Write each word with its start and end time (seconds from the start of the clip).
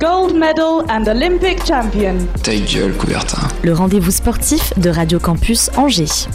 Gold 0.00 0.34
medal 0.34 0.84
and 0.88 1.06
Olympic 1.08 1.64
champion. 1.64 2.16
Ta 2.42 2.52
gueule, 2.54 2.92
Coubertin. 2.94 3.48
le 3.62 3.72
rendez-vous 3.72 4.10
sportif 4.10 4.72
de 4.78 4.90
Radio 4.90 5.18
Campus 5.18 5.70
Angers. 5.76 6.28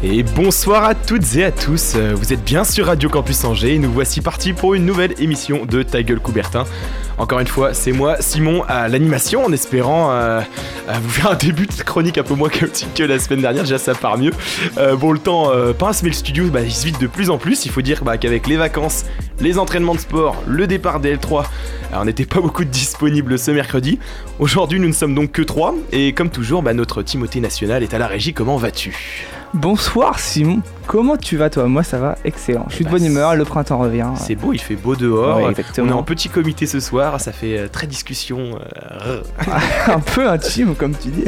Et 0.00 0.22
bonsoir 0.22 0.84
à 0.84 0.94
toutes 0.94 1.34
et 1.34 1.42
à 1.42 1.50
tous, 1.50 1.96
vous 1.96 2.32
êtes 2.32 2.44
bien 2.44 2.62
sur 2.62 2.86
Radio 2.86 3.08
Campus 3.08 3.42
Angers 3.42 3.80
nous 3.80 3.90
voici 3.90 4.20
partis 4.20 4.52
pour 4.52 4.74
une 4.74 4.86
nouvelle 4.86 5.12
émission 5.18 5.66
de 5.66 5.82
Ta 5.82 6.04
gueule 6.04 6.20
Coubertin. 6.20 6.66
Encore 7.18 7.40
une 7.40 7.48
fois, 7.48 7.74
c'est 7.74 7.90
moi, 7.90 8.14
Simon, 8.20 8.62
à 8.68 8.86
l'animation, 8.86 9.44
en 9.44 9.52
espérant 9.52 10.12
euh, 10.12 10.40
vous 11.02 11.08
faire 11.08 11.32
un 11.32 11.34
début 11.34 11.66
de 11.66 11.82
chronique 11.82 12.16
un 12.16 12.22
peu 12.22 12.34
moins 12.34 12.48
chaotique 12.48 12.94
que 12.94 13.02
la 13.02 13.18
semaine 13.18 13.40
dernière, 13.40 13.64
déjà 13.64 13.78
ça 13.78 13.92
part 13.92 14.18
mieux. 14.18 14.30
Euh, 14.78 14.94
bon, 14.94 15.10
le 15.10 15.18
temps 15.18 15.50
euh, 15.50 15.72
passe, 15.72 16.04
mais 16.04 16.10
le 16.10 16.14
studio 16.14 16.44
bah, 16.46 16.60
se 16.70 16.86
vide 16.86 16.98
de 16.98 17.08
plus 17.08 17.28
en 17.28 17.38
plus. 17.38 17.66
Il 17.66 17.72
faut 17.72 17.82
dire 17.82 18.04
bah, 18.04 18.18
qu'avec 18.18 18.46
les 18.46 18.56
vacances, 18.56 19.04
les 19.40 19.58
entraînements 19.58 19.96
de 19.96 20.00
sport, 20.00 20.40
le 20.46 20.68
départ 20.68 21.00
des 21.00 21.16
L3, 21.16 21.40
euh, 21.40 21.44
on 21.94 22.04
n'était 22.04 22.24
pas 22.24 22.40
beaucoup 22.40 22.64
disponibles 22.64 23.36
ce 23.36 23.50
mercredi. 23.50 23.98
Aujourd'hui, 24.38 24.78
nous 24.78 24.88
ne 24.88 24.92
sommes 24.92 25.16
donc 25.16 25.32
que 25.32 25.42
trois, 25.42 25.74
et 25.90 26.12
comme 26.12 26.30
toujours, 26.30 26.62
bah, 26.62 26.72
notre 26.72 27.02
Timothée 27.02 27.40
National 27.40 27.82
est 27.82 27.94
à 27.94 27.98
la 27.98 28.06
régie. 28.06 28.32
Comment 28.32 28.58
vas-tu? 28.58 29.26
Bonsoir 29.54 30.18
Simon, 30.18 30.60
comment 30.88 31.16
tu 31.18 31.36
vas 31.36 31.50
toi 31.50 31.66
Moi 31.66 31.82
ça 31.84 31.98
va 31.98 32.16
excellent, 32.24 32.64
je 32.70 32.74
suis 32.76 32.84
de 32.84 32.90
Bah, 32.90 32.96
bonne 32.96 33.04
humeur, 33.06 33.36
le 33.36 33.44
printemps 33.44 33.78
revient. 33.78 34.08
C'est 34.16 34.34
beau, 34.34 34.52
il 34.52 34.58
fait 34.60 34.74
beau 34.74 34.96
dehors. 34.96 35.36
Ouais, 35.36 35.54
on 35.78 35.88
est 35.88 35.92
en 35.92 36.02
petit 36.02 36.28
comité 36.28 36.66
ce 36.66 36.80
soir, 36.80 37.20
ça 37.20 37.30
fait 37.30 37.58
euh, 37.58 37.68
très 37.68 37.86
discussion. 37.86 38.58
euh, 39.06 39.20
un 39.86 40.00
peu 40.00 40.28
intime 40.28 40.74
comme 40.74 40.94
tu 40.96 41.08
dis. 41.10 41.24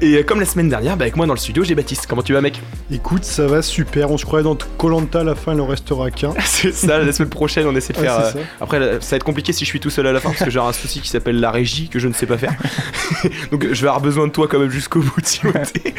Et 0.00 0.14
euh, 0.16 0.22
comme 0.22 0.40
la 0.40 0.46
semaine 0.46 0.68
dernière, 0.68 0.96
bah, 0.96 1.04
avec 1.04 1.16
moi 1.16 1.26
dans 1.26 1.34
le 1.34 1.38
studio, 1.38 1.62
j'ai 1.64 1.74
Baptiste. 1.74 2.06
Comment 2.08 2.22
tu 2.22 2.32
vas, 2.32 2.40
mec? 2.40 2.60
Écoute, 2.90 3.24
ça 3.24 3.46
va 3.46 3.60
super. 3.62 4.10
On 4.10 4.16
se 4.18 4.24
croyait 4.24 4.44
dans 4.44 4.56
Colanta, 4.78 5.20
à 5.20 5.24
la 5.24 5.34
fin, 5.34 5.54
il 5.54 5.60
en 5.60 5.66
restera 5.66 6.10
qu'un. 6.10 6.32
C'est 6.44 6.72
ça, 6.72 6.98
la 6.98 7.12
semaine 7.12 7.28
prochaine, 7.30 7.66
on 7.66 7.76
essaie 7.76 7.92
de 7.92 7.98
faire. 7.98 8.18
euh. 8.18 8.30
Après, 8.60 8.78
là, 8.78 9.00
ça 9.00 9.10
va 9.10 9.16
être 9.16 9.24
compliqué 9.24 9.52
si 9.52 9.64
je 9.64 9.70
suis 9.70 9.80
tout 9.80 9.90
seul 9.90 10.06
à 10.06 10.12
la 10.12 10.20
fin, 10.20 10.30
parce 10.30 10.42
que 10.44 10.50
j'ai 10.50 10.58
un 10.58 10.72
souci 10.72 11.00
qui 11.00 11.08
s'appelle 11.10 11.38
la 11.40 11.50
régie 11.50 11.88
que 11.88 11.98
je 11.98 12.08
ne 12.08 12.14
sais 12.14 12.26
pas 12.26 12.38
faire. 12.38 12.54
Donc, 13.52 13.66
je 13.70 13.80
vais 13.82 13.88
avoir 13.88 14.00
besoin 14.00 14.26
de 14.26 14.32
toi 14.32 14.46
quand 14.48 14.58
même 14.58 14.70
jusqu'au 14.70 15.00
bout, 15.00 15.20
Timothée. 15.20 15.94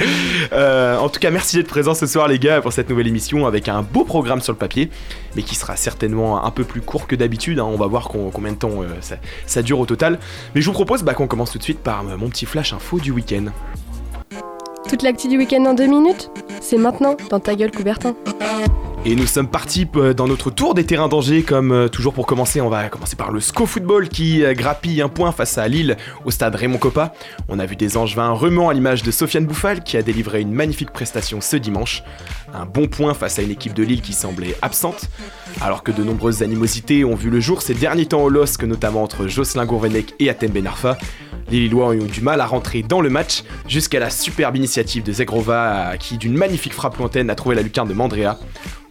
Euh, 0.53 0.97
en 0.97 1.09
tout 1.09 1.19
cas, 1.19 1.29
merci 1.31 1.55
d'être 1.57 1.67
présent 1.67 1.93
ce 1.93 2.05
soir, 2.07 2.27
les 2.27 2.39
gars, 2.39 2.46
pour 2.61 2.73
cette 2.73 2.89
nouvelle 2.89 3.07
émission 3.07 3.45
avec 3.45 3.67
un 3.67 3.81
beau 3.81 4.03
programme 4.03 4.41
sur 4.41 4.53
le 4.53 4.57
papier, 4.57 4.89
mais 5.35 5.43
qui 5.43 5.55
sera 5.55 5.75
certainement 5.75 6.43
un 6.43 6.51
peu 6.51 6.63
plus 6.63 6.81
court 6.81 7.07
que 7.07 7.15
d'habitude. 7.15 7.59
hein. 7.59 7.65
On 7.65 7.77
va 7.77 7.87
voir 7.87 8.07
combien 8.07 8.51
de 8.51 8.57
temps 8.57 8.81
euh, 8.81 8.87
ça, 9.01 9.17
ça 9.45 9.61
dure 9.61 9.79
au 9.79 9.85
total. 9.85 10.19
Mais 10.55 10.61
je 10.61 10.67
vous 10.67 10.73
propose 10.73 11.03
bah, 11.03 11.13
qu'on 11.13 11.27
commence 11.27 11.51
tout 11.51 11.57
de 11.57 11.63
suite 11.63 11.79
par 11.79 12.07
euh, 12.07 12.17
mon 12.17 12.29
petit 12.29 12.45
flash 12.45 12.73
info 12.73 12.99
du 12.99 13.11
week-end. 13.11 13.45
Toute 14.87 15.03
l'actu 15.03 15.27
du 15.27 15.37
week-end 15.37 15.65
en 15.65 15.73
deux 15.73 15.87
minutes? 15.87 16.31
C'est 16.61 16.77
maintenant 16.77 17.17
dans 17.29 17.39
ta 17.39 17.55
gueule 17.55 17.71
Coubertin. 17.71 18.15
Et 19.09 19.15
nous 19.15 19.25
sommes 19.25 19.47
partis 19.47 19.87
euh, 19.95 20.13
dans 20.13 20.27
notre 20.27 20.49
tour 20.49 20.73
des 20.73 20.85
terrains 20.85 21.07
d'Angers. 21.07 21.41
Comme 21.41 21.71
euh, 21.71 21.87
toujours 21.87 22.13
pour 22.13 22.25
commencer, 22.25 22.59
on 22.59 22.67
va 22.67 22.89
commencer 22.89 23.15
par 23.15 23.31
le 23.31 23.39
SCO 23.39 23.65
Football 23.65 24.09
qui 24.09 24.43
euh, 24.43 24.53
grappille 24.53 25.01
un 25.01 25.07
point 25.07 25.31
face 25.31 25.57
à 25.57 25.65
Lille 25.69 25.95
au 26.25 26.31
stade 26.31 26.55
Raymond 26.55 26.77
Coppa. 26.77 27.13
On 27.47 27.57
a 27.57 27.65
vu 27.65 27.77
des 27.77 27.95
Angevins 27.95 28.31
remuants 28.31 28.67
à 28.67 28.73
l'image 28.73 29.03
de 29.03 29.11
Sofiane 29.11 29.45
Bouffal 29.45 29.81
qui 29.81 29.95
a 29.95 30.01
délivré 30.01 30.41
une 30.41 30.51
magnifique 30.51 30.91
prestation 30.91 31.39
ce 31.39 31.55
dimanche. 31.55 32.03
Un 32.53 32.65
bon 32.65 32.89
point 32.89 33.13
face 33.13 33.39
à 33.39 33.43
une 33.43 33.51
équipe 33.51 33.73
de 33.73 33.83
Lille 33.83 34.01
qui 34.01 34.11
semblait 34.11 34.57
absente. 34.61 35.09
Alors 35.61 35.83
que 35.83 35.93
de 35.93 36.03
nombreuses 36.03 36.43
animosités 36.43 37.05
ont 37.05 37.15
vu 37.15 37.29
le 37.29 37.39
jour 37.39 37.61
ces 37.61 37.75
derniers 37.75 38.07
temps 38.07 38.23
au 38.23 38.29
LOSC, 38.29 38.65
notamment 38.65 39.03
entre 39.03 39.27
Jocelyn 39.27 39.65
Gourvenec 39.65 40.15
et 40.19 40.29
Atem 40.29 40.51
Benarfa. 40.51 40.97
Les 41.49 41.59
Lillois 41.59 41.87
ont 41.87 41.93
eu 41.93 41.99
du 41.99 42.19
mal 42.19 42.41
à 42.41 42.45
rentrer 42.45 42.83
dans 42.83 42.99
le 42.99 43.09
match 43.09 43.43
jusqu'à 43.69 43.99
la 43.99 44.09
superbe 44.09 44.57
initiative 44.57 45.03
de 45.03 45.13
Zegrova 45.13 45.95
qui, 45.97 46.17
d'une 46.17 46.35
magnifique 46.35 46.73
frappe 46.73 46.97
lointaine, 46.97 47.29
a 47.29 47.35
trouvé 47.35 47.55
la 47.55 47.61
lucarne 47.61 47.87
de 47.87 47.93
Mandrea. 47.93 48.37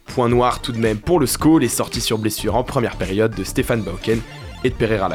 Point 0.07 0.29
noir 0.29 0.61
tout 0.61 0.71
de 0.71 0.79
même 0.79 0.97
pour 0.97 1.19
le 1.19 1.27
SCO, 1.27 1.59
les 1.59 1.67
sorties 1.67 2.01
sur 2.01 2.17
blessure 2.17 2.55
en 2.55 2.63
première 2.63 2.95
période 2.95 3.35
de 3.35 3.43
Stéphane 3.43 3.81
Bauken 3.81 4.19
et 4.63 4.69
de 4.69 4.75
Pereira. 4.75 5.09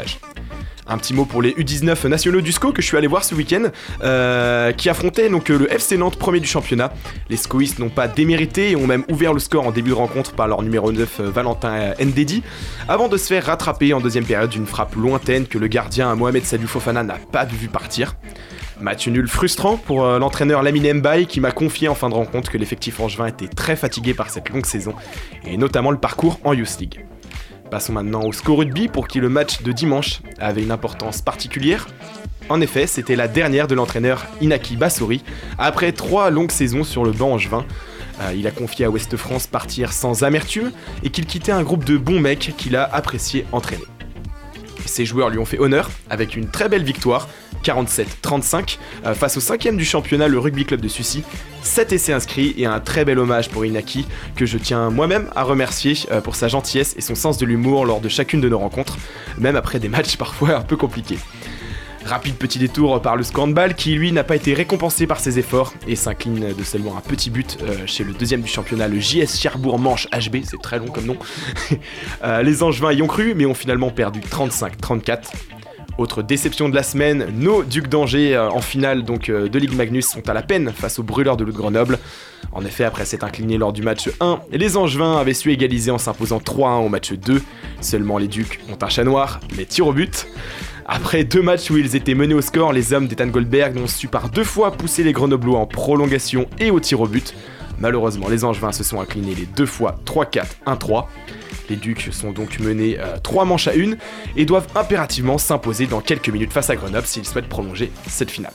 Un 0.88 0.98
petit 0.98 1.14
mot 1.14 1.24
pour 1.24 1.42
les 1.42 1.52
U19 1.52 2.08
nationaux 2.08 2.40
du 2.40 2.50
SCO 2.50 2.72
que 2.72 2.82
je 2.82 2.86
suis 2.88 2.96
allé 2.96 3.06
voir 3.06 3.22
ce 3.22 3.36
week-end, 3.36 3.64
euh, 4.02 4.72
qui 4.72 4.88
affrontaient 4.88 5.28
donc 5.28 5.48
euh, 5.48 5.58
le 5.58 5.72
FC 5.72 5.96
Nantes 5.96 6.16
premier 6.16 6.40
du 6.40 6.48
championnat. 6.48 6.92
Les 7.30 7.36
SCOistes 7.36 7.78
n'ont 7.78 7.88
pas 7.88 8.08
démérité 8.08 8.72
et 8.72 8.76
ont 8.76 8.86
même 8.88 9.04
ouvert 9.08 9.32
le 9.32 9.38
score 9.38 9.66
en 9.66 9.70
début 9.70 9.90
de 9.90 9.94
rencontre 9.94 10.32
par 10.32 10.48
leur 10.48 10.60
numéro 10.62 10.90
9 10.90 11.20
euh, 11.20 11.30
Valentin 11.30 11.94
Ndedi, 12.00 12.42
avant 12.88 13.08
de 13.08 13.16
se 13.16 13.28
faire 13.28 13.46
rattraper 13.46 13.94
en 13.94 14.00
deuxième 14.00 14.24
période 14.24 14.50
d'une 14.50 14.66
frappe 14.66 14.96
lointaine 14.96 15.46
que 15.46 15.56
le 15.56 15.68
gardien 15.68 16.14
Mohamed 16.16 16.44
Salou 16.44 16.66
Fofana 16.66 17.04
n'a 17.04 17.18
pas 17.30 17.44
vu 17.44 17.68
partir. 17.68 18.16
Match 18.80 19.06
nul 19.06 19.28
frustrant 19.28 19.76
pour 19.76 20.04
l'entraîneur 20.04 20.64
Lamine 20.64 20.94
Mbaye 20.94 21.26
qui 21.26 21.40
m'a 21.40 21.52
confié 21.52 21.86
en 21.86 21.94
fin 21.94 22.08
de 22.08 22.14
rencontre 22.14 22.50
que 22.50 22.58
l'effectif 22.58 22.98
angevin 22.98 23.26
était 23.26 23.46
très 23.46 23.76
fatigué 23.76 24.12
par 24.12 24.28
cette 24.30 24.48
longue 24.48 24.66
saison 24.66 24.94
et 25.46 25.56
notamment 25.56 25.92
le 25.92 25.98
parcours 25.98 26.40
en 26.42 26.52
Youth 26.52 26.78
League. 26.80 27.04
Passons 27.72 27.94
maintenant 27.94 28.20
au 28.24 28.34
score 28.34 28.58
rugby 28.58 28.86
pour 28.86 29.08
qui 29.08 29.18
le 29.18 29.30
match 29.30 29.62
de 29.62 29.72
dimanche 29.72 30.20
avait 30.38 30.62
une 30.62 30.72
importance 30.72 31.22
particulière. 31.22 31.88
En 32.50 32.60
effet, 32.60 32.86
c'était 32.86 33.16
la 33.16 33.28
dernière 33.28 33.66
de 33.66 33.74
l'entraîneur 33.74 34.26
Inaki 34.42 34.76
Bassouri 34.76 35.22
après 35.56 35.92
trois 35.92 36.28
longues 36.28 36.50
saisons 36.50 36.84
sur 36.84 37.02
le 37.02 37.12
banc 37.12 37.32
angevin. 37.32 37.64
Euh, 38.20 38.34
il 38.36 38.46
a 38.46 38.50
confié 38.50 38.84
à 38.84 38.90
Ouest 38.90 39.16
France 39.16 39.46
partir 39.46 39.94
sans 39.94 40.22
amertume 40.22 40.70
et 41.02 41.08
qu'il 41.08 41.24
quittait 41.24 41.50
un 41.50 41.62
groupe 41.62 41.84
de 41.84 41.96
bons 41.96 42.20
mecs 42.20 42.52
qu'il 42.58 42.76
a 42.76 42.84
apprécié 42.84 43.46
entraîner. 43.52 43.86
Ses 44.86 45.04
joueurs 45.04 45.30
lui 45.30 45.38
ont 45.38 45.44
fait 45.44 45.58
honneur 45.58 45.90
avec 46.10 46.36
une 46.36 46.48
très 46.48 46.68
belle 46.68 46.84
victoire, 46.84 47.28
47-35, 47.64 48.78
euh, 49.06 49.14
face 49.14 49.36
au 49.36 49.40
cinquième 49.40 49.76
du 49.76 49.84
championnat, 49.84 50.28
le 50.28 50.38
Rugby 50.38 50.64
Club 50.64 50.80
de 50.80 50.88
Sucy. 50.88 51.22
7 51.62 51.92
essais 51.92 52.12
inscrits 52.12 52.54
et 52.58 52.66
un 52.66 52.80
très 52.80 53.04
bel 53.04 53.18
hommage 53.18 53.48
pour 53.48 53.64
Inaki, 53.64 54.06
que 54.36 54.46
je 54.46 54.58
tiens 54.58 54.90
moi-même 54.90 55.28
à 55.36 55.44
remercier 55.44 55.96
euh, 56.10 56.20
pour 56.20 56.36
sa 56.36 56.48
gentillesse 56.48 56.94
et 56.96 57.00
son 57.00 57.14
sens 57.14 57.38
de 57.38 57.46
l'humour 57.46 57.86
lors 57.86 58.00
de 58.00 58.08
chacune 58.08 58.40
de 58.40 58.48
nos 58.48 58.58
rencontres, 58.58 58.98
même 59.38 59.56
après 59.56 59.78
des 59.78 59.88
matchs 59.88 60.16
parfois 60.16 60.56
un 60.56 60.62
peu 60.62 60.76
compliqués. 60.76 61.18
Rapide 62.04 62.34
petit 62.34 62.58
détour 62.58 63.00
par 63.00 63.16
le 63.16 63.22
Scandball 63.22 63.74
qui 63.74 63.94
lui 63.94 64.10
n'a 64.12 64.24
pas 64.24 64.36
été 64.36 64.54
récompensé 64.54 65.06
par 65.06 65.20
ses 65.20 65.38
efforts 65.38 65.72
et 65.86 65.94
s'incline 65.94 66.52
de 66.52 66.64
seulement 66.64 66.96
un 66.96 67.00
petit 67.00 67.30
but 67.30 67.58
euh, 67.62 67.86
chez 67.86 68.02
le 68.02 68.12
deuxième 68.12 68.42
du 68.42 68.48
championnat, 68.48 68.88
le 68.88 68.98
JS 68.98 69.38
Cherbourg 69.38 69.78
Manche 69.78 70.08
HB, 70.08 70.38
c'est 70.44 70.60
très 70.60 70.78
long 70.78 70.88
comme 70.88 71.06
nom. 71.06 71.16
Euh, 72.24 72.42
les 72.42 72.62
Angevins 72.62 72.92
y 72.92 73.02
ont 73.02 73.06
cru 73.06 73.34
mais 73.34 73.46
ont 73.46 73.54
finalement 73.54 73.90
perdu 73.90 74.20
35-34. 74.20 75.32
Autre 75.98 76.22
déception 76.22 76.68
de 76.68 76.74
la 76.74 76.82
semaine, 76.82 77.26
nos 77.34 77.64
Ducs 77.64 77.88
d'Angers 77.88 78.34
euh, 78.34 78.50
en 78.50 78.60
finale 78.60 79.02
donc 79.02 79.30
de 79.30 79.58
Ligue 79.58 79.74
Magnus 79.74 80.06
sont 80.06 80.28
à 80.28 80.34
la 80.34 80.42
peine 80.42 80.72
face 80.72 80.98
aux 80.98 81.02
brûleurs 81.02 81.36
de 81.36 81.44
de 81.44 81.50
Grenoble. 81.50 81.98
En 82.52 82.64
effet, 82.64 82.84
après 82.84 83.04
s'être 83.04 83.24
incliné 83.24 83.58
lors 83.58 83.72
du 83.72 83.82
match 83.82 84.10
1, 84.20 84.40
les 84.52 84.76
Angevins 84.76 85.16
avaient 85.16 85.34
su 85.34 85.50
égaliser 85.50 85.90
en 85.90 85.98
s'imposant 85.98 86.38
3-1 86.38 86.84
au 86.84 86.88
match 86.88 87.12
2. 87.12 87.42
Seulement 87.80 88.18
les 88.18 88.28
Ducs 88.28 88.60
ont 88.70 88.78
un 88.80 88.88
chat 88.88 89.04
noir, 89.04 89.40
les 89.56 89.66
tirs 89.66 89.86
au 89.86 89.92
but. 89.92 90.26
Après 90.86 91.24
deux 91.24 91.42
matchs 91.42 91.70
où 91.70 91.76
ils 91.76 91.96
étaient 91.96 92.14
menés 92.14 92.34
au 92.34 92.40
score, 92.40 92.72
les 92.72 92.92
hommes 92.92 93.06
d'Ethan 93.06 93.26
Goldberg 93.26 93.76
ont 93.76 93.86
su 93.86 94.08
par 94.08 94.28
deux 94.28 94.44
fois 94.44 94.72
pousser 94.72 95.02
les 95.02 95.12
Grenoblois 95.12 95.58
en 95.58 95.66
prolongation 95.66 96.46
et 96.58 96.70
au 96.70 96.80
tir 96.80 97.00
au 97.00 97.06
but. 97.06 97.34
Malheureusement, 97.78 98.28
les 98.28 98.44
Angevins 98.44 98.72
se 98.72 98.84
sont 98.84 99.00
inclinés 99.00 99.34
les 99.34 99.46
deux 99.46 99.66
fois 99.66 99.96
3-4, 100.06 100.44
1-3. 100.66 101.06
Les 101.70 101.76
Ducs 101.76 102.08
sont 102.12 102.32
donc 102.32 102.60
menés 102.60 102.98
3 103.22 103.44
manches 103.44 103.68
à 103.68 103.72
1 103.72 103.94
et 104.36 104.44
doivent 104.44 104.68
impérativement 104.74 105.38
s'imposer 105.38 105.86
dans 105.86 106.00
quelques 106.00 106.28
minutes 106.28 106.52
face 106.52 106.70
à 106.70 106.76
Grenoble 106.76 107.06
s'ils 107.06 107.26
souhaitent 107.26 107.48
prolonger 107.48 107.90
cette 108.08 108.30
finale. 108.30 108.52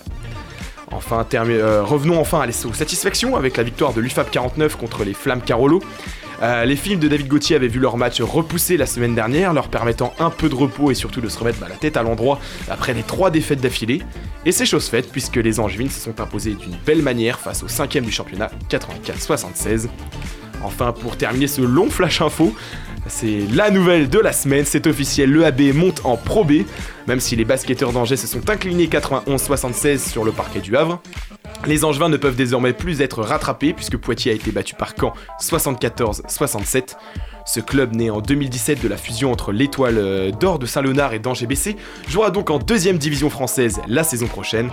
Enfin, 0.92 1.26
euh, 1.34 1.84
revenons 1.84 2.20
enfin 2.20 2.40
à 2.40 2.46
les 2.46 2.54
satisfactions 2.54 3.36
avec 3.36 3.58
la 3.58 3.64
victoire 3.64 3.94
de 3.94 4.00
l'UFAP 4.00 4.32
49 4.32 4.78
contre 4.78 5.04
les 5.04 5.14
Flammes 5.14 5.42
Carolo. 5.42 5.82
Euh, 6.42 6.66
les 6.66 6.76
films 6.76 7.00
de 7.00 7.08
David 7.08 7.28
Gauthier 7.28 7.56
avaient 7.56 7.68
vu 7.68 7.80
leur 7.80 7.98
match 7.98 8.22
repoussé 8.22 8.78
la 8.78 8.86
semaine 8.86 9.16
dernière, 9.16 9.54
leur 9.54 9.70
permettant 9.70 10.14
un 10.20 10.30
peu 10.30 10.50
de 10.50 10.56
repos 10.56 10.92
et 10.92 10.94
surtout 10.94 11.22
de 11.22 11.30
se 11.30 11.40
remettre 11.40 11.60
bah, 11.60 11.68
la 11.70 11.76
tête 11.76 11.98
à 11.98 12.04
l'endroit 12.04 12.40
après 12.70 12.94
les 12.94 13.04
trois 13.04 13.32
défaites 13.32 13.62
d'affilée. 13.62 14.02
Et 14.46 14.52
c'est 14.52 14.66
chose 14.66 14.88
faite 14.88 15.12
puisque 15.12 15.38
les 15.38 15.60
Angevines 15.60 15.90
se 15.90 16.00
sont 16.00 16.20
imposés 16.20 16.54
d'une 16.54 16.76
belle 16.86 17.02
manière 17.02 17.40
face 17.40 17.64
au 17.64 17.68
cinquième 17.68 18.06
du 18.06 18.12
championnat, 18.12 18.52
84-76. 18.70 19.88
Enfin, 20.64 20.92
pour 20.92 21.18
terminer 21.18 21.48
ce 21.48 21.62
long 21.62 21.90
flash 21.90 22.22
info, 22.22 22.54
c'est 23.08 23.42
la 23.54 23.70
nouvelle 23.70 24.10
de 24.10 24.20
la 24.20 24.34
semaine, 24.34 24.66
c'est 24.66 24.86
officiel, 24.88 25.32
le 25.32 25.46
AB 25.46 25.74
monte 25.74 26.02
en 26.04 26.18
Pro 26.18 26.44
B, 26.44 26.64
même 27.08 27.20
si 27.20 27.36
les 27.36 27.46
basketteurs 27.46 27.94
d'Angers 27.94 28.18
se 28.18 28.28
sont 28.28 28.50
inclinés 28.50 28.88
91-76 28.88 30.10
sur 30.10 30.26
le 30.26 30.32
parquet 30.32 30.60
du 30.60 30.76
Havre. 30.76 31.02
Les 31.66 31.86
Angevins 31.86 32.10
ne 32.10 32.18
peuvent 32.18 32.36
désormais 32.36 32.74
plus 32.74 33.02
être 33.02 33.22
rattrapés 33.22 33.74
puisque 33.74 33.98
Poitiers 33.98 34.32
a 34.32 34.36
été 34.36 34.52
battu 34.52 34.76
par 34.76 34.94
Caen 35.00 35.14
74-67. 35.42 36.96
Ce 37.46 37.62
club 37.62 37.96
né 37.96 38.10
en 38.10 38.20
2017 38.20 38.84
de 38.84 38.88
la 38.90 38.98
fusion 38.98 39.32
entre 39.32 39.54
l'étoile 39.54 39.98
euh, 39.98 40.32
d'or 40.32 40.60
de 40.60 40.66
Saint-Léonard 40.66 41.14
et 41.14 41.20
d'Angers 41.20 41.48
BC 41.48 41.78
jouera 42.10 42.30
donc 42.30 42.50
en 42.50 42.60
deuxième 42.60 42.98
division 42.98 43.30
française 43.30 43.80
la 43.88 44.04
saison 44.04 44.28
prochaine. 44.28 44.70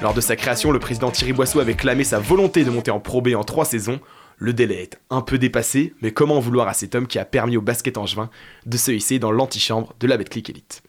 Lors 0.00 0.14
de 0.14 0.20
sa 0.20 0.36
création, 0.36 0.70
le 0.70 0.78
président 0.78 1.10
Thierry 1.10 1.32
Boisseau 1.32 1.58
avait 1.58 1.74
clamé 1.74 2.04
sa 2.04 2.20
volonté 2.20 2.64
de 2.64 2.70
monter 2.70 2.92
en 2.92 3.00
Pro 3.00 3.20
B 3.20 3.30
en 3.36 3.42
trois 3.42 3.64
saisons. 3.64 3.98
Le 4.42 4.52
délai 4.52 4.82
est 4.82 4.98
un 5.08 5.20
peu 5.20 5.38
dépassé, 5.38 5.94
mais 6.02 6.10
comment 6.10 6.36
en 6.36 6.40
vouloir 6.40 6.66
à 6.66 6.74
cet 6.74 6.96
homme 6.96 7.06
qui 7.06 7.20
a 7.20 7.24
permis 7.24 7.56
au 7.56 7.60
basket 7.60 7.96
angevin 7.96 8.28
de 8.66 8.76
se 8.76 8.90
hisser 8.90 9.20
dans 9.20 9.30
l'antichambre 9.30 9.94
de 10.00 10.06
la 10.08 10.16
Betclic 10.16 10.50
Elite? 10.50 10.82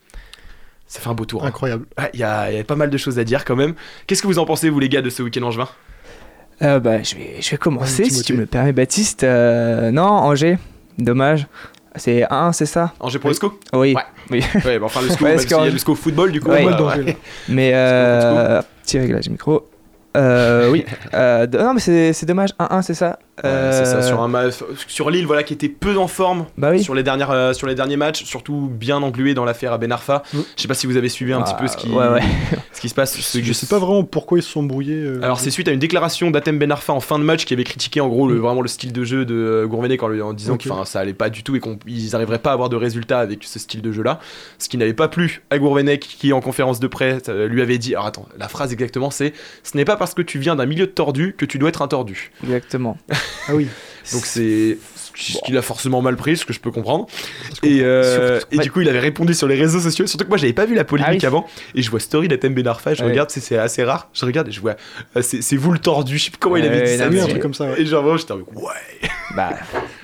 Ça 0.88 0.98
fait 1.00 1.08
un 1.08 1.14
beau 1.14 1.24
tour. 1.24 1.44
hein. 1.44 1.48
Incroyable. 1.48 1.86
Il 2.14 2.18
y, 2.18 2.24
a 2.24 2.50
il 2.50 2.56
y 2.56 2.60
a 2.60 2.64
pas 2.64 2.74
mal 2.74 2.90
de 2.90 2.96
choses 2.98 3.20
à 3.20 3.24
dire 3.24 3.44
quand 3.44 3.54
même. 3.54 3.74
Qu'est-ce 4.08 4.22
que 4.22 4.26
vous 4.26 4.40
en 4.40 4.44
pensez, 4.44 4.68
vous 4.70 4.80
les 4.80 4.88
gars, 4.88 5.02
de 5.02 5.08
ce 5.10 5.22
week-end 5.22 5.42
angevin? 5.44 5.68
Euh, 6.62 6.80
bah, 6.80 7.00
je 7.04 7.14
vais, 7.14 7.36
je 7.40 7.50
vais 7.52 7.56
commencer 7.56 8.04
si 8.10 8.22
tu 8.24 8.32
me 8.34 8.40
le 8.40 8.46
permets, 8.46 8.72
Baptiste. 8.72 9.22
Euh, 9.22 9.92
non, 9.92 10.02
Angers, 10.02 10.58
dommage. 10.98 11.46
C'est 11.94 12.24
1, 12.28 12.50
c'est 12.52 12.66
ça? 12.66 12.92
Angers 12.98 13.20
pour 13.20 13.30
le 13.30 13.34
SCO 13.34 13.56
Oui. 13.72 13.94
Ouais. 13.94 14.02
oui. 14.30 14.42
Ouais, 14.64 14.80
bah 14.80 14.86
enfin 14.86 15.00
le 15.00 15.10
SCO, 15.10 15.24
Ouais, 15.26 15.36
même 15.36 15.46
y 15.48 15.54
a 15.54 15.70
le 15.70 15.78
SCO 15.78 15.94
football 15.94 16.32
du 16.32 16.40
coup. 16.40 16.50
Ouais. 16.50 16.64
bah, 16.64 16.96
ouais. 16.96 17.16
Mais 17.48 17.70
euh, 17.72 18.60
petit 18.82 18.98
réglage 18.98 19.28
micro. 19.28 19.68
Euh, 20.16 20.70
oui. 20.70 20.84
Euh, 21.14 21.46
non, 21.46 21.74
mais 21.74 21.80
c'est 21.80 22.12
c'est 22.12 22.26
dommage. 22.26 22.50
1-1, 22.58 22.82
c'est 22.82 22.94
ça? 22.94 23.18
Ouais, 23.42 23.50
c'est 23.72 23.84
ça, 23.84 23.96
Euh, 23.96 24.02
sur, 24.02 24.22
un 24.22 24.50
sur 24.86 25.10
Lille 25.10 25.26
voilà, 25.26 25.42
qui 25.42 25.54
était 25.54 25.68
peu 25.68 25.96
en 25.98 26.06
forme 26.06 26.46
Bah 26.56 26.70
oui. 26.70 26.82
sur, 26.82 26.94
les 26.94 27.02
dernières, 27.02 27.30
euh, 27.32 27.52
sur 27.52 27.66
les 27.66 27.74
derniers 27.74 27.96
matchs, 27.96 28.22
surtout 28.24 28.68
bien 28.70 29.02
englué 29.02 29.34
dans 29.34 29.44
l'affaire 29.44 29.72
à 29.72 29.78
Ben 29.78 29.90
Arfa. 29.90 30.22
Mm. 30.32 30.38
Je 30.56 30.62
sais 30.62 30.68
pas 30.68 30.74
si 30.74 30.86
vous 30.86 30.96
avez 30.96 31.08
suivi 31.08 31.32
un 31.32 31.42
petit 31.42 31.54
peu 31.58 31.66
ce 31.66 31.76
qui, 31.76 31.88
ouais, 31.90 32.06
ouais. 32.08 32.20
ce 32.72 32.80
qui 32.80 32.88
se 32.88 32.94
passe. 32.94 33.18
Ce- 33.18 33.42
Je 33.42 33.52
sais 33.52 33.66
pas 33.66 33.78
vraiment 33.80 34.04
pourquoi 34.04 34.38
ils 34.38 34.42
se 34.42 34.50
sont 34.50 34.62
brouillés. 34.62 34.94
euh, 35.02 35.20
Alors 35.22 35.40
c'est 35.40 35.50
suite 35.50 35.66
à 35.66 35.72
une 35.72 35.80
déclaration 35.80 36.30
d'Atem 36.30 36.58
Ben 36.58 36.70
Arfa 36.70 36.92
en 36.92 37.00
fin 37.00 37.18
de 37.18 37.24
match 37.24 37.44
qui 37.44 37.54
avait 37.54 37.64
critiqué 37.64 38.00
en 38.00 38.08
gros 38.08 38.28
le, 38.28 38.36
vraiment 38.36 38.60
le 38.62 38.68
style 38.68 38.92
de 38.92 39.02
jeu 39.04 39.24
de 39.24 39.34
euh, 39.34 39.66
Gourvenet 39.66 39.98
en, 40.00 40.32
disant 40.32 40.54
Ok. 40.54 40.68
que 40.68 40.84
ça 40.84 41.00
allait 41.00 41.12
pas 41.14 41.28
du 41.28 41.42
tout 41.42 41.56
et 41.56 41.60
qu'ils 41.60 42.10
n'arriveraient 42.12 42.38
pas 42.38 42.50
à 42.50 42.52
avoir 42.52 42.68
de 42.68 42.76
résultats 42.76 43.18
avec 43.18 43.42
ce 43.42 43.58
style 43.58 43.82
de 43.82 43.90
jeu 43.90 44.02
là. 44.04 44.20
Ce 44.58 44.68
qui 44.68 44.78
n'avait 44.78 44.94
pas 44.94 45.08
plu 45.08 45.42
à 45.50 45.58
Gourvenet 45.58 45.98
qui 45.98 46.32
en 46.32 46.40
conférence 46.40 46.78
de 46.78 46.86
presse 46.86 47.22
euh, 47.28 47.48
lui 47.48 47.62
avait 47.62 47.78
dit, 47.78 47.94
alors 47.94 48.06
attends, 48.06 48.28
la 48.38 48.48
phrase 48.48 48.72
exactement 48.72 49.10
c'est 49.10 49.32
ce 49.64 49.76
n'est 49.76 49.84
pas 49.84 49.96
parce 49.96 50.14
que 50.14 50.22
tu 50.22 50.38
viens 50.38 50.54
d'un 50.54 50.66
milieu 50.66 50.86
de 50.86 50.92
tordu 50.92 51.34
que 51.36 51.44
tu 51.44 51.58
dois 51.58 51.70
être 51.70 51.82
un 51.82 51.88
tordu. 51.88 52.30
Exactement. 52.44 52.96
Ah 53.48 53.54
oui. 53.54 53.68
Donc 54.12 54.26
c'est 54.26 54.78
ce 55.16 55.38
qu'il 55.44 55.56
a 55.56 55.62
forcément 55.62 56.02
mal 56.02 56.16
pris, 56.16 56.36
ce 56.36 56.44
que 56.44 56.52
je 56.52 56.58
peux 56.60 56.72
comprendre. 56.72 57.06
Et, 57.62 57.80
euh, 57.82 58.38
Surtout- 58.40 58.54
et 58.54 58.58
ouais. 58.58 58.62
du 58.64 58.70
coup, 58.72 58.80
il 58.80 58.88
avait 58.88 58.98
répondu 58.98 59.32
sur 59.32 59.46
les 59.46 59.54
réseaux 59.54 59.78
sociaux. 59.78 60.06
Surtout 60.08 60.24
que 60.24 60.28
moi, 60.28 60.38
j'avais 60.38 60.52
pas 60.52 60.66
vu 60.66 60.74
la 60.74 60.84
polémique 60.84 61.10
Ah 61.12 61.18
oui. 61.20 61.26
avant. 61.26 61.46
Et 61.74 61.82
je 61.82 61.90
vois 61.90 62.00
story 62.00 62.26
d'Atem 62.28 62.52
Ben 62.52 62.66
Arfa. 62.66 62.94
Je 62.94 63.02
Ouais. 63.04 63.10
regarde, 63.10 63.30
c'est- 63.30 63.56
assez 63.56 63.84
rare. 63.84 64.08
Je 64.12 64.24
regarde 64.26 64.48
et 64.48 64.50
je 64.52 64.60
vois, 64.60 64.74
euh, 65.16 65.22
c'est 65.22 65.56
vous 65.56 65.70
le 65.72 65.78
tordu. 65.78 66.18
Je 66.18 66.24
sais 66.24 66.30
plus 66.30 66.38
comment 66.38 66.56
il 66.56 66.66
avait 66.66 66.82
dit 66.82 66.96
ça. 66.98 67.06
un 67.06 67.26
truc 67.28 67.40
comme 67.40 67.54
ça. 67.54 67.64
ouais. 67.66 67.80
Et 67.80 67.86
genre, 67.86 68.02
vraiment, 68.02 68.16
j'étais 68.18 68.32
en 68.32 68.38
mode, 68.38 68.46
ouais. 68.56 69.08
bah, 69.36 69.50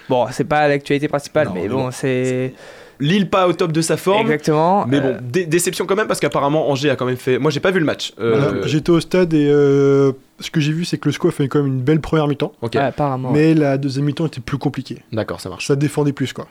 bon, 0.09 0.27
c'est 0.31 0.45
pas 0.45 0.69
l'actualité 0.69 1.09
principale, 1.09 1.49
Non, 1.49 1.55
mais 1.55 1.63
mais 1.63 1.69
bon, 1.69 1.85
bon, 1.85 1.91
c'est. 1.91 2.55
Lille 3.03 3.31
pas 3.31 3.49
au 3.49 3.55
top 3.55 3.73
de 3.73 3.81
sa 3.81 3.97
forme. 3.97 4.23
Exactement. 4.27 4.85
Mais 4.87 5.01
bon, 5.01 5.09
euh, 5.09 5.19
dé- 5.23 5.47
déception 5.47 5.87
quand 5.87 5.97
même 5.97 6.07
parce 6.07 6.21
qu'apparemment 6.21 6.71
Angers 6.71 6.91
a 6.91 6.97
quand 6.97 7.07
même 7.07 7.17
fait. 7.17 7.39
Moi, 7.39 7.51
j'ai 7.51 7.59
pas 7.61 7.71
vu 7.71 7.81
le 7.81 7.87
match. 7.87 8.13
Euh, 8.21 8.39
Voilà, 8.39 8.67
J'étais 8.67 8.91
au 8.91 9.01
stade 9.01 9.33
et 9.33 9.49
euh, 9.51 10.13
ce 10.41 10.51
que 10.51 10.61
j'ai 10.61 10.73
vu, 10.73 10.85
c'est 10.85 10.99
que 10.99 11.09
le 11.09 11.13
SCO 11.13 11.29
a 11.29 11.31
fait 11.33 11.49
quand 11.49 11.63
même 11.63 11.73
une 11.73 11.83
belle 11.83 12.01
première 12.01 12.27
mi-temps. 12.29 12.53
Ok, 12.63 12.73
ouais, 12.75 12.81
apparemment. 12.81 13.31
Mais 13.33 13.55
la 13.55 13.79
deuxième 13.79 14.05
mi-temps 14.07 14.27
était 14.27 14.41
plus 14.41 14.59
compliquée. 14.59 14.99
d'accord, 15.13 15.41
ça 15.41 15.49
marche. 15.49 15.67
Ça 15.67 15.77
défendait 15.77 16.13
plus, 16.13 16.33
quoi. 16.33 16.49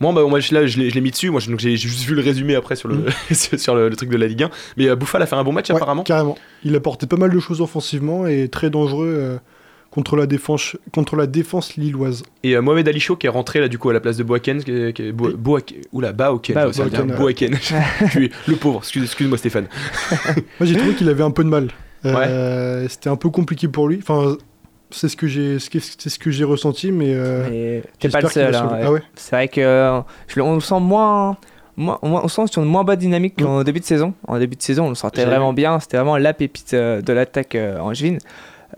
Moi, 0.00 0.12
bah, 0.14 0.22
moi 0.26 0.40
je, 0.40 0.54
là, 0.54 0.66
je 0.66 0.80
l'ai 0.80 1.00
mis 1.02 1.10
dessus. 1.10 1.28
Moi, 1.30 1.40
j'ai 1.58 1.76
juste 1.76 2.04
vu 2.04 2.14
le 2.14 2.22
résumé 2.22 2.54
après 2.54 2.74
sur 2.74 2.88
le, 2.88 3.04
sur 3.32 3.74
le, 3.74 3.88
le 3.90 3.96
truc 3.96 4.08
de 4.08 4.16
la 4.16 4.26
Ligue 4.26 4.44
1. 4.44 4.50
Mais 4.78 4.88
euh, 4.88 4.96
Bouffal 4.96 5.20
a 5.22 5.26
fait 5.26 5.36
un 5.36 5.44
bon 5.44 5.52
match 5.52 5.68
Ouais, 5.68 5.76
apparemment. 5.76 6.04
Carrément. 6.04 6.38
Il 6.64 6.74
apportait 6.74 7.06
pas 7.06 7.16
mal 7.18 7.30
de 7.30 7.38
choses 7.38 7.60
offensivement 7.60 8.26
et 8.26 8.48
très 8.48 8.70
dangereux 8.70 9.12
euh, 9.14 9.36
contre, 9.90 10.16
la 10.16 10.26
défense, 10.26 10.74
contre 10.94 11.16
la 11.16 11.26
défense 11.26 11.76
lilloise. 11.76 12.22
Et 12.42 12.56
euh, 12.56 12.62
Mohamed 12.62 12.88
Ali 12.88 12.98
Chaud 12.98 13.16
qui 13.16 13.26
est 13.26 13.30
rentré 13.30 13.60
là 13.60 13.68
du 13.68 13.76
coup 13.76 13.90
à 13.90 13.92
la 13.92 14.00
place 14.00 14.16
de 14.16 14.22
Boaken. 14.22 14.64
Qui 14.64 14.70
est, 14.72 14.92
qui 14.94 15.02
est- 15.02 15.12
Bo- 15.12 15.26
Oui. 15.28 15.34
Boaken- 15.36 15.82
Oula, 15.92 16.12
Baoken. 16.12 16.56
Ouais. 16.56 16.64
Boaken. 17.18 17.58
Le 18.46 18.56
pauvre. 18.56 18.78
Excuse- 18.80 19.02
Excuse-moi 19.04 19.36
Stéphane. 19.36 19.66
Moi, 20.34 20.42
j'ai 20.62 20.76
trouvé 20.76 20.94
qu'il 20.94 21.10
avait 21.10 21.22
un 21.24 21.30
peu 21.30 21.44
de 21.44 21.50
mal. 21.50 21.68
Euh, 22.04 22.86
C'était 22.88 23.10
un 23.10 23.16
peu 23.16 23.30
compliqué 23.30 23.68
pour 23.68 23.88
lui. 23.88 23.98
Enfin, 24.02 24.36
c'est 24.90 25.08
ce 25.08 25.16
que 25.16 25.26
j'ai, 25.26 25.58
c'est 25.58 26.08
ce 26.08 26.18
que 26.18 26.30
j'ai 26.30 26.44
ressenti, 26.44 26.92
mais. 26.92 27.12
euh, 27.14 27.80
t'es 27.98 28.08
pas 28.08 28.20
le 28.20 28.28
seul. 28.28 28.54
hein, 28.54 28.68
ouais. 28.72 28.80
Ah 28.84 28.92
ouais. 28.92 29.02
C'est 29.14 29.36
vrai 29.36 29.48
que 29.48 29.60
euh, 29.60 30.00
je 30.28 30.40
on 30.40 30.54
le 30.54 30.60
sent 30.60 30.80
moins. 30.80 31.36
moins- 31.76 31.98
on 32.02 32.26
sent 32.28 32.46
sur 32.50 32.62
une 32.62 32.68
moins 32.68 32.84
bonne 32.84 32.98
dynamique 32.98 33.36
qu'en 33.42 33.62
début 33.62 33.80
de 33.80 33.84
saison. 33.84 34.14
En 34.26 34.38
début 34.38 34.56
de 34.56 34.62
saison, 34.62 34.86
on 34.86 34.88
le 34.90 34.94
sentait 34.94 35.22
vraiment 35.26 35.52
bien. 35.52 35.78
C'était 35.80 35.96
vraiment 35.98 36.16
la 36.16 36.32
pépite 36.34 36.74
de 36.74 37.12
l'attaque 37.12 37.56
angevine. 37.80 38.18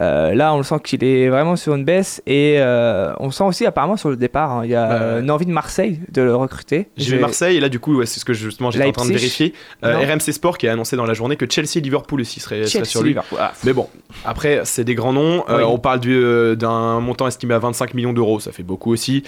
Euh, 0.02 0.34
là, 0.34 0.52
on 0.52 0.56
le 0.56 0.62
sent 0.64 0.74
qu'il 0.82 1.04
est 1.04 1.28
vraiment 1.28 1.54
sur 1.54 1.74
une 1.74 1.84
baisse 1.84 2.20
et 2.26 2.56
euh, 2.58 3.12
on 3.20 3.30
sent 3.30 3.44
aussi 3.44 3.64
apparemment 3.66 3.96
sur 3.96 4.10
le 4.10 4.16
départ. 4.16 4.50
hein, 4.50 4.60
il 4.64 4.70
y 4.70 4.74
a 4.74 4.88
Bah, 4.88 5.20
une 5.20 5.30
envie 5.30 5.46
de 5.46 5.52
Marseille 5.52 6.00
de 6.10 6.22
le 6.22 6.34
recruter. 6.34 6.88
J'ai 6.96 7.14
vu 7.16 7.20
Marseille 7.20 7.56
et 7.56 7.60
là 7.60 7.68
du 7.68 7.78
coup 7.78 7.96
ouais, 7.96 8.06
c'est 8.06 8.18
ce 8.18 8.24
que 8.24 8.32
justement 8.32 8.70
j'étais 8.72 8.86
en 8.86 8.92
train 8.92 9.04
de 9.06 9.12
vérifier. 9.12 9.54
Euh. 9.84 9.98
RMC 9.98 10.32
Sport 10.32 10.58
qui 10.58 10.66
a 10.66 10.72
annoncé 10.72 10.96
dans 10.96 11.06
la 11.06 11.14
journée 11.14 11.36
que 11.36 11.46
Chelsea 11.48 11.76
et 11.76 11.80
Liverpool 11.80 12.20
aussi 12.20 12.40
Chelsea, 12.40 12.84
sur 12.84 13.02
lui. 13.02 13.14
Ah, 13.38 13.52
Mais 13.64 13.72
bon, 13.72 13.88
après 14.24 14.62
c'est 14.64 14.84
des 14.84 14.94
grands 14.94 15.12
noms. 15.12 15.44
Oui. 15.48 15.62
on 15.64 15.78
parle 15.78 16.00
du, 16.00 16.56
d'un 16.56 17.00
montant 17.00 17.28
estimé 17.28 17.54
à 17.54 17.58
25 17.60 17.94
millions 17.94 18.12
d'euros. 18.12 18.40
Ça 18.40 18.50
fait 18.52 18.62
beaucoup 18.64 18.92
aussi. 18.92 19.22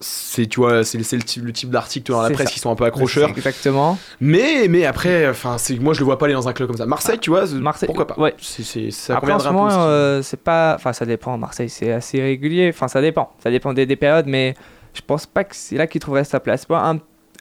C'est 0.00 0.46
tu 0.46 0.60
vois 0.60 0.84
c'est 0.84 0.98
le 0.98 1.22
type, 1.22 1.44
le 1.44 1.52
type 1.52 1.70
d'article 1.70 2.12
dans 2.12 2.22
la 2.22 2.30
presse 2.30 2.48
ça. 2.48 2.52
qui 2.52 2.60
sont 2.60 2.70
un 2.70 2.76
peu 2.76 2.84
accrocheurs. 2.84 3.30
Exactement. 3.30 3.98
Mais 4.20 4.68
mais 4.68 4.86
après 4.86 5.28
enfin 5.28 5.58
c'est 5.58 5.76
moi 5.78 5.92
je 5.94 5.98
le 5.98 6.04
vois 6.04 6.18
pas 6.18 6.26
aller 6.26 6.34
dans 6.34 6.48
un 6.48 6.52
club 6.52 6.68
comme 6.68 6.76
ça. 6.76 6.86
Marseille 6.86 7.18
tu 7.18 7.30
vois 7.30 7.46
Marseille, 7.46 7.86
pourquoi 7.86 8.06
pas. 8.06 8.18
ouais. 8.18 8.34
C'est, 8.40 8.90
ça 8.90 9.16
Après, 9.16 9.32
en 9.32 9.38
ce 9.38 9.48
moment, 9.48 9.68
euh, 9.70 10.22
c'est 10.22 10.40
pas. 10.40 10.74
Enfin, 10.74 10.92
ça 10.92 11.06
dépend. 11.06 11.36
Marseille, 11.38 11.68
c'est 11.68 11.92
assez 11.92 12.20
régulier. 12.20 12.70
Enfin, 12.72 12.88
ça 12.88 13.00
dépend. 13.00 13.32
Ça 13.42 13.50
dépend 13.50 13.72
des, 13.72 13.86
des 13.86 13.96
périodes, 13.96 14.26
mais 14.26 14.54
je 14.94 15.00
pense 15.06 15.26
pas 15.26 15.44
que 15.44 15.54
c'est 15.54 15.76
là 15.76 15.86
qu'il 15.86 16.00
trouverait 16.00 16.24
sa 16.24 16.40
place. 16.40 16.66
Un, 16.70 16.98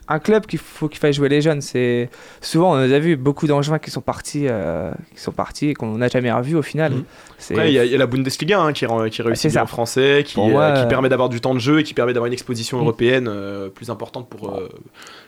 un 0.07 0.19
club 0.19 0.45
qu'il 0.45 0.59
faut 0.59 0.87
qu'il 0.87 0.99
fasse 0.99 1.15
jouer 1.15 1.29
les 1.29 1.41
jeunes, 1.41 1.61
c'est 1.61 2.09
souvent 2.41 2.73
on 2.73 2.77
a 2.77 2.99
vu 2.99 3.15
beaucoup 3.17 3.47
d'angevins 3.47 3.79
qui 3.79 3.91
sont 3.91 4.01
partis, 4.01 4.45
euh, 4.47 4.91
qui 5.15 5.21
sont 5.21 5.31
partis 5.31 5.69
et 5.69 5.73
qu'on 5.73 5.97
n'a 5.97 6.07
jamais 6.07 6.31
revu 6.31 6.55
au 6.55 6.61
final. 6.61 6.93
C'est 7.37 7.53
Après, 7.53 7.69
il 7.69 7.73
y, 7.75 7.79
a- 7.79 7.85
il 7.85 7.91
y 7.91 7.95
a 7.95 7.97
la 7.99 8.07
Bundesliga 8.07 8.59
hein, 8.59 8.73
qui, 8.73 8.85
réussit 8.85 9.21
bien 9.51 9.59
ça. 9.59 9.63
en 9.63 9.67
français, 9.67 10.23
qui, 10.25 10.39
moi, 10.39 10.63
euh, 10.63 10.73
qui 10.75 10.81
euh, 10.81 10.85
permet 10.85 11.09
d'avoir 11.09 11.29
du 11.29 11.39
temps 11.41 11.53
de 11.53 11.59
jeu 11.59 11.79
et 11.79 11.83
qui 11.83 11.93
permet 11.93 12.13
d'avoir 12.13 12.27
une 12.27 12.33
exposition 12.33 12.79
européenne 12.79 13.27
euh, 13.29 13.69
plus 13.69 13.89
importante 13.91 14.27
pour, 14.29 14.49
euh, 14.55 14.69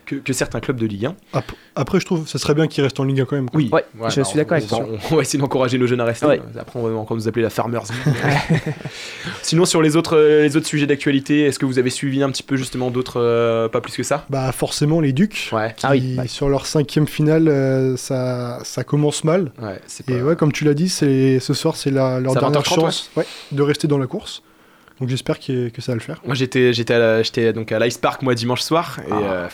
que, 0.08 0.16
que 0.16 0.34
certains 0.34 0.60
clubs 0.60 0.78
de 0.78 0.88
Ligue 0.88 1.06
1. 1.06 1.16
Ap- 1.34 1.52
Après, 1.76 2.00
je 2.00 2.06
trouve 2.06 2.24
que 2.24 2.30
ça 2.30 2.40
serait 2.40 2.56
bien 2.56 2.66
qu'il 2.68 2.84
reste 2.84 3.00
en 3.00 3.04
Ligue 3.04 3.22
1 3.22 3.26
quand 3.26 3.36
même. 3.36 3.50
quoi. 3.50 3.58
Oui, 3.60 3.70
Ouais, 3.72 3.84
je 4.10 4.22
suis 4.22 4.38
d'accord 4.38 4.54
avec 4.58 4.68
toi. 4.68 4.80
on, 4.90 5.14
on 5.14 5.16
va 5.18 5.22
essayer 5.22 5.38
d'encourager 5.40 5.78
nos 5.78 5.86
jeunes 5.86 6.02
à 6.02 6.06
rester. 6.06 6.26
Ouais. 6.26 6.42
Après, 6.60 6.80
on 6.80 6.88
va 6.88 6.98
encore 6.98 7.16
nous 7.16 7.28
appeler 7.28 7.44
la 7.44 7.50
Farmers. 7.52 7.84
Sinon, 9.42 9.66
sur 9.66 9.82
les 9.82 9.96
autres, 9.96 10.18
les 10.18 10.56
autres 10.58 10.68
sujets 10.68 10.88
d'actualité, 10.88 11.44
est-ce 11.46 11.60
que 11.60 11.66
vous 11.66 11.80
avez 11.80 11.90
suivi 11.90 12.24
un 12.24 12.30
petit 12.32 12.44
peu 12.44 12.56
justement 12.56 12.90
d'autres, 12.92 13.20
euh, 13.22 13.68
pas 13.68 13.82
plus 13.82 13.96
que 13.96 14.04
ça? 14.04 14.26
Bah, 14.30 14.52
forcément, 14.52 14.69
les 15.02 15.14
Ducs. 15.14 15.50
Ouais, 15.52 15.74
qui, 15.76 15.86
Ah 15.86 15.92
oui, 15.92 16.16
ouais. 16.18 16.28
Sur 16.28 16.50
leur 16.50 16.66
cinquième 16.66 17.08
finale, 17.08 17.48
euh, 17.48 17.98
ça, 17.98 18.60
ça 18.64 18.84
commence 18.84 19.24
mal. 19.24 19.52
ouais, 19.62 19.80
Et 20.08 20.22
ouais, 20.22 20.36
comme 20.36 20.52
tu 20.52 20.64
l'as 20.66 20.74
dit, 20.74 20.90
c'est 20.90 21.40
ce 21.40 21.54
soir, 21.54 21.76
c'est 21.76 21.92
leur 21.92 22.20
dernière 22.22 22.62
20h30, 22.62 22.64
chance 22.76 23.12
de 23.52 23.62
rester 23.62 23.88
dans 23.88 23.98
la 23.98 24.08
course. 24.08 24.42
Donc 25.00 25.10
j'espère 25.10 25.40
que 25.40 25.70
ça 25.80 25.92
va 25.94 25.96
le 25.96 26.02
faire. 26.02 26.20
Moi, 26.26 26.36
j'étais, 26.36 26.74
j'étais, 26.74 27.54
donc 27.54 27.72
à 27.72 27.80
l'Ice 27.80 27.98
Park 27.98 28.22
moi 28.22 28.36
dimanche 28.36 28.62
soir 28.62 28.98
et. 29.08 29.12
Ah. 29.12 29.16
euh, 29.22 29.48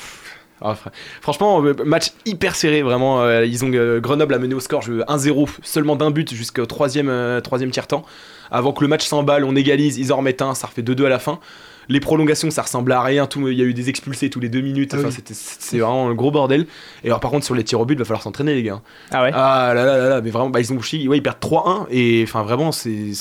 ah, 0.62 0.74
fr- 0.74 0.89
franchement, 1.22 1.62
euh, 1.63 1.74
match 1.86 2.12
hyper 2.25 2.55
serré, 2.55 2.81
vraiment. 2.81 3.29
ils 3.41 3.65
ont 3.65 3.72
euh, 3.74 4.00
Grenoble 4.00 4.34
a 4.34 4.39
mené 4.39 4.55
au 4.55 4.60
score 4.62 4.81
je- 4.81 5.03
1-0, 5.07 5.50
seulement 5.62 5.95
d'un 5.98 6.12
but 6.12 6.34
jusqu'au 6.34 6.65
troisième, 6.65 7.10
euh, 7.10 7.41
troisième 7.41 7.72
tiers-temps. 7.72 8.05
Avant 8.50 8.72
que 8.72 8.81
le 8.81 8.88
match 8.88 9.05
s'emballe, 9.05 9.43
on 9.43 9.55
égalise, 9.55 9.98
ils 9.98 10.13
en 10.13 10.17
remettent 10.17 10.41
un, 10.41 10.55
ça 10.55 10.67
refait 10.67 10.81
2-2 10.81 11.05
à 11.05 11.10
la 11.10 11.19
fin. 11.19 11.39
Les 11.89 11.99
prolongations, 11.99 12.49
ça 12.51 12.63
ressemblait 12.63 12.95
à 12.95 13.01
rien. 13.01 13.27
Tout, 13.27 13.47
il 13.47 13.57
y 13.57 13.61
a 13.61 13.65
eu 13.65 13.73
des 13.73 13.89
expulsés 13.89 14.29
tous 14.29 14.39
les 14.39 14.49
deux 14.49 14.61
minutes. 14.61 14.91
Ah 14.93 14.97
Enfin, 14.99 15.09
oui. 15.09 15.23
c'est 15.33 15.77
vraiment 15.79 16.07
un 16.09 16.13
gros 16.13 16.31
bordel. 16.31 16.65
Et 17.03 17.07
alors, 17.07 17.19
par 17.19 17.29
contre, 17.31 17.45
sur 17.45 17.53
les 17.55 17.63
tirs 17.63 17.79
au 17.79 17.85
but, 17.85 17.97
va 17.99 18.05
falloir 18.05 18.23
s'entraîner, 18.23 18.55
les 18.55 18.63
gars. 18.63 18.81
Ah 19.11 19.23
ouais. 19.23 19.31
Ah 19.33 19.71
là 19.75 19.85
là 19.85 19.97
là 19.97 20.09
là, 20.09 20.21
mais 20.21 20.29
vraiment, 20.31 20.49
bah, 20.49 20.59
ils 20.59 20.73
ont 20.73 20.81
chié. 20.81 21.07
Ouais, 21.07 21.17
ils 21.17 21.23
perdent 21.23 21.39
3-1 21.39 21.85
et 21.91 22.23
enfin 22.27 22.43
vraiment 22.43 22.71
c'est. 22.71 23.11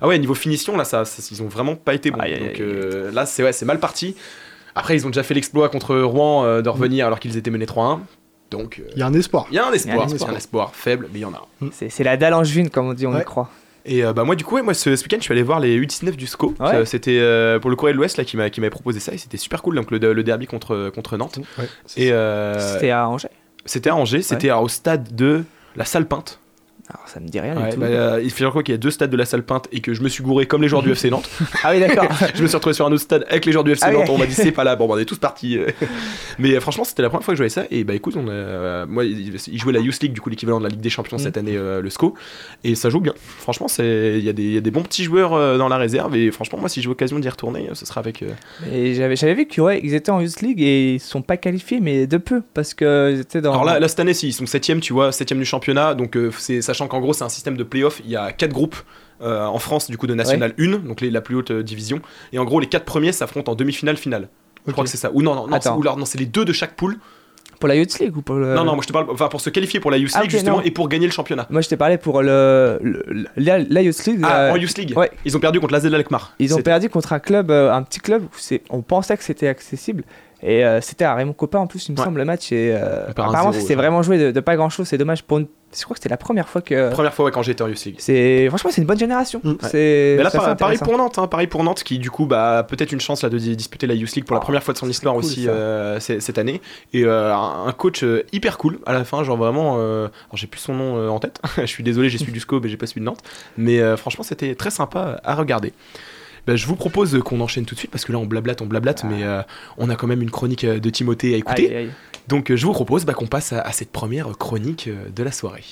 Ah 0.00 0.06
ouais, 0.06 0.18
niveau 0.18 0.34
finition 0.34 0.76
là, 0.76 0.84
ça, 0.84 1.04
ça- 1.04 1.22
ils 1.30 1.42
ont 1.42 1.48
vraiment 1.48 1.74
pas 1.74 1.94
été 1.94 2.10
bons. 2.10 2.18
Donc 2.18 2.60
euh, 2.60 3.10
là, 3.12 3.24
c'est 3.26 3.42
ouais, 3.42 3.52
c'est 3.52 3.64
mal 3.64 3.80
parti. 3.80 4.14
Après, 4.74 4.94
ils 4.94 5.06
ont 5.06 5.10
déjà 5.10 5.22
fait 5.22 5.32
l'exploit 5.34 5.68
contre 5.70 5.96
Rouen 5.96 6.44
euh, 6.44 6.60
de 6.60 6.68
revenir 6.68 7.06
alors 7.06 7.18
qu'ils 7.18 7.36
étaient 7.38 7.50
menés 7.50 7.64
3-1. 7.64 8.00
Donc 8.50 8.78
euh, 8.78 8.88
Il 8.92 8.98
y 8.98 9.02
a 9.02 9.06
un 9.06 9.14
espoir. 9.14 9.46
il 9.50 9.54
y 9.56 9.58
a 9.58 9.66
un 9.66 9.72
espoir, 9.72 10.06
il 10.08 10.20
y 10.20 10.24
a 10.24 10.28
un 10.28 10.36
espoir 10.36 10.74
faible, 10.74 11.08
mais 11.12 11.18
il 11.20 11.22
y 11.22 11.24
en 11.24 11.32
a. 11.32 11.48
un. 11.62 11.70
C'est 11.72 12.04
la 12.04 12.16
dalle 12.18 12.34
angevine, 12.34 12.68
comme 12.68 12.88
on 12.88 12.92
dit, 12.94 13.06
on 13.06 13.12
y 13.12 13.16
Ouais. 13.16 13.24
croit. 13.24 13.50
Et 13.88 14.04
euh, 14.04 14.12
bah 14.12 14.24
moi 14.24 14.34
du 14.34 14.44
coup, 14.44 14.56
ouais, 14.56 14.62
moi 14.62 14.74
ce, 14.74 14.96
ce 14.96 15.02
week-end, 15.04 15.18
je 15.18 15.22
suis 15.24 15.32
allé 15.32 15.42
voir 15.44 15.60
les 15.60 15.78
U19 15.80 16.16
du 16.16 16.26
SCO. 16.26 16.54
Ouais. 16.58 16.74
Euh, 16.74 16.84
C'était 16.84 17.18
euh, 17.20 17.58
pour 17.60 17.70
le 17.70 17.76
Courrier 17.76 17.92
de 17.92 17.98
l'Ouest 17.98 18.16
là 18.18 18.24
qui 18.24 18.36
m'a 18.36 18.50
qui 18.50 18.60
m'avait 18.60 18.70
proposé 18.70 18.98
ça 19.00 19.12
et 19.14 19.18
c'était 19.18 19.36
super 19.36 19.62
cool. 19.62 19.76
Donc 19.76 19.90
le, 19.92 19.98
le 20.12 20.22
derby 20.24 20.46
contre 20.46 20.90
contre 20.94 21.16
Nantes. 21.16 21.38
Ouais. 21.58 21.68
Et 21.96 22.12
euh, 22.12 22.58
C'était 22.74 22.90
à 22.90 23.08
Angers? 23.08 23.28
c'était 23.64 23.90
à 23.90 23.96
Angers, 23.96 24.22
c'était 24.22 24.50
au 24.52 24.68
stade 24.68 25.14
de 25.14 25.44
la 25.76 25.84
Salle 25.84 26.06
Peinte. 26.06 26.40
Alors 26.88 27.02
ça 27.16 27.20
me 27.20 27.28
dit 27.28 27.40
rien 27.40 27.56
Ouais, 27.56 27.70
du 27.70 27.74
tout. 27.76 27.80
bah, 27.80 27.86
euh, 27.86 28.20
il 28.22 28.30
fait 28.30 28.44
quoi 28.50 28.62
qu'il 28.62 28.72
y 28.72 28.74
a 28.74 28.78
deux 28.78 28.90
stades 28.90 29.08
de 29.10 29.16
la 29.16 29.24
salle 29.24 29.42
peinte 29.42 29.68
et 29.72 29.80
que 29.80 29.94
je 29.94 30.02
me 30.02 30.08
suis 30.10 30.22
gouré 30.22 30.44
comme 30.46 30.60
les 30.60 30.68
joueurs 30.68 30.82
du 30.82 30.90
FC 30.92 31.08
Nantes. 31.08 31.30
Ah 31.64 31.70
oui, 31.72 31.80
d'accord. 31.80 32.06
je 32.34 32.42
me 32.42 32.46
suis 32.46 32.54
retrouvé 32.56 32.74
sur 32.74 32.84
un 32.86 32.92
autre 32.92 33.02
stade 33.02 33.24
avec 33.30 33.46
les 33.46 33.52
joueurs 33.52 33.64
du 33.64 33.72
FC 33.72 33.84
Ah 33.86 33.90
oui. 33.90 33.96
Nantes. 33.96 34.10
On 34.10 34.18
m'a 34.18 34.26
dit 34.26 34.34
c'est 34.34 34.52
pas 34.52 34.64
là. 34.64 34.76
Bon, 34.76 34.86
bah, 34.86 34.94
on 34.96 34.98
est 34.98 35.06
tous 35.06 35.18
partis. 35.18 35.58
Mais 36.38 36.54
euh, 36.54 36.60
franchement, 36.60 36.84
c'était 36.84 37.02
la 37.02 37.08
première 37.08 37.24
fois 37.24 37.32
que 37.32 37.36
je 37.36 37.42
voyais 37.42 37.48
ça. 37.50 37.64
Et 37.70 37.84
bah 37.84 37.94
écoute, 37.94 38.14
on 38.18 38.28
a, 38.28 38.32
euh, 38.32 38.86
moi, 38.86 39.04
il 39.04 39.58
jouait 39.58 39.72
la 39.72 39.80
Youth 39.80 40.00
League, 40.02 40.12
du 40.12 40.20
coup 40.20 40.28
l'équivalent 40.28 40.58
de 40.58 40.64
la 40.64 40.68
Ligue 40.70 40.80
des 40.80 40.90
Champions 40.90 41.16
cette 41.18 41.36
année, 41.38 41.56
euh, 41.56 41.80
le 41.80 41.88
SCO. 41.90 42.14
Et 42.64 42.74
ça 42.74 42.90
joue 42.90 43.00
bien. 43.00 43.14
Franchement, 43.38 43.68
c'est 43.68 44.16
il 44.18 44.24
y, 44.24 44.28
a 44.28 44.32
des- 44.32 44.42
il 44.42 44.52
y 44.52 44.58
a 44.58 44.60
des 44.60 44.70
bons 44.70 44.82
petits 44.82 45.04
joueurs 45.04 45.32
euh, 45.34 45.56
dans 45.58 45.68
la 45.68 45.78
réserve. 45.78 46.14
Et 46.16 46.30
franchement, 46.30 46.58
moi, 46.58 46.68
si 46.68 46.82
j'ai 46.82 46.88
l'occasion 46.88 47.18
d'y 47.18 47.28
retourner, 47.28 47.68
ce 47.72 47.86
sera 47.86 48.00
avec. 48.00 48.22
euh, 48.22 48.28
Et 48.72 48.94
j'avais 48.94 49.34
vu 49.34 49.46
qu'ils 49.46 49.62
ouais, 49.62 49.80
étaient 49.84 50.10
en 50.10 50.20
Youth 50.20 50.40
League 50.42 50.60
et 50.60 50.94
ils 50.94 51.00
sont 51.00 51.22
pas 51.22 51.36
qualifiés, 51.38 51.80
mais 51.80 52.06
de 52.06 52.18
peu, 52.18 52.42
parce 52.54 52.74
qu'ils 52.74 53.20
étaient 53.20 53.40
dans. 53.40 53.52
Alors 53.52 53.64
là, 53.64 53.80
là, 53.80 53.88
cette 53.88 54.00
année, 54.00 54.14
si, 54.14 54.28
ils 54.28 54.32
sont 54.32 54.44
7ème, 54.44 54.80
tu 54.80 54.92
vois, 54.92 55.10
7ème 55.10 55.38
du 55.38 55.44
championnat. 55.46 55.94
Donc, 55.94 56.18
c'est, 56.38 56.60
sachant 56.60 56.86
qu'en 56.88 57.00
gros, 57.06 57.14
c'est 57.14 57.24
un 57.24 57.28
système 57.30 57.56
de 57.56 57.64
play-off. 57.64 58.00
Il 58.04 58.10
y 58.10 58.16
a 58.16 58.32
4 58.32 58.52
groupes 58.52 58.76
euh, 59.22 59.46
en 59.46 59.58
France, 59.58 59.90
du 59.90 59.96
coup, 59.96 60.06
de 60.06 60.14
National 60.14 60.52
1, 60.58 60.78
donc 60.86 61.00
les- 61.00 61.10
la 61.10 61.22
plus 61.22 61.36
haute 61.36 61.50
euh, 61.50 61.62
division. 61.62 62.00
Et 62.32 62.38
en 62.38 62.44
gros, 62.44 62.60
les 62.60 62.66
4 62.66 62.84
premiers 62.84 63.12
s'affrontent 63.12 63.50
en 63.52 63.54
demi-finale 63.54 63.96
finale. 63.96 64.28
Je 64.66 64.72
crois 64.72 64.84
que 64.84 64.90
c'est 64.90 64.96
ça. 64.98 65.10
Ou 65.14 65.22
non, 65.22 65.34
non, 65.34 65.42
non, 65.46 65.48
c'est, 65.60 65.68
Attends. 65.68 65.78
ou 65.78 65.80
alors, 65.82 65.96
non, 65.96 66.04
c'est 66.04 66.18
les 66.18 66.26
deux 66.26 66.44
de 66.44 66.52
chaque 66.52 66.74
poule. 66.76 66.96
Pour 67.58 67.68
la 67.70 67.76
Youth 67.76 67.98
League 68.00 68.14
ou 68.14 68.20
pour 68.20 68.34
le. 68.34 68.52
Non, 68.54 68.64
non, 68.64 68.74
moi 68.74 68.82
je 68.82 68.88
te 68.88 68.92
parle 68.92 69.06
enfin, 69.10 69.28
pour 69.28 69.40
se 69.40 69.48
qualifier 69.48 69.80
pour 69.80 69.90
la 69.90 69.96
Youth 69.96 70.10
Ah, 70.14 70.20
League, 70.20 70.30
justement, 70.30 70.58
non. 70.58 70.62
et 70.62 70.70
pour 70.70 70.90
gagner 70.90 71.06
le 71.06 71.12
championnat. 71.12 71.46
Moi 71.48 71.62
je 71.62 71.68
t'ai 71.70 71.78
parlé 71.78 71.96
pour 71.96 72.20
le, 72.20 72.78
le- 72.82 73.24
la, 73.36 73.58
la 73.60 73.80
Youth 73.80 74.04
League. 74.04 74.20
Ah, 74.24 74.40
euh, 74.40 74.52
en 74.52 74.56
Youth 74.56 74.76
League 74.76 74.92
Ouais. 74.94 75.10
Ils 75.24 75.34
ont 75.38 75.40
perdu 75.40 75.58
contre 75.58 75.72
l'AZ 75.72 75.86
Alkmaar. 75.86 76.34
Ils 76.38 76.54
ont 76.54 76.60
perdu 76.60 76.90
contre 76.90 77.14
un 77.14 77.18
club, 77.18 77.50
euh, 77.50 77.72
un 77.72 77.82
petit 77.82 78.00
club 78.00 78.24
où 78.24 78.28
c'est, 78.36 78.60
on 78.68 78.82
pensait 78.82 79.16
que 79.16 79.24
c'était 79.24 79.48
accessible. 79.48 80.04
Et 80.42 80.66
euh, 80.66 80.82
c'était 80.82 81.06
à 81.06 81.14
Raymond 81.14 81.32
Coppa 81.32 81.56
en 81.58 81.66
plus, 81.66 81.88
il 81.88 81.92
me 81.92 81.98
Ouais. 81.98 82.04
semble, 82.04 82.18
le 82.18 82.26
match. 82.26 82.52
Et 82.52 82.74
euh, 82.76 83.08
apparemment, 83.08 83.52
ça. 83.52 83.74
vraiment 83.74 84.02
joué 84.02 84.18
de, 84.18 84.32
de 84.32 84.40
pas 84.40 84.56
grand 84.56 84.68
chose. 84.68 84.86
C'est 84.86 84.98
dommage 84.98 85.22
pour 85.22 85.38
une. 85.38 85.46
Je 85.78 85.84
crois 85.84 85.94
que 85.94 85.98
c'était 85.98 86.08
la 86.08 86.16
première 86.16 86.48
fois 86.48 86.62
que. 86.62 86.90
Première 86.90 87.12
fois 87.14 87.26
ouais, 87.26 87.30
quand 87.30 87.42
j'étais 87.42 87.62
en 87.62 87.68
Youth 87.68 87.84
League. 87.84 87.96
C'est 87.98 88.46
franchement 88.48 88.70
c'est 88.72 88.80
une 88.80 88.86
bonne 88.86 88.98
génération. 88.98 89.40
Mm. 89.44 89.54
C'est 89.62 90.14
Mais 90.16 90.22
là, 90.22 90.30
par- 90.30 90.56
pareil 90.56 90.78
pour 90.78 90.96
Nantes, 90.96 91.18
hein, 91.18 91.26
pareil 91.26 91.46
pour 91.46 91.62
Nantes, 91.64 91.82
qui 91.84 91.98
du 91.98 92.10
coup, 92.10 92.26
bah, 92.26 92.64
peut-être 92.68 92.92
une 92.92 93.00
chance 93.00 93.22
là 93.22 93.28
de 93.28 93.38
di- 93.38 93.56
disputer 93.56 93.86
la 93.86 93.94
Youth 93.94 94.12
League 94.14 94.24
pour 94.24 94.34
la 94.34 94.40
Ah, 94.40 94.44
première 94.44 94.62
fois 94.62 94.72
de 94.74 94.78
son 94.78 94.88
histoire 94.88 95.14
cool, 95.14 95.24
aussi 95.24 95.46
euh, 95.48 96.00
cette 96.00 96.38
année. 96.38 96.60
Et 96.92 97.04
euh, 97.04 97.34
un 97.34 97.72
coach 97.72 98.02
euh, 98.04 98.24
hyper 98.32 98.58
cool 98.58 98.78
à 98.86 98.92
la 98.92 99.04
fin, 99.04 99.22
genre 99.24 99.36
vraiment. 99.36 99.76
euh, 99.78 100.06
alors 100.06 100.36
j'ai 100.36 100.46
plus 100.46 100.60
son 100.60 100.74
nom 100.74 100.96
euh, 100.96 101.08
en 101.08 101.18
tête. 101.18 101.40
je 101.58 101.66
suis 101.66 101.84
désolé, 101.84 102.08
j'ai 102.08 102.18
su 102.18 102.30
du 102.30 102.40
scope 102.40 102.64
et 102.64 102.68
j'ai 102.68 102.76
pas 102.76 102.86
celui 102.86 103.00
de 103.00 103.06
Nantes. 103.06 103.20
Mais 103.58 103.80
euh, 103.80 103.96
franchement, 103.96 104.24
c'était 104.24 104.54
très 104.54 104.70
sympa 104.70 105.20
à 105.24 105.34
regarder. 105.34 105.72
Bah, 106.46 106.54
je 106.54 106.66
vous 106.66 106.76
propose 106.76 107.18
qu'on 107.24 107.40
enchaîne 107.40 107.64
tout 107.64 107.74
de 107.74 107.78
suite 107.80 107.90
parce 107.90 108.04
que 108.04 108.12
là 108.12 108.18
on 108.18 108.26
blablate, 108.26 108.62
on 108.62 108.66
blablate, 108.66 109.04
mais 109.04 109.24
euh, 109.24 109.42
on 109.78 109.90
a 109.90 109.96
quand 109.96 110.06
même 110.06 110.22
une 110.22 110.30
chronique 110.30 110.64
euh, 110.64 110.78
de 110.78 110.90
Timothée 110.90 111.34
à 111.34 111.38
écouter. 111.38 111.68
Aïe, 111.68 111.76
aïe. 111.76 111.90
Donc 112.28 112.54
je 112.54 112.66
vous 112.66 112.72
propose 112.72 113.04
bah, 113.04 113.14
qu'on 113.14 113.26
passe 113.26 113.52
à, 113.52 113.60
à 113.60 113.72
cette 113.72 113.90
première 113.90 114.28
chronique 114.38 114.86
euh, 114.88 115.08
de 115.14 115.22
la 115.24 115.32
soirée. 115.32 115.64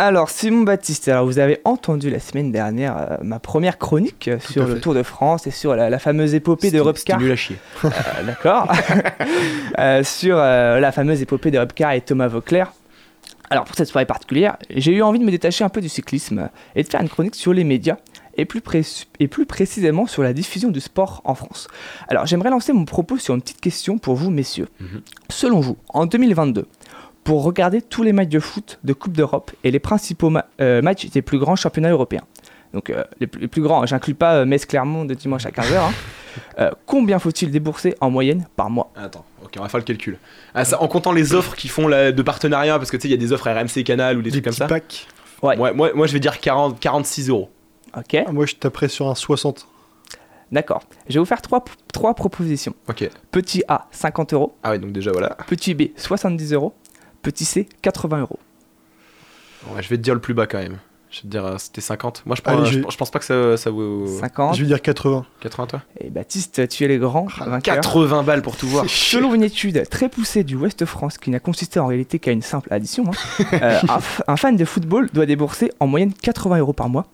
Alors 0.00 0.30
Simon 0.30 0.62
Baptiste, 0.62 1.08
alors 1.08 1.26
vous 1.26 1.38
avez 1.38 1.60
entendu 1.64 2.08
la 2.08 2.20
semaine 2.20 2.50
dernière 2.50 2.96
euh, 2.96 3.16
ma 3.22 3.38
première 3.38 3.76
chronique 3.76 4.28
euh, 4.28 4.38
sur 4.40 4.66
le. 4.66 4.80
Tour 4.80 4.94
de 4.94 5.02
France 5.02 5.46
et 5.46 5.50
sur 5.50 5.76
la, 5.76 5.90
la 5.90 5.98
fameuse 5.98 6.32
épopée 6.34 6.70
de. 6.70 6.82
C'était 6.94 7.18
nul 7.18 7.30
à 7.30 7.36
chier. 7.36 7.56
Euh, 7.84 7.90
D'accord. 8.24 8.72
Sur 10.04 10.36
la 10.36 10.90
fameuse 10.92 11.20
épopée 11.20 11.50
de 11.50 11.58
Robcar 11.58 11.92
et 11.92 12.00
Thomas 12.00 12.28
Vauclair. 12.28 12.72
Alors 13.50 13.64
pour 13.64 13.74
cette 13.74 13.88
soirée 13.88 14.06
particulière, 14.06 14.56
j'ai 14.70 14.92
eu 14.92 15.02
envie 15.02 15.18
de 15.18 15.24
me 15.24 15.30
détacher 15.30 15.64
un 15.64 15.68
peu 15.68 15.80
du 15.80 15.88
cyclisme 15.88 16.48
et 16.76 16.82
de 16.84 16.88
faire 16.88 17.00
une 17.00 17.08
chronique 17.08 17.34
sur 17.34 17.52
les 17.52 17.64
médias 17.64 17.96
et 18.36 18.44
plus, 18.44 18.60
pré- 18.60 18.82
et 19.18 19.26
plus 19.26 19.44
précisément 19.44 20.06
sur 20.06 20.22
la 20.22 20.32
diffusion 20.32 20.70
du 20.70 20.80
sport 20.80 21.20
en 21.24 21.34
France. 21.34 21.66
Alors 22.08 22.26
j'aimerais 22.26 22.50
lancer 22.50 22.72
mon 22.72 22.84
propos 22.84 23.18
sur 23.18 23.34
une 23.34 23.42
petite 23.42 23.60
question 23.60 23.98
pour 23.98 24.14
vous 24.14 24.30
messieurs. 24.30 24.68
Mhm. 24.80 25.02
Selon 25.30 25.60
vous, 25.60 25.76
en 25.88 26.06
2022, 26.06 26.66
pour 27.24 27.42
regarder 27.42 27.82
tous 27.82 28.02
les 28.04 28.12
matchs 28.12 28.28
de 28.28 28.40
foot 28.40 28.78
de 28.84 28.92
Coupe 28.92 29.12
d'Europe 29.14 29.50
et 29.64 29.70
les 29.70 29.80
principaux 29.80 30.30
ma- 30.30 30.46
euh, 30.60 30.80
matchs 30.80 31.10
des 31.10 31.20
plus 31.22 31.38
grands 31.38 31.56
championnats 31.56 31.90
européens, 31.90 32.22
donc 32.72 32.88
euh, 32.88 33.02
les, 33.18 33.26
plus, 33.26 33.40
les 33.42 33.48
plus 33.48 33.62
grands, 33.62 33.84
j'inclus 33.84 34.14
pas 34.14 34.36
euh, 34.36 34.44
Metz-Clermont 34.46 35.04
de 35.04 35.14
dimanche 35.14 35.44
à 35.44 35.50
15h, 35.50 35.76
hein, 35.76 35.92
euh, 36.58 36.70
combien 36.86 37.18
faut-il 37.18 37.50
débourser 37.50 37.94
en 38.00 38.10
moyenne 38.10 38.46
par 38.56 38.70
mois 38.70 38.92
Attends, 38.96 39.24
ok, 39.44 39.54
on 39.58 39.62
va 39.62 39.68
faire 39.68 39.78
le 39.80 39.84
calcul. 39.84 40.18
Ah, 40.54 40.64
ça, 40.64 40.80
en 40.82 40.88
comptant 40.88 41.12
les 41.12 41.34
offres 41.34 41.56
qui 41.56 41.68
font 41.68 41.86
la- 41.88 42.12
de 42.12 42.22
partenariat, 42.22 42.78
parce 42.78 42.90
que 42.90 42.96
tu 42.96 43.02
sais, 43.02 43.08
il 43.08 43.12
y 43.12 43.14
a 43.14 43.16
des 43.16 43.32
offres 43.32 43.48
RMC 43.50 43.84
Canal 43.84 44.18
ou 44.18 44.22
des, 44.22 44.30
Des 44.30 44.40
trucs 44.40 44.44
comme 44.44 44.50
petits 44.52 44.58
ça. 44.58 44.66
packs. 44.68 45.06
Ouais. 45.42 45.56
Ouais, 45.58 45.72
moi, 45.72 45.90
moi, 45.94 46.06
je 46.06 46.12
vais 46.12 46.20
dire 46.20 46.38
40, 46.40 46.78
46 46.80 47.28
euros. 47.30 47.50
Ok, 47.96 48.14
Ah, 48.26 48.30
Moi, 48.32 48.46
je 48.46 48.54
taperais 48.54 48.88
sur 48.88 49.08
un 49.08 49.14
60. 49.14 49.66
d'accord. 50.52 50.82
Je 51.08 51.14
vais 51.14 51.18
vous 51.20 51.24
faire 51.26 51.42
trois, 51.42 51.64
trois 51.92 52.14
propositions. 52.14 52.74
Ok. 52.88 53.08
Petit 53.30 53.62
A, 53.68 53.86
50 53.90 54.32
euros. 54.34 54.54
Ah 54.62 54.70
ouais, 54.70 54.78
donc 54.78 54.92
déjà 54.92 55.10
voilà. 55.12 55.36
Petit 55.46 55.74
B, 55.74 55.82
70 55.96 56.52
euros. 56.52 56.74
Petit 57.22 57.44
C, 57.44 57.68
80 57.82 58.20
euros. 58.20 58.38
Ouais, 59.74 59.82
je 59.82 59.88
vais 59.88 59.96
te 59.96 60.02
dire 60.02 60.14
le 60.14 60.20
plus 60.20 60.34
bas 60.34 60.46
quand 60.46 60.58
même. 60.58 60.78
Je 61.10 61.16
vais 61.18 61.22
te 61.22 61.26
dire, 61.26 61.44
euh, 61.44 61.56
c'était 61.58 61.80
50. 61.80 62.22
Moi, 62.24 62.36
je, 62.36 62.42
prends, 62.42 62.52
Allez, 62.52 62.60
euh, 62.62 62.64
je, 62.66 62.70
j'ai- 62.82 62.84
je 62.88 62.96
pense 62.96 63.10
pas 63.10 63.18
que 63.18 63.24
ça, 63.24 63.56
ça 63.56 63.70
vaut 63.70 64.06
50. 64.20 64.54
Je 64.54 64.60
vais 64.60 64.66
dire 64.68 64.80
80. 64.80 65.26
80 65.40 65.66
toi? 65.66 65.82
Et 66.00 66.08
Baptiste, 66.08 66.68
tu 66.68 66.84
es 66.84 66.88
le 66.88 66.98
grand 66.98 67.26
vainqueur. 67.44 67.74
80 67.74 68.22
balles 68.22 68.42
pour 68.42 68.56
tout 68.56 68.68
voir. 68.68 68.84
Selon 68.88 69.34
une 69.34 69.42
étude 69.42 69.88
très 69.88 70.08
poussée 70.08 70.44
du 70.44 70.54
Ouest 70.54 70.84
France 70.84 71.18
qui 71.18 71.30
n'a 71.30 71.40
consisté 71.40 71.80
en 71.80 71.86
réalité 71.88 72.18
qu'à 72.20 72.30
une 72.30 72.42
simple 72.42 72.72
addition, 72.72 73.04
hein, 73.40 73.44
euh, 73.54 73.80
un, 73.88 73.98
un 74.32 74.36
fan 74.36 74.56
de 74.56 74.64
football 74.64 75.10
doit 75.12 75.26
débourser 75.26 75.72
en 75.80 75.86
moyenne 75.88 76.12
80 76.12 76.58
euros 76.58 76.72
par 76.72 76.88
mois 76.88 77.06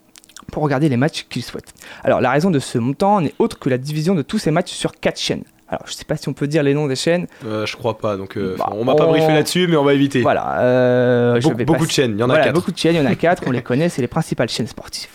pour 0.53 0.62
regarder 0.62 0.88
les 0.91 0.97
matchs 0.99 1.26
qu'il 1.31 1.43
souhaite. 1.43 1.73
Alors 2.05 2.21
la 2.21 2.31
raison 2.31 2.50
de 2.50 2.59
ce 2.59 2.76
montant 2.79 3.21
n'est 3.23 3.35
autre 3.38 3.59
que 3.59 3.69
la 3.71 3.79
division 3.79 4.15
de 4.15 4.23
tous 4.23 4.38
ces 4.38 4.50
matchs 4.50 4.73
sur 4.73 4.93
4 4.93 5.19
chaînes. 5.19 5.45
Alors 5.69 5.83
je 5.87 5.93
sais 5.95 6.05
pas 6.05 6.17
si 6.17 6.29
on 6.29 6.33
peut 6.33 6.47
dire 6.47 6.63
les 6.63 6.75
noms 6.75 6.87
des 6.87 6.95
chaînes. 6.97 7.27
Euh, 7.45 7.67
je 7.67 7.77
crois 7.77 7.99
pas, 7.99 8.17
donc 8.17 8.37
euh, 8.37 8.55
Bah, 8.59 8.69
on 8.73 8.85
m'a 8.85 8.95
pas 8.95 9.07
on- 9.07 9.11
briefé 9.11 9.33
là-dessus, 9.33 9.67
mais 9.67 9.77
on 9.77 9.85
va 9.85 9.95
éviter. 9.95 10.21
Voilà. 10.23 10.61
euh, 10.61 11.37
je 11.37 11.43
Beaucoup, 11.43 11.57
vais 11.57 11.65
beaucoup 11.65 11.79
passer- 11.81 11.87
de 11.89 11.93
chaînes, 11.93 12.13
il 12.13 12.21
y 12.21 12.23
en 12.23 12.27
a 12.27 12.35
Voilà, 12.35 12.45
4. 12.45 12.55
beaucoup 12.55 12.71
de 12.73 12.79
chaînes, 12.79 12.95
il 12.95 12.99
y 13.03 13.07
en 13.07 13.11
a 13.11 13.15
4, 13.17 13.43
on 13.47 13.51
les 13.51 13.63
connaît, 13.63 13.89
c'est 13.89 14.01
les 14.03 14.09
principales 14.09 14.49
chaînes 14.49 14.69
sportives. 14.69 15.09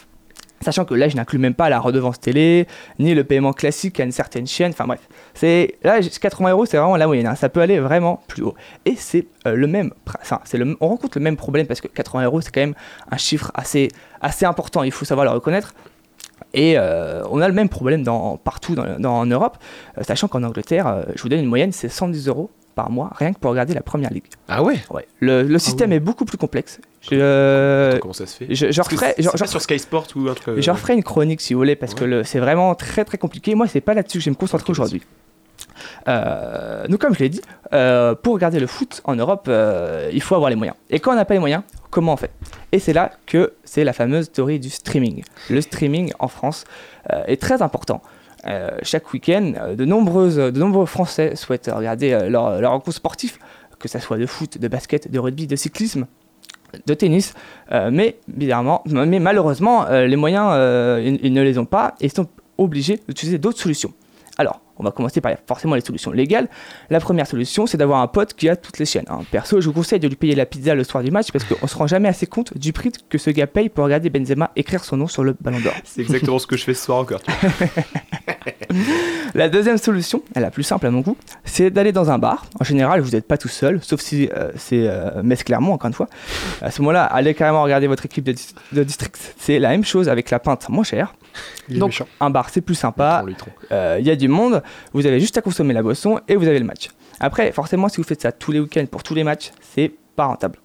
Sachant 0.64 0.86
que 0.86 0.94
là, 0.94 1.08
je 1.10 1.16
n'inclus 1.16 1.40
même 1.40 1.56
pas 1.56 1.70
la 1.70 1.80
redevance 1.80 2.20
télé, 2.20 2.68
ni 3.00 3.16
le 3.16 3.24
paiement 3.24 3.52
classique 3.52 4.00
à 4.00 4.04
une 4.04 4.12
certaine 4.12 4.46
chaîne. 4.46 4.70
Enfin 4.72 4.86
bref, 4.86 5.00
c'est 5.34 5.74
là 5.84 6.00
80 6.02 6.52
euros, 6.52 6.66
c'est 6.68 6.78
vraiment 6.78 6.98
la 6.98 7.08
moyenne. 7.08 7.26
hein. 7.26 7.34
Ça 7.34 7.50
peut 7.50 7.62
aller 7.62 7.80
vraiment 7.80 8.22
plus 8.28 8.44
haut. 8.44 8.54
Et 8.86 8.96
c'est 8.96 9.26
euh, 9.48 9.56
le 9.56 9.66
même, 9.66 9.92
enfin, 10.20 10.40
c'est 10.44 10.60
le, 10.60 10.78
on 10.80 10.90
rencontre 10.90 11.18
le 11.18 11.24
même 11.24 11.36
problème 11.36 11.66
parce 11.66 11.82
que 11.82 11.88
80 11.88 12.26
euros, 12.26 12.42
c'est 12.42 12.52
quand 12.54 12.62
même 12.62 12.76
un 13.10 13.18
chiffre 13.18 13.52
assez, 13.56 13.88
assez 14.22 14.46
important. 14.46 14.84
Il 14.84 14.92
faut 14.92 15.04
savoir 15.06 15.26
le 15.26 15.32
reconnaître. 15.32 15.74
Et 16.54 16.74
euh, 16.78 17.24
on 17.32 17.40
a 17.42 17.48
le 17.48 17.54
même 17.54 17.70
problème 17.70 18.04
dans, 18.04 18.38
partout 18.38 18.76
dans, 18.76 19.00
dans- 19.00 19.14
en 19.20 19.26
Europe, 19.26 19.58
euh, 19.98 20.04
sachant 20.04 20.28
qu'en 20.28 20.44
Angleterre, 20.44 20.88
euh, 20.88 21.04
je 21.16 21.22
vous 21.24 21.30
donne 21.30 21.40
une 21.40 21.46
moyenne, 21.46 21.72
c'est 21.72 21.88
110 21.90 22.28
euros 22.28 22.50
par 22.76 22.90
mois, 22.90 23.10
rien 23.16 23.34
que 23.34 23.40
pour 23.40 23.52
regarder 23.52 23.74
la 23.74 23.82
première 23.82 24.12
ligue. 24.12 24.24
Ah 24.48 24.64
ouais? 24.64 24.76
Ouais. 24.90 25.06
Le, 25.20 25.44
le 25.44 25.60
système 25.60 25.92
est 25.92 26.00
beaucoup 26.00 26.24
plus 26.26 26.38
complexe. 26.38 26.80
Je, 27.02 27.98
Comment 28.00 28.14
ça 28.14 28.26
se 28.26 28.38
fait? 28.38 28.48
je, 28.54 28.72
je 28.72 28.82
referai, 28.82 29.14
pas 29.38 29.48
sur 29.48 29.62
Sky 29.62 29.78
Sport 29.80 30.08
ou 30.16 30.30
un 30.30 30.34
truc. 30.34 30.60
je 30.62 30.72
referai 30.72 30.94
une 30.94 31.04
chronique 31.04 31.42
si 31.42 31.54
vous 31.54 31.60
voulez 31.60 31.76
parce 31.76 31.94
que 31.94 32.06
Ouais. 32.06 32.24
c'est 32.24 32.40
vraiment 32.40 32.74
très 32.76 33.04
très 33.06 33.18
compliqué. 33.18 33.56
Moi, 33.56 33.68
c'est 33.68 33.82
pas 33.82 33.94
là-dessus 33.94 34.18
que 34.20 34.24
je 34.24 34.30
vais 34.30 34.32
me 34.36 34.40
concentrer 34.40 34.72
aujourd'hui. 34.72 35.02
Euh, 36.08 36.88
donc, 36.88 37.00
comme 37.02 37.14
je 37.14 37.20
l'ai 37.20 37.30
dit, 37.30 37.42
euh, 37.74 38.16
pour 38.16 38.34
regarder 38.34 38.60
le 38.60 38.68
foot 38.68 39.02
en 39.04 39.16
Europe, 39.16 39.46
euh, 39.48 40.10
il 40.14 40.22
faut 40.22 40.36
avoir 40.36 40.50
les 40.50 40.56
moyens. 40.56 40.76
Et 40.90 41.00
quand 41.00 41.12
on 41.12 41.16
n'a 41.16 41.26
pas 41.26 41.34
les 41.34 41.40
moyens, 41.40 41.64
comment 41.92 42.14
on 42.14 42.18
fait 42.18 42.32
Et 42.72 42.80
c'est 42.80 42.94
là 42.94 43.12
que 43.28 43.54
c'est 43.64 43.84
la 43.84 43.94
fameuse 43.94 44.32
théorie 44.32 44.60
du 44.60 44.70
streaming. 44.72 45.24
Le 45.50 45.62
streaming 45.62 46.12
en 46.18 46.28
France 46.28 46.64
euh, 47.12 47.24
est 47.28 47.40
très 47.40 47.62
important. 47.62 48.02
Euh, 48.48 48.72
chaque 48.82 49.14
week-end, 49.14 49.54
euh, 49.58 49.76
de, 49.76 49.86
nombreux 49.86 50.86
Français 50.88 51.36
souhaitent 51.36 51.70
regarder 51.72 52.28
leur, 52.28 52.60
leur 52.60 52.82
sportif, 52.90 53.38
que 53.78 53.88
ce 53.88 54.00
soit 54.00 54.18
de 54.18 54.26
foot, 54.26 54.58
de 54.58 54.68
basket, 54.68 55.12
de 55.12 55.20
rugby, 55.20 55.46
de 55.46 55.56
cyclisme, 55.56 56.08
de 56.88 56.94
tennis, 56.94 57.34
mais, 57.70 58.18
bizarrement, 58.30 58.82
mais 58.86 59.20
malheureusement, 59.20 59.90
les 59.90 60.16
moyens, 60.16 60.54
ils, 61.04 61.20
ils 61.22 61.34
ne 61.34 61.42
les 61.42 61.58
ont 61.58 61.66
pas 61.66 61.96
et 62.00 62.08
sont 62.08 62.28
obligés 62.58 63.02
d'utiliser 63.10 63.40
d'autres 63.40 63.60
solutions. 63.60 63.92
On 64.82 64.84
va 64.84 64.92
commencer 64.92 65.22
par 65.22 65.32
forcément 65.48 65.76
les 65.76 65.82
solutions 65.82 66.12
légales. 66.12 66.50
La 66.90 67.00
première 67.00 67.28
solution, 67.28 67.68
c'est 67.68 67.78
d'avoir 67.78 68.02
un 68.02 68.08
pote 68.08 68.34
qui 68.34 68.50
a 68.50 68.56
toutes 68.56 68.80
les 68.80 68.86
chaînes. 68.86 69.06
hein. 69.10 69.20
Perso, 69.30 69.62
je 69.62 69.68
vous 69.68 69.74
conseille 69.74 70.00
de 70.00 70.08
lui 70.08 70.16
payer 70.16 70.34
la 70.34 70.48
pizza 70.48 70.74
le 70.74 70.84
soir 70.84 71.04
du 71.04 71.12
match 71.12 71.32
parce 71.32 71.46
qu'on 71.46 71.68
se 71.68 71.76
rend 71.78 71.86
jamais 71.86 72.10
assez 72.10 72.26
compte 72.26 72.58
du 72.58 72.74
prix 72.74 72.92
que 73.10 73.20
ce 73.20 73.30
gars 73.30 73.46
paye 73.46 73.70
pour 73.70 73.84
regarder 73.86 74.10
Benzema 74.10 74.50
écrire 74.56 74.84
son 74.84 74.98
nom 74.98 75.06
sur 75.08 75.24
le 75.24 75.36
ballon 75.40 75.60
d'or. 75.60 75.74
C'est 75.84 76.02
exactement 76.02 76.40
ce 76.40 76.48
que 76.48 76.58
je 76.58 76.64
fais 76.64 76.74
ce 76.74 76.86
soir 76.86 76.98
encore. 76.98 77.22
La 79.36 79.50
deuxième 79.50 79.78
solution, 79.78 80.24
la 80.36 80.52
plus 80.52 80.64
simple 80.64 80.88
à 80.88 80.92
mon 80.92 81.02
goût, 81.02 81.18
c'est 81.46 81.70
d'aller 81.70 81.92
dans 81.92 82.10
un 82.10 82.18
bar. 82.18 82.46
En 82.60 82.64
général, 82.64 83.02
vous 83.02 83.12
n'êtes 83.12 83.28
pas 83.28 83.38
tout 83.38 83.48
seul, 83.48 83.80
sauf 83.84 84.02
si 84.02 84.30
euh, 84.36 84.52
c'est 84.56 84.88
euh, 84.88 85.22
Metz 85.24 85.44
Clermont, 85.44 85.74
encore 85.74 85.88
une 85.88 85.94
fois. 85.94 86.08
À 86.62 86.72
ce 86.72 86.82
moment-là, 86.82 87.06
allez 87.06 87.34
carrément 87.34 87.64
regarder 87.64 87.88
votre 87.88 88.06
équipe 88.06 88.26
de 88.26 88.84
district. 88.84 89.36
C'est 89.38 89.60
la 89.60 89.70
même 89.70 89.86
chose 89.86 90.10
avec 90.10 90.30
la 90.32 90.40
pinte 90.40 90.68
moins 90.70 90.84
chère. 90.84 91.14
Il 91.70 91.76
est 91.78 91.80
Donc, 91.80 91.90
méchant. 91.90 92.08
un 92.20 92.30
bar, 92.30 92.50
c'est 92.50 92.62
plus 92.62 92.76
sympa. 92.76 93.24
Euh, 93.72 93.98
Il 94.00 94.06
y 94.06 94.12
a 94.12 94.16
du 94.16 94.28
monde, 94.28 94.62
vous 94.94 95.06
avez 95.06 95.20
juste 95.20 95.38
à 95.38 95.42
consommer 95.42 95.74
la 95.74 95.84
boisson 95.84 96.20
et 96.28 96.36
vous 96.36 96.48
avez 96.48 96.60
le 96.60 96.66
match. 96.66 96.90
Après, 97.20 97.52
forcément, 97.52 97.88
si 97.90 97.98
vous 97.98 98.04
faites 98.04 98.22
ça 98.22 98.32
tous 98.32 98.52
les 98.52 98.60
week-ends 98.60 98.86
pour 98.90 99.04
tous 99.04 99.14
les 99.16 99.24
matchs, 99.24 99.52
c'est 99.62 99.92
pas 100.16 100.26
rentable. 100.26 100.60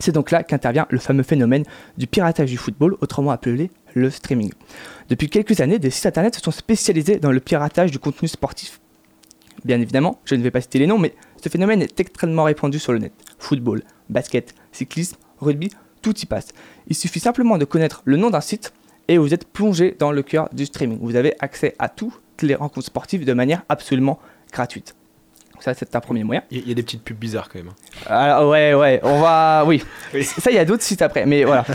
C'est 0.00 0.12
donc 0.12 0.30
là 0.30 0.42
qu'intervient 0.42 0.86
le 0.90 0.98
fameux 0.98 1.22
phénomène 1.22 1.64
du 1.96 2.06
piratage 2.06 2.50
du 2.50 2.56
football, 2.56 2.96
autrement 3.00 3.30
appelé 3.30 3.70
le 3.94 4.10
streaming. 4.10 4.52
Depuis 5.08 5.28
quelques 5.30 5.60
années, 5.60 5.78
des 5.78 5.90
sites 5.90 6.06
internet 6.06 6.34
se 6.34 6.40
sont 6.40 6.50
spécialisés 6.50 7.18
dans 7.18 7.30
le 7.32 7.40
piratage 7.40 7.90
du 7.90 7.98
contenu 7.98 8.28
sportif. 8.28 8.80
Bien 9.64 9.80
évidemment, 9.80 10.20
je 10.24 10.34
ne 10.34 10.42
vais 10.42 10.50
pas 10.50 10.60
citer 10.60 10.78
les 10.78 10.86
noms, 10.86 10.98
mais 10.98 11.14
ce 11.42 11.48
phénomène 11.48 11.80
est 11.80 11.98
extrêmement 12.00 12.44
répandu 12.44 12.78
sur 12.78 12.92
le 12.92 12.98
net. 12.98 13.12
Football, 13.38 13.82
basket, 14.10 14.54
cyclisme, 14.72 15.16
rugby, 15.40 15.70
tout 16.02 16.16
y 16.18 16.26
passe. 16.26 16.48
Il 16.88 16.94
suffit 16.96 17.20
simplement 17.20 17.56
de 17.56 17.64
connaître 17.64 18.02
le 18.04 18.16
nom 18.16 18.30
d'un 18.30 18.40
site 18.42 18.72
et 19.08 19.18
vous 19.18 19.34
êtes 19.34 19.46
plongé 19.46 19.96
dans 19.98 20.12
le 20.12 20.22
cœur 20.22 20.48
du 20.52 20.66
streaming. 20.66 20.98
Vous 21.00 21.16
avez 21.16 21.34
accès 21.40 21.74
à 21.78 21.88
toutes 21.88 22.42
les 22.42 22.54
rencontres 22.54 22.86
sportives 22.86 23.24
de 23.24 23.32
manière 23.32 23.62
absolument 23.68 24.18
gratuite. 24.52 24.94
Ça, 25.64 25.72
c'est 25.72 25.96
un 25.96 26.00
premier 26.00 26.24
moyen. 26.24 26.42
Il 26.50 26.68
y, 26.68 26.70
a 26.70 26.74
des 26.74 26.82
petites 26.82 27.02
pubs 27.02 27.16
bizarres 27.16 27.48
quand 27.48 27.58
même. 27.58 27.68
hein. 27.68 28.04
Alors, 28.06 28.50
ouais, 28.50 28.74
ouais, 28.74 29.00
on 29.02 29.18
va. 29.18 29.64
Oui. 29.66 29.82
Ça, 30.22 30.50
il 30.50 30.56
y 30.56 30.58
a 30.58 30.64
d'autres 30.66 30.82
sites 30.82 31.00
après, 31.00 31.24
mais 31.24 31.44
voilà. 31.44 31.64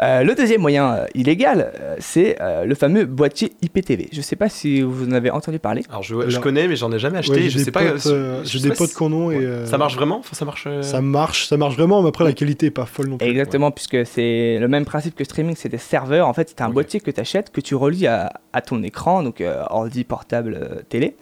Euh, 0.00 0.22
le 0.22 0.36
deuxième 0.36 0.60
moyen 0.60 0.92
euh, 0.94 1.06
illégal, 1.16 1.72
euh, 1.80 1.96
c'est 1.98 2.40
euh, 2.40 2.64
le 2.64 2.76
fameux 2.76 3.04
boîtier 3.04 3.50
IPTV. 3.62 4.08
Je 4.12 4.20
sais 4.20 4.36
pas 4.36 4.48
si 4.48 4.80
vous 4.80 5.08
en 5.08 5.10
avez 5.10 5.32
entendu 5.32 5.58
parler. 5.58 5.82
Alors 5.90 6.04
je, 6.04 6.30
je 6.30 6.38
connais, 6.38 6.68
mais 6.68 6.76
j'en 6.76 6.92
ai 6.92 7.00
jamais 7.00 7.18
acheté. 7.18 7.32
Ouais, 7.34 7.40
j'ai 7.42 7.50
je 7.50 7.58
des 7.58 7.64
sais 7.64 7.72
pas. 7.72 7.82
euh, 7.82 8.40
j'ai 8.44 8.60
des 8.60 8.68
pas 8.68 8.76
potes 8.76 8.92
qu'on 8.92 9.12
ont 9.12 9.32
et 9.32 9.38
euh, 9.44 9.66
Ça 9.66 9.76
marche 9.76 9.96
vraiment? 9.96 10.18
Enfin, 10.20 10.36
ça 10.36 10.44
marche. 10.44 10.64
euh, 10.68 10.82
Ça 10.82 11.00
marche, 11.00 11.48
ça 11.48 11.56
marche 11.56 11.74
vraiment, 11.74 12.00
mais 12.02 12.10
après 12.10 12.22
la 12.22 12.32
qualité 12.32 12.66
est 12.66 12.70
pas 12.70 12.86
folle 12.86 13.08
non 13.08 13.18
plus. 13.18 13.26
Exactement, 13.26 13.72
puisque 13.72 14.06
c'est 14.06 14.58
le 14.60 14.68
même 14.68 14.84
principe 14.84 15.16
que 15.16 15.24
streaming, 15.24 15.56
c'est 15.58 15.68
des 15.68 15.78
serveurs. 15.78 16.28
En 16.28 16.32
fait, 16.32 16.48
c'est 16.50 16.60
un 16.60 16.70
boîtier 16.70 17.00
que 17.00 17.10
tu 17.10 17.20
achètes, 17.20 17.50
que 17.50 17.60
tu 17.60 17.74
relis 17.74 18.06
à, 18.06 18.32
à 18.52 18.60
ton 18.60 18.80
écran, 18.84 19.24
donc 19.24 19.40
euh, 19.40 19.64
ordi, 19.68 20.04
portable, 20.04 20.84
télé. 20.88 21.16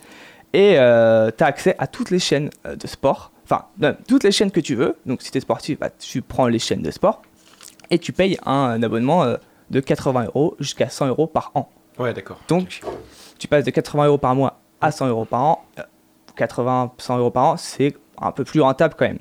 Et 0.57 0.73
tu 0.73 1.45
as 1.45 1.47
accès 1.47 1.77
à 1.79 1.87
toutes 1.87 2.11
les 2.11 2.19
chaînes 2.19 2.49
euh, 2.67 2.77
de 2.77 2.87
sport. 2.87 3.31
Enfin, 3.45 3.67
toutes 4.09 4.25
les 4.25 4.33
chaînes 4.33 4.51
que 4.51 4.61
tu 4.61 4.75
veux. 4.75 4.97
Donc, 5.05 5.21
si 5.21 5.31
tu 5.31 5.37
es 5.37 5.41
sportif, 5.43 5.79
bah, 5.79 5.91
tu 5.91 6.23
prends 6.23 6.47
les 6.47 6.59
chaînes 6.59 6.81
de 6.81 6.91
sport. 6.91 7.21
Et 7.91 7.99
tu 7.99 8.13
payes 8.13 8.39
un, 8.47 8.53
un 8.53 8.83
abonnement 8.83 9.23
euh, 9.23 9.37
de 9.69 9.81
80 9.81 10.25
euros 10.25 10.57
jusqu'à 10.59 10.89
100 10.89 11.09
euros 11.09 11.27
par 11.27 11.53
an. 11.55 11.69
Ouais, 11.99 12.15
d'accord. 12.15 12.41
Donc, 12.49 12.81
tu 13.39 13.49
passes 13.49 13.65
de 13.65 13.71
80 13.71 14.07
euros 14.07 14.19
par 14.19 14.35
mois 14.35 14.61
à 14.81 14.91
100 14.91 15.09
euros 15.09 15.27
par 15.27 15.43
an. 15.43 15.65
Euh, 15.79 15.83
80, 16.37 16.93
100 16.97 17.19
euros 17.19 17.31
par 17.31 17.45
an, 17.45 17.57
c'est 17.59 17.95
un 18.19 18.33
peu 18.33 18.45
plus 18.45 18.63
rentable 18.63 18.95
quand 18.99 19.07
même. 19.07 19.19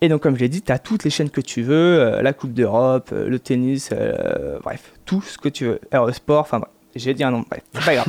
Et 0.00 0.08
donc, 0.08 0.22
comme 0.22 0.36
je 0.36 0.40
l'ai 0.40 0.48
dit, 0.48 0.62
tu 0.62 0.72
as 0.72 0.78
toutes 0.78 1.04
les 1.04 1.10
chaînes 1.10 1.30
que 1.30 1.40
tu 1.40 1.62
veux, 1.62 2.00
euh, 2.00 2.22
la 2.22 2.32
Coupe 2.32 2.52
d'Europe, 2.52 3.10
euh, 3.12 3.28
le 3.28 3.38
tennis, 3.38 3.90
euh, 3.92 4.58
bref, 4.62 4.92
tout 5.06 5.22
ce 5.22 5.38
que 5.38 5.48
tu 5.48 5.64
veux. 5.64 5.80
Aérosport, 5.90 6.40
enfin 6.40 6.58
bref, 6.58 6.70
j'ai 6.98 7.14
dit 7.14 7.24
un 7.24 7.30
nom, 7.30 7.44
bref, 7.48 7.62
c'est 7.74 7.84
pas 7.84 7.94
grave. 7.94 8.06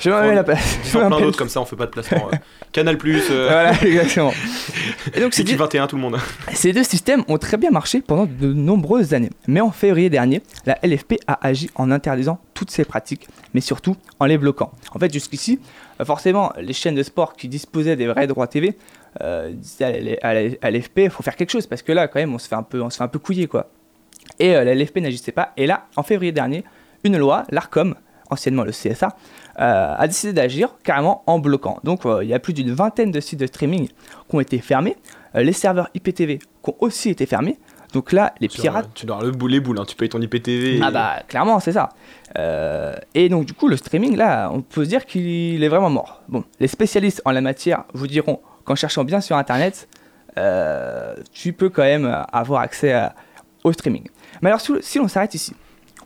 Je 0.00 0.10
mets 0.10 0.34
la 0.34 0.44
place. 0.44 0.78
A 0.94 0.98
plein 1.08 1.20
d'autres 1.20 1.38
comme 1.38 1.48
ça, 1.48 1.60
on 1.60 1.64
fait 1.64 1.76
pas 1.76 1.86
de 1.86 1.90
placement. 1.90 2.28
euh. 2.32 2.36
Canal 2.72 2.98
Plus. 2.98 3.30
Voilà, 3.30 3.72
exactement. 3.82 4.32
Et 5.14 5.20
donc, 5.20 5.32
c'est 5.34 5.42
Équipe 5.42 5.54
dit- 5.54 5.58
21, 5.58 5.86
tout 5.86 5.96
le 5.96 6.02
monde. 6.02 6.18
ces 6.52 6.72
deux 6.72 6.84
systèmes 6.84 7.24
ont 7.28 7.38
très 7.38 7.56
bien 7.56 7.70
marché 7.70 8.02
pendant 8.02 8.26
de 8.26 8.52
nombreuses 8.52 9.14
années. 9.14 9.30
Mais 9.46 9.60
en 9.60 9.70
février 9.70 10.10
dernier, 10.10 10.42
la 10.66 10.78
LFP 10.82 11.14
a 11.26 11.38
agi 11.46 11.70
en 11.76 11.90
interdisant 11.90 12.38
toutes 12.52 12.70
ces 12.70 12.84
pratiques, 12.84 13.26
mais 13.54 13.60
surtout 13.62 13.96
en 14.20 14.26
les 14.26 14.36
bloquant. 14.36 14.70
En 14.94 14.98
fait, 14.98 15.10
jusqu'ici, 15.12 15.58
euh, 16.00 16.04
forcément, 16.04 16.52
les 16.60 16.72
chaînes 16.74 16.94
de 16.94 17.02
sport 17.02 17.34
qui 17.34 17.48
disposaient 17.48 17.96
des 17.96 18.06
vrais 18.06 18.26
droits 18.26 18.46
TV 18.48 18.76
euh, 19.22 19.50
disaient 19.52 20.18
à 20.22 20.70
LFP, 20.70 20.98
il 21.04 21.10
faut 21.10 21.22
faire 21.22 21.36
quelque 21.36 21.50
chose, 21.50 21.66
parce 21.66 21.80
que 21.82 21.92
là, 21.92 22.06
quand 22.08 22.18
même, 22.20 22.34
on 22.34 22.38
se 22.38 22.48
fait 22.48 22.54
un 22.54 22.62
peu, 22.62 22.82
on 22.82 22.90
se 22.90 22.98
fait 22.98 23.04
un 23.04 23.08
peu 23.08 23.18
couiller, 23.18 23.46
quoi. 23.46 23.70
Et 24.38 24.54
euh, 24.54 24.64
la 24.64 24.74
LFP 24.74 24.98
n'agissait 24.98 25.32
pas. 25.32 25.52
Et 25.56 25.66
là, 25.66 25.86
en 25.96 26.02
février 26.02 26.32
dernier, 26.32 26.64
une 27.04 27.16
loi, 27.16 27.44
l'ARCOM, 27.50 27.94
anciennement 28.30 28.64
le 28.64 28.72
CSA, 28.72 29.08
euh, 29.60 29.94
a 29.96 30.06
décidé 30.06 30.32
d'agir 30.32 30.70
carrément 30.84 31.22
en 31.26 31.38
bloquant. 31.38 31.78
Donc 31.84 32.04
euh, 32.06 32.22
il 32.24 32.28
y 32.28 32.34
a 32.34 32.38
plus 32.38 32.52
d'une 32.52 32.72
vingtaine 32.72 33.10
de 33.10 33.20
sites 33.20 33.40
de 33.40 33.46
streaming 33.46 33.88
qui 33.88 34.34
ont 34.36 34.40
été 34.40 34.58
fermés, 34.58 34.96
Euh, 35.34 35.42
les 35.42 35.52
serveurs 35.52 35.88
IPTV 35.94 36.38
qui 36.38 36.70
ont 36.70 36.76
aussi 36.80 37.10
été 37.10 37.26
fermés. 37.26 37.58
Donc 37.92 38.12
là, 38.12 38.32
les 38.40 38.48
pirates... 38.48 38.88
Tu 38.94 39.06
dois 39.06 39.22
le 39.22 39.30
boule, 39.30 39.50
les 39.52 39.60
boules, 39.60 39.78
hein. 39.78 39.84
tu 39.86 39.94
payes 39.96 40.08
ton 40.08 40.20
IPTV. 40.20 40.76
et- 40.76 40.80
Ah 40.82 40.90
bah 40.90 41.22
clairement 41.28 41.60
c'est 41.60 41.72
ça. 41.72 41.88
Et 43.14 43.28
donc 43.28 43.44
du 43.46 43.52
coup 43.54 43.68
le 43.68 43.76
streaming 43.76 44.16
là 44.16 44.50
on 44.52 44.60
peut 44.62 44.84
se 44.84 44.88
dire 44.88 45.04
qu'il 45.06 45.62
est 45.62 45.68
vraiment 45.68 45.90
mort. 45.90 46.22
Bon, 46.28 46.42
les 46.60 46.68
spécialistes 46.68 47.22
en 47.24 47.30
la 47.32 47.40
matière 47.40 47.84
vous 47.94 48.06
diront 48.06 48.40
qu'en 48.64 48.74
cherchant 48.74 49.04
bien 49.04 49.20
sur 49.20 49.36
internet, 49.36 49.88
tu 51.32 51.52
peux 51.52 51.68
quand 51.70 51.82
même 51.82 52.24
avoir 52.32 52.60
accès 52.62 52.92
à- 52.92 53.14
au 53.64 53.72
streaming. 53.72 54.06
Mais 54.42 54.48
alors 54.50 54.60
si, 54.60 54.72
si 54.80 54.98
l'on 54.98 55.08
s'arrête 55.08 55.34
ici, 55.34 55.54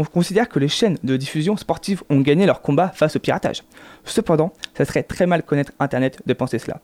on 0.00 0.04
considère 0.04 0.48
que 0.48 0.58
les 0.58 0.68
chaînes 0.68 0.96
de 1.04 1.16
diffusion 1.18 1.58
sportive 1.58 2.02
ont 2.08 2.20
gagné 2.20 2.46
leur 2.46 2.62
combat 2.62 2.88
face 2.88 3.16
au 3.16 3.18
piratage. 3.18 3.62
Cependant, 4.06 4.54
ça 4.74 4.86
serait 4.86 5.02
très 5.02 5.26
mal 5.26 5.42
connaître 5.42 5.72
internet 5.78 6.22
de 6.24 6.32
penser 6.32 6.58
cela. 6.58 6.80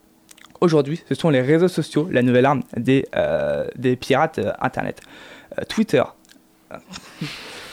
Aujourd'hui, 0.61 1.02
ce 1.08 1.14
sont 1.14 1.30
les 1.30 1.40
réseaux 1.40 1.68
sociaux 1.68 2.08
la 2.12 2.20
nouvelle 2.20 2.44
arme 2.44 2.62
des, 2.76 3.06
euh, 3.16 3.66
des 3.75 3.96
pirates 3.96 4.38
euh, 4.38 4.52
internet. 4.61 5.00
Euh, 5.58 5.62
Twitter. 5.66 6.02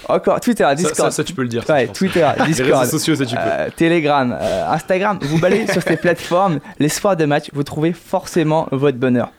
Encore 0.07 0.39
Twitter, 0.39 0.65
Discord. 0.77 0.95
ça, 0.95 1.12
ça, 1.12 1.23
tu 1.25 1.33
peux 1.33 1.43
le 1.43 1.50
dire. 1.50 1.65
Ouais. 1.67 1.88
Twitter, 1.88 2.29
Les 2.39 2.45
Discord, 2.45 2.79
réseaux 2.79 2.97
sociaux, 2.97 3.15
ça, 3.15 3.25
tu 3.25 3.35
peux. 3.35 3.71
Telegram, 3.75 4.38
Instagram. 4.69 5.19
Vous 5.21 5.39
balayez 5.39 5.67
sur 5.67 5.81
ces 5.81 5.97
plateformes, 6.05 6.59
les 6.79 6.89
soirs 6.89 7.17
de 7.17 7.25
match, 7.25 7.50
vous 7.53 7.63
trouvez 7.63 7.91
forcément 7.91 8.67
votre 8.71 8.97
bonheur. 8.97 9.31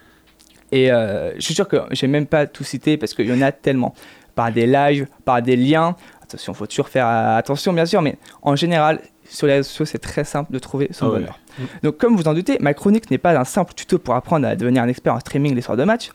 Et 0.72 0.88
je 0.88 1.40
suis 1.40 1.54
sûr 1.54 1.68
que 1.68 1.76
j'ai 1.90 2.06
même 2.06 2.26
pas 2.26 2.46
tout 2.46 2.64
cité 2.64 2.96
parce 2.96 3.12
qu'il 3.12 3.26
y 3.26 3.32
en 3.32 3.42
a 3.42 3.52
tellement. 3.52 3.94
Par 4.34 4.52
des 4.52 4.66
lives, 4.66 5.06
par 5.24 5.42
des 5.42 5.56
liens. 5.56 5.96
Attention, 6.22 6.54
faut 6.54 6.66
toujours 6.66 6.88
faire 6.88 7.06
euh, 7.06 7.36
attention, 7.36 7.72
bien 7.72 7.86
sûr, 7.86 8.02
mais 8.02 8.16
en 8.42 8.56
général, 8.56 9.00
sur 9.24 9.46
les 9.46 9.54
réseaux 9.54 9.68
sociaux, 9.68 9.84
c'est 9.84 9.98
très 9.98 10.24
simple 10.24 10.52
de 10.52 10.58
trouver 10.58 10.88
son 10.90 11.06
Ah 11.06 11.10
bonheur. 11.10 11.38
Donc, 11.82 11.98
comme 11.98 12.16
vous 12.16 12.26
en 12.26 12.34
doutez, 12.34 12.58
ma 12.60 12.74
chronique 12.74 13.10
n'est 13.10 13.18
pas 13.18 13.38
un 13.38 13.44
simple 13.44 13.74
tuto 13.74 13.98
pour 13.98 14.14
apprendre 14.14 14.46
à 14.46 14.56
devenir 14.56 14.82
un 14.82 14.88
expert 14.88 15.14
en 15.14 15.20
streaming 15.20 15.54
les 15.54 15.62
soirs 15.62 15.76
de 15.76 15.84
match. 15.84 16.10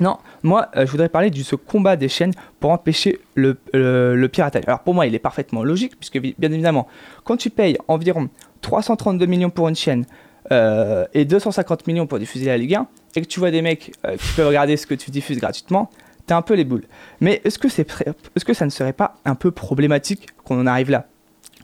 Non, 0.00 0.18
moi, 0.44 0.68
euh, 0.76 0.86
je 0.86 0.90
voudrais 0.92 1.08
parler 1.08 1.30
de 1.30 1.42
ce 1.42 1.56
combat 1.56 1.96
des 1.96 2.08
chaînes 2.08 2.32
pour 2.60 2.70
empêcher 2.70 3.20
le, 3.34 3.58
le 3.72 4.26
piratage. 4.28 4.62
Alors, 4.66 4.80
pour 4.80 4.94
moi, 4.94 5.06
il 5.06 5.14
est 5.14 5.18
parfaitement 5.18 5.64
logique, 5.64 5.98
puisque, 5.98 6.20
bien 6.20 6.52
évidemment, 6.52 6.86
quand 7.24 7.36
tu 7.36 7.50
payes 7.50 7.76
environ 7.88 8.28
332 8.60 9.26
millions 9.26 9.50
pour 9.50 9.68
une 9.68 9.76
chaîne 9.76 10.04
euh, 10.52 11.04
et 11.14 11.24
250 11.24 11.86
millions 11.86 12.06
pour 12.06 12.18
diffuser 12.18 12.46
la 12.46 12.56
Ligue 12.56 12.74
1, 12.74 12.86
et 13.16 13.22
que 13.22 13.26
tu 13.26 13.40
vois 13.40 13.50
des 13.50 13.62
mecs 13.62 13.92
euh, 14.06 14.16
qui 14.16 14.32
peuvent 14.34 14.48
regarder 14.48 14.76
ce 14.76 14.86
que 14.86 14.94
tu 14.94 15.10
diffuses 15.10 15.38
gratuitement, 15.38 15.90
t'as 16.28 16.36
un 16.36 16.42
peu 16.42 16.54
les 16.54 16.64
boules. 16.64 16.84
Mais 17.20 17.40
est-ce 17.44 17.58
que, 17.58 17.68
c'est, 17.68 17.86
est-ce 18.36 18.44
que 18.44 18.54
ça 18.54 18.64
ne 18.64 18.70
serait 18.70 18.92
pas 18.92 19.16
un 19.24 19.34
peu 19.34 19.50
problématique 19.50 20.28
qu'on 20.44 20.60
en 20.60 20.66
arrive 20.66 20.90
là? 20.90 21.06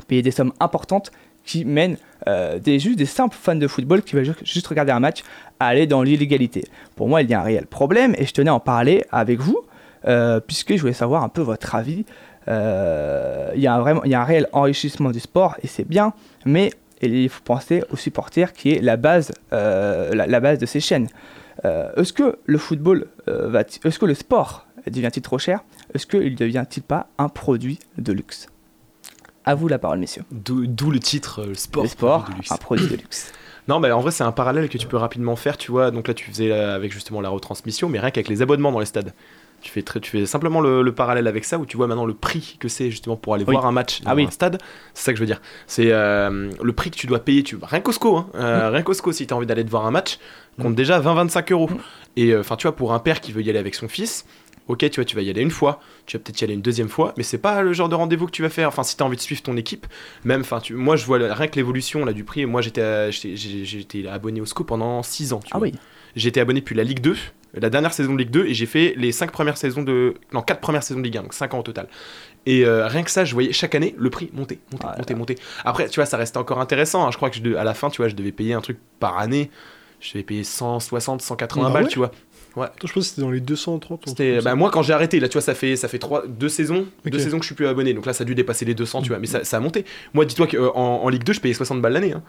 Payer 0.09 0.23
des 0.23 0.33
sommes 0.33 0.53
importantes 0.59 1.13
qui 1.45 1.65
mènent 1.65 1.99
euh, 2.27 2.59
des, 2.59 2.79
juste 2.81 2.99
des 2.99 3.07
simples 3.07 3.37
fans 3.41 3.55
de 3.55 3.69
football 3.69 4.03
qui 4.03 4.17
veulent 4.17 4.25
ju- 4.25 4.33
juste 4.43 4.67
regarder 4.67 4.93
un 4.93 5.01
match 5.01 5.23
à 5.61 5.67
aller 5.69 5.87
dans 5.87 6.03
l'illégalité. 6.03 6.65
Pour 6.97 7.07
moi, 7.09 7.23
il 7.23 7.31
y 7.31 7.35
a 7.35 7.41
un 7.41 7.45
réel 7.45 7.67
problème 7.67 8.15
et 8.19 8.25
je 8.27 8.33
tenais 8.33 8.51
à 8.51 8.55
en 8.55 8.61
parler 8.61 9.05
avec 9.13 9.39
vous 9.41 9.59
euh, 10.07 10.41
puisque 10.41 10.75
je 10.75 10.81
voulais 10.81 10.95
savoir 10.95 11.23
un 11.23 11.29
peu 11.29 11.43
votre 11.43 11.75
avis. 11.75 12.05
Euh, 12.49 13.51
il, 13.55 13.61
y 13.61 13.67
a 13.67 13.75
un 13.75 13.81
vraiment, 13.81 14.03
il 14.05 14.11
y 14.11 14.15
a 14.15 14.21
un 14.21 14.25
réel 14.25 14.49
enrichissement 14.53 15.11
du 15.11 15.21
sport 15.21 15.57
et 15.63 15.67
c'est 15.67 15.87
bien, 15.87 16.13
mais 16.45 16.73
il 17.03 17.29
faut 17.29 17.43
penser 17.45 17.85
aux 17.91 17.97
supporters 17.97 18.53
qui 18.55 18.73
est 18.73 18.81
la 18.81 18.97
base, 18.97 19.31
la 19.51 20.41
base 20.41 20.59
de 20.59 20.67
ces 20.67 20.81
chaînes. 20.81 21.09
Euh, 21.65 21.93
est-ce 21.97 22.13
que 22.13 22.39
le 22.47 22.59
football 22.59 23.07
euh, 23.29 23.49
va, 23.49 23.61
est-ce 23.61 23.99
que 23.99 24.07
le 24.07 24.15
sport 24.15 24.67
devient-il 24.87 25.23
trop 25.23 25.39
cher? 25.39 25.61
Est-ce 25.95 26.07
qu'il 26.07 26.35
devient-il 26.35 26.83
pas 26.83 27.09
un 27.19 27.29
produit 27.29 27.79
de 27.99 28.13
luxe? 28.13 28.49
À 29.45 29.55
vous 29.55 29.69
la 29.69 29.79
parole, 29.79 29.99
messieurs. 29.99 30.25
D'où 30.31 30.91
le 30.91 30.99
titre, 30.99 31.43
euh, 31.43 31.49
le 31.49 31.55
sport. 31.55 31.83
Le 31.83 31.89
sport, 31.89 32.25
produit 32.25 32.35
de 32.35 32.39
luxe. 32.39 32.53
un 32.53 32.57
produit 32.57 32.89
de 32.89 32.97
luxe. 32.97 33.33
Non, 33.67 33.81
mais 33.81 33.91
en 33.91 34.01
vrai, 34.03 34.11
c'est 34.11 34.25
un 34.25 34.33
parallèle 34.33 34.69
que 34.69 34.77
tu 34.77 34.87
peux 34.87 34.99
rapidement 34.99 35.37
faire, 35.37 35.57
tu 35.57 35.71
vois. 35.71 35.91
Donc 35.91 36.07
là, 36.07 36.13
tu 36.13 36.27
faisais 36.27 36.53
avec 36.53 36.93
justement 36.93 37.23
la 37.23 37.31
retransmission, 37.31 37.89
mais 37.89 37.99
rien 37.99 38.11
qu'avec 38.11 38.29
les 38.29 38.43
abonnements 38.43 38.71
dans 38.71 38.79
les 38.79 38.85
stades. 38.85 39.15
Tu 39.65 39.71
fais, 39.71 39.81
très- 39.81 39.99
tu 39.99 40.11
fais 40.11 40.27
simplement 40.27 40.61
le, 40.61 40.83
le 40.83 40.93
parallèle 40.93 41.27
avec 41.27 41.47
ça, 41.47 41.59
où 41.59 41.65
tu 41.65 41.79
vois 41.79 41.87
maintenant 41.87 42.05
le 42.05 42.13
prix 42.13 42.59
que 42.61 42.69
c'est 42.69 42.91
justement 42.91 43.17
pour 43.17 43.33
aller 43.35 43.45
Oui. 43.49 43.55
voir 43.55 43.65
un 43.65 43.73
match 43.73 44.03
dans 44.03 44.11
Ah 44.11 44.15
oui. 44.15 44.27
un 44.27 44.31
stade. 44.31 44.59
C'est 44.93 45.05
ça 45.07 45.13
que 45.13 45.17
je 45.17 45.23
veux 45.23 45.27
dire. 45.27 45.41
C'est 45.67 45.91
euh, 45.91 46.51
le 46.63 46.73
prix 46.75 46.91
que 46.91 46.97
tu 46.97 47.07
dois 47.07 47.19
payer. 47.21 47.43
Tu... 47.43 47.57
Rien 47.63 47.81
SCO, 47.91 48.19
hein. 48.19 48.27
Euh, 48.35 48.69
rien 48.71 48.83
qu'au 48.83 48.93
SCO, 48.93 49.11
si 49.13 49.27
tu 49.27 49.33
as 49.33 49.37
envie 49.39 49.47
d'aller 49.47 49.65
te 49.65 49.71
voir 49.71 49.87
un 49.87 49.91
match, 49.91 50.19
compte 50.61 50.75
déjà 50.75 51.01
20-25 51.01 51.51
euros. 51.53 51.71
Et 52.17 52.33
euh, 52.33 52.41
enfin, 52.41 52.57
tu 52.57 52.67
vois, 52.67 52.77
pour 52.77 52.93
un 52.93 52.99
père 52.99 53.23
qui 53.23 53.33
veut 53.33 53.41
y 53.41 53.49
aller 53.49 53.59
avec 53.59 53.75
son 53.75 53.89
fils, 53.89 54.27
ok, 54.69 54.81
tu 54.91 54.97
vois, 54.97 55.07
tu 55.07 55.17
vas 55.17 55.23
y 55.23 55.31
aller 55.31 55.41
une 55.41 55.51
fois, 55.51 55.81
tu 56.05 56.19
vas 56.19 56.23
peut-être 56.23 56.43
y 56.43 56.45
aller 56.45 56.53
une 56.55 56.61
deuxième 56.63 56.91
fois, 56.91 57.15
mais 57.17 57.23
c'est 57.23 57.39
pas 57.39 57.63
le 57.63 57.73
genre 57.73 57.89
de 57.89 57.95
rendez-vous 57.95 58.27
que 58.27 58.33
tu 58.33 58.43
vas 58.43 58.51
faire. 58.51 58.69
Enfin, 58.69 58.83
si 58.83 58.99
tu 58.99 59.03
as 59.03 59.07
envie 59.07 59.17
de 59.17 59.23
suivre 59.23 59.41
ton 59.43 59.57
équipe, 59.57 59.87
même, 60.25 60.43
enfin, 60.43 60.61
tu... 60.61 60.75
moi, 60.75 60.97
je 60.97 61.07
vois 61.07 61.17
rien 61.33 61.47
que 61.49 61.57
l'évolution 61.57 62.05
là 62.05 62.13
du 62.13 62.23
prix. 62.25 62.45
Moi, 62.45 62.61
j'étais, 62.61 63.11
j'étais, 63.13 64.07
abonné 64.09 64.43
au 64.43 64.45
SCO 64.47 64.63
pendant 64.65 65.03
6 65.03 65.33
ans. 65.33 65.41
Tu 65.43 65.49
Ah 65.55 65.59
vois. 65.59 65.69
oui. 65.69 65.75
J'étais 66.17 66.41
abonné 66.41 66.61
depuis 66.61 66.75
la 66.77 66.85
Ligue 66.85 67.01
2, 67.01 67.17
la 67.61 67.71
dernière 67.71 67.93
saison 67.93 68.13
de 68.15 68.19
Ligue 68.19 68.31
2, 68.31 68.47
et 68.47 68.55
j'ai 68.55 68.67
fait 68.67 68.95
les 68.97 69.13
5 69.13 69.31
premières 69.31 69.57
saisons 69.57 69.83
de. 69.83 70.15
Non, 70.33 70.43
4 70.43 70.61
premières 70.61 70.83
saisons 70.83 71.01
de 71.01 71.05
Ligue 71.05 71.19
1, 71.19 71.23
donc 71.23 71.35
5 71.35 71.55
ans 71.55 71.59
au 71.61 71.63
total. 71.63 71.89
Et 72.47 72.65
euh, 72.67 72.87
rien 72.87 73.03
que 73.03 73.11
ça, 73.11 73.25
je 73.25 73.33
voyais 73.33 73.53
chaque 73.53 73.75
année 73.75 73.95
le 73.99 74.11
prix 74.11 74.31
monter, 74.35 74.59
monter, 74.73 74.87
Ah 74.89 74.97
monter, 74.99 75.15
monter. 75.15 75.35
Après, 75.65 75.89
tu 75.89 75.97
vois, 76.01 76.07
ça 76.07 76.17
restait 76.17 76.39
encore 76.39 76.61
intéressant. 76.61 77.07
hein. 77.07 77.11
Je 77.11 77.17
crois 77.17 77.31
que 77.31 77.37
je 77.37 77.43
de- 77.43 77.55
à 77.55 77.65
la 77.65 77.73
fin, 77.75 77.89
tu 77.91 77.99
vois, 78.03 78.09
je 78.09 78.15
devais 78.15 78.33
payer 78.33 78.53
un 78.55 78.61
truc 78.61 78.79
par 79.01 79.19
année. 79.19 79.51
Je 80.01 80.13
devais 80.13 80.25
payer 80.25 80.45
160, 80.45 81.23
180 81.23 81.67
Ah 81.67 81.73
balles, 81.73 81.85
ouais 81.85 81.89
tu 81.89 81.99
vois. 81.99 82.11
Ouais. 82.57 82.67
Attends, 82.67 82.87
je 82.87 82.93
pense 82.93 83.05
que 83.05 83.09
c'était 83.09 83.23
dans 83.23 83.31
les 83.31 83.41
230. 83.41 83.95
un 83.95 83.97
truc 83.97 84.09
C'était, 84.09 84.41
bah, 84.43 84.55
moi, 84.55 84.71
quand 84.71 84.83
j'ai 84.83 84.93
arrêté, 84.93 85.19
là, 85.19 85.29
tu 85.29 85.33
vois, 85.35 85.43
ça 85.43 85.55
fait, 85.55 85.75
ça 85.77 85.89
fait 85.89 85.99
trois, 85.99 86.25
deux 86.27 86.49
saisons, 86.51 86.87
deux 87.05 87.19
saisons 87.19 87.39
que 87.39 87.43
je 87.45 87.49
suis 87.49 87.55
plus 87.55 87.67
abonné. 87.67 87.95
Donc 87.95 88.05
là, 88.07 88.13
ça 88.13 88.23
a 88.23 88.25
dû 88.27 88.35
dépasser 88.35 88.65
les 88.65 88.75
200, 88.75 89.03
tu 89.03 89.09
vois. 89.09 89.19
Mais 89.19 89.27
ça, 89.27 89.43
ça 89.45 89.57
a 89.57 89.61
monté. 89.61 89.85
Moi, 90.13 90.25
dis-toi 90.27 90.47
qu'en 90.47 90.75
en 90.77 91.09
Ligue 91.09 91.25
2, 91.25 91.33
je 91.33 91.41
payais 91.41 91.55
60 91.55 91.81
balles 91.81 91.95
l'année. 91.95 92.13
hein. 92.13 92.23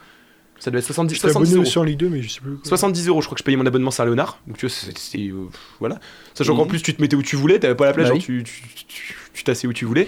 Ça 0.59 0.71
devait 0.71 0.79
être 0.79 0.85
70, 0.85 1.13
J'étais 1.15 1.27
70 1.27 1.47
abonné 1.49 1.55
euros. 1.57 1.67
aussi 1.67 1.77
en 1.79 1.83
Ligue 1.83 1.99
2, 1.99 2.09
mais 2.09 2.21
je 2.21 2.29
sais 2.29 2.39
plus. 2.41 2.55
quoi. 2.55 2.61
70 2.65 3.07
euros, 3.07 3.21
je 3.21 3.27
crois 3.27 3.35
que 3.35 3.39
je 3.39 3.43
payais 3.43 3.57
mon 3.57 3.65
abonnement 3.65 3.91
Saint-Léonard. 3.91 4.39
Donc 4.47 4.57
tu 4.57 4.65
vois, 4.67 4.75
c'est- 4.95 5.19
euh, 5.19 5.33
voilà. 5.79 5.99
Sachant 6.33 6.55
qu'en 6.55 6.65
plus, 6.65 6.81
tu 6.81 6.93
te 6.95 7.01
mettais 7.01 7.15
où 7.15 7.21
tu 7.23 7.35
voulais, 7.35 7.59
t'avais 7.59 7.75
pas 7.75 7.85
la 7.85 7.93
plage, 7.93 8.05
Bah 8.07 8.13
genre, 8.13 8.17
oui. 8.17 8.23
tu 8.23 8.43
tu- 8.43 8.85
tu- 8.87 9.15
tu 9.33 9.43
t'assais 9.43 9.67
où 9.67 9.73
tu 9.73 9.85
voulais. 9.85 10.07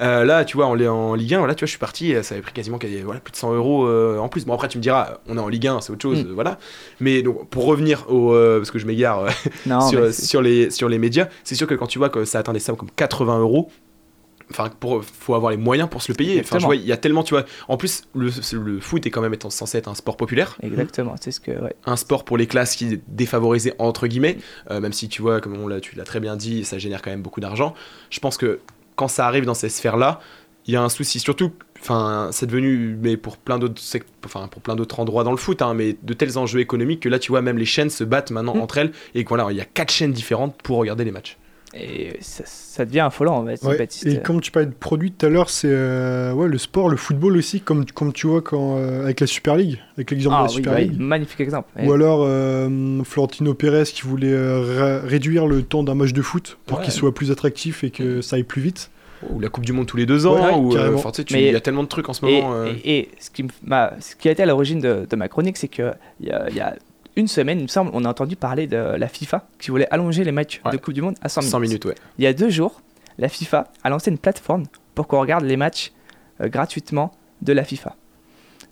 Euh, 0.00 0.24
là, 0.24 0.44
tu 0.44 0.56
vois, 0.56 0.66
en, 0.66 0.80
en 0.80 1.14
Ligue 1.16 1.34
1, 1.34 1.44
là, 1.44 1.56
tu 1.56 1.62
vois, 1.62 1.66
je 1.66 1.70
suis 1.70 1.78
parti, 1.80 2.14
ça 2.22 2.34
avait 2.36 2.42
pris 2.42 2.52
quasiment 2.52 2.78
voilà, 3.04 3.18
plus 3.18 3.32
de 3.32 3.36
100 3.36 3.52
euros 3.52 3.86
euh, 3.88 4.18
en 4.18 4.28
plus. 4.28 4.44
Bon, 4.46 4.54
après, 4.54 4.68
tu 4.68 4.78
me 4.78 4.82
diras, 4.82 5.18
on 5.26 5.36
est 5.36 5.40
en 5.40 5.48
Ligue 5.48 5.66
1, 5.66 5.80
c'est 5.80 5.90
autre 5.92 6.02
chose, 6.02 6.24
Mm. 6.24 6.32
voilà. 6.34 6.58
Mais 7.00 7.22
donc, 7.22 7.48
pour 7.50 7.64
revenir 7.64 8.04
au. 8.08 8.32
euh, 8.32 8.58
parce 8.60 8.70
que 8.70 8.78
je 8.78 8.86
m'égare 8.86 9.24
euh, 9.24 10.10
sur, 10.12 10.40
les, 10.40 10.70
sur 10.70 10.88
les 10.88 10.98
médias, 10.98 11.26
c'est 11.42 11.56
sûr 11.56 11.66
que 11.66 11.74
quand 11.74 11.88
tu 11.88 11.98
vois 11.98 12.08
que 12.10 12.24
ça 12.24 12.38
atteint 12.38 12.52
des 12.52 12.60
sommes 12.60 12.76
comme 12.76 12.90
80 12.94 13.40
euros, 13.40 13.72
Enfin, 14.50 14.70
pour, 14.80 15.04
faut 15.04 15.34
avoir 15.34 15.50
les 15.50 15.56
moyens 15.58 15.88
pour 15.90 16.00
se 16.02 16.10
le 16.10 16.16
payer. 16.16 16.32
Enfin, 16.32 16.36
je 16.36 16.40
Exactement. 16.56 16.66
vois, 16.68 16.76
il 16.76 16.84
y 16.86 16.92
a 16.92 16.96
tellement, 16.96 17.22
tu 17.22 17.34
vois. 17.34 17.44
En 17.68 17.76
plus, 17.76 18.04
le, 18.14 18.30
le 18.52 18.80
foot 18.80 19.06
est 19.06 19.10
quand 19.10 19.20
même 19.20 19.34
étant 19.34 19.50
censé 19.50 19.76
être 19.78 19.88
un 19.88 19.94
sport 19.94 20.16
populaire. 20.16 20.56
Exactement, 20.62 21.14
c'est 21.20 21.30
ce 21.30 21.40
que. 21.40 21.50
Ouais. 21.50 21.74
Un 21.84 21.96
sport 21.96 22.24
pour 22.24 22.36
les 22.38 22.46
classes 22.46 22.74
qui 22.76 22.94
est 22.94 23.00
défavorisé 23.08 23.74
entre 23.78 24.06
guillemets, 24.06 24.38
euh, 24.70 24.80
même 24.80 24.92
si 24.92 25.08
tu 25.08 25.20
vois, 25.22 25.40
comme 25.40 25.56
on 25.60 25.68
l'a, 25.68 25.80
tu 25.80 25.96
l'as 25.96 26.04
très 26.04 26.20
bien 26.20 26.36
dit, 26.36 26.64
ça 26.64 26.78
génère 26.78 27.02
quand 27.02 27.10
même 27.10 27.22
beaucoup 27.22 27.40
d'argent. 27.40 27.74
Je 28.10 28.20
pense 28.20 28.36
que 28.36 28.60
quand 28.96 29.08
ça 29.08 29.26
arrive 29.26 29.44
dans 29.44 29.54
ces 29.54 29.68
sphères-là, 29.68 30.20
il 30.66 30.74
y 30.74 30.76
a 30.76 30.82
un 30.82 30.88
souci. 30.88 31.18
Surtout, 31.20 31.52
enfin, 31.80 32.28
c'est 32.32 32.46
devenu, 32.46 32.96
mais 33.00 33.16
pour 33.16 33.36
plein 33.38 33.58
d'autres, 33.58 33.80
enfin, 34.24 34.48
pour 34.48 34.60
plein 34.60 34.76
d'autres 34.76 34.98
endroits 35.00 35.24
dans 35.24 35.30
le 35.30 35.36
foot, 35.38 35.62
hein, 35.62 35.72
mais 35.74 35.96
de 36.02 36.14
tels 36.14 36.36
enjeux 36.36 36.60
économiques 36.60 37.00
que 37.00 37.08
là, 37.08 37.18
tu 37.18 37.30
vois, 37.32 37.40
même 37.42 37.58
les 37.58 37.64
chaînes 37.64 37.90
se 37.90 38.04
battent 38.04 38.30
maintenant 38.30 38.54
Mm. 38.56 38.60
entre 38.60 38.78
elles 38.78 38.92
et 39.14 39.24
voilà, 39.24 39.46
il 39.50 39.56
y 39.56 39.60
a 39.60 39.64
quatre 39.64 39.92
chaînes 39.92 40.12
différentes 40.12 40.60
pour 40.62 40.78
regarder 40.78 41.04
les 41.04 41.10
matchs. 41.12 41.38
Et 41.80 42.16
ça, 42.20 42.42
ça 42.46 42.84
devient 42.84 43.00
affolant. 43.00 43.44
Ouais, 43.44 43.54
Baptiste. 43.78 44.06
Et 44.06 44.20
comme 44.20 44.40
tu 44.40 44.50
parlais 44.50 44.66
de 44.66 44.74
produits 44.74 45.12
tout 45.12 45.26
à 45.26 45.28
l'heure, 45.28 45.48
c'est 45.50 45.68
euh, 45.70 46.32
ouais, 46.32 46.48
le 46.48 46.58
sport, 46.58 46.88
le 46.88 46.96
football 46.96 47.36
aussi, 47.36 47.60
comme, 47.60 47.84
comme 47.86 48.12
tu 48.12 48.26
vois 48.26 48.42
quand, 48.42 48.76
euh, 48.78 49.04
avec 49.04 49.20
la 49.20 49.26
Super 49.26 49.56
League, 49.56 49.78
avec 49.96 50.10
l'exemple 50.10 50.36
Ah 50.38 50.42
de 50.42 50.44
la 50.46 50.50
oui, 50.50 50.56
Super 50.56 50.72
ouais, 50.74 50.80
League. 50.84 50.98
magnifique 50.98 51.40
exemple. 51.40 51.68
Ou 51.82 51.92
alors 51.92 52.20
euh, 52.24 53.02
Florentino 53.04 53.54
Pérez 53.54 53.84
qui 53.84 54.02
voulait 54.02 54.32
euh, 54.32 55.00
réduire 55.04 55.46
le 55.46 55.62
temps 55.62 55.82
d'un 55.82 55.94
match 55.94 56.12
de 56.12 56.22
foot 56.22 56.58
pour 56.66 56.78
Ouais. 56.78 56.84
qu'il 56.84 56.92
soit 56.92 57.14
plus 57.14 57.30
attractif 57.30 57.84
et 57.84 57.90
que 57.90 58.20
ça 58.22 58.36
aille 58.36 58.42
plus 58.44 58.62
vite. 58.62 58.90
Ou 59.30 59.40
la 59.40 59.48
Coupe 59.48 59.64
du 59.64 59.72
Monde 59.72 59.86
tous 59.86 59.96
les 59.96 60.06
deux 60.06 60.26
ans, 60.26 60.34
Ouais, 60.36 60.54
ou 60.54 60.76
euh, 60.76 60.96
il 61.30 61.40
y 61.40 61.56
a 61.56 61.60
tellement 61.60 61.82
de 61.82 61.88
trucs 61.88 62.08
en 62.08 62.12
ce 62.12 62.24
Et, 62.24 62.40
moment. 62.40 62.54
euh. 62.54 62.72
et- 62.84 62.98
et 63.00 63.08
ce, 63.18 63.30
qui 63.30 63.42
me- 63.42 63.48
m'a- 63.64 63.94
ce 63.98 64.14
qui 64.14 64.28
a 64.28 64.30
été 64.30 64.44
à 64.44 64.46
l'origine 64.46 64.78
de, 64.78 65.06
de 65.10 65.16
ma 65.16 65.26
chronique, 65.26 65.56
c'est 65.56 65.66
qu'il 65.66 65.92
y 66.20 66.30
a, 66.30 66.48
y 66.50 66.60
a 66.60 66.76
une 67.18 67.28
semaine, 67.28 67.58
il 67.58 67.62
me 67.64 67.68
semble, 67.68 67.90
on 67.92 68.04
a 68.04 68.08
entendu 68.08 68.36
parler 68.36 68.66
de 68.66 68.76
la 68.76 69.08
FIFA 69.08 69.46
qui 69.58 69.70
voulait 69.70 69.88
allonger 69.90 70.24
les 70.24 70.32
matchs 70.32 70.60
Ouais. 70.64 70.72
de 70.72 70.76
Coupe 70.78 70.94
du 70.94 71.02
Monde 71.02 71.16
à 71.20 71.28
100 71.28 71.40
minutes. 71.40 71.50
100 71.52 71.60
minutes, 71.60 71.84
ouais. 71.84 71.94
Il 72.18 72.24
y 72.24 72.26
a 72.26 72.32
deux 72.32 72.48
jours, 72.50 72.80
la 73.18 73.28
FIFA 73.28 73.64
a 73.82 73.90
lancé 73.90 74.10
une 74.10 74.18
plateforme 74.18 74.64
pour 74.94 75.06
qu'on 75.08 75.20
regarde 75.20 75.44
les 75.44 75.56
matchs 75.56 75.92
euh, 76.40 76.48
gratuitement 76.48 77.12
de 77.42 77.52
la 77.52 77.64
FIFA. 77.64 77.96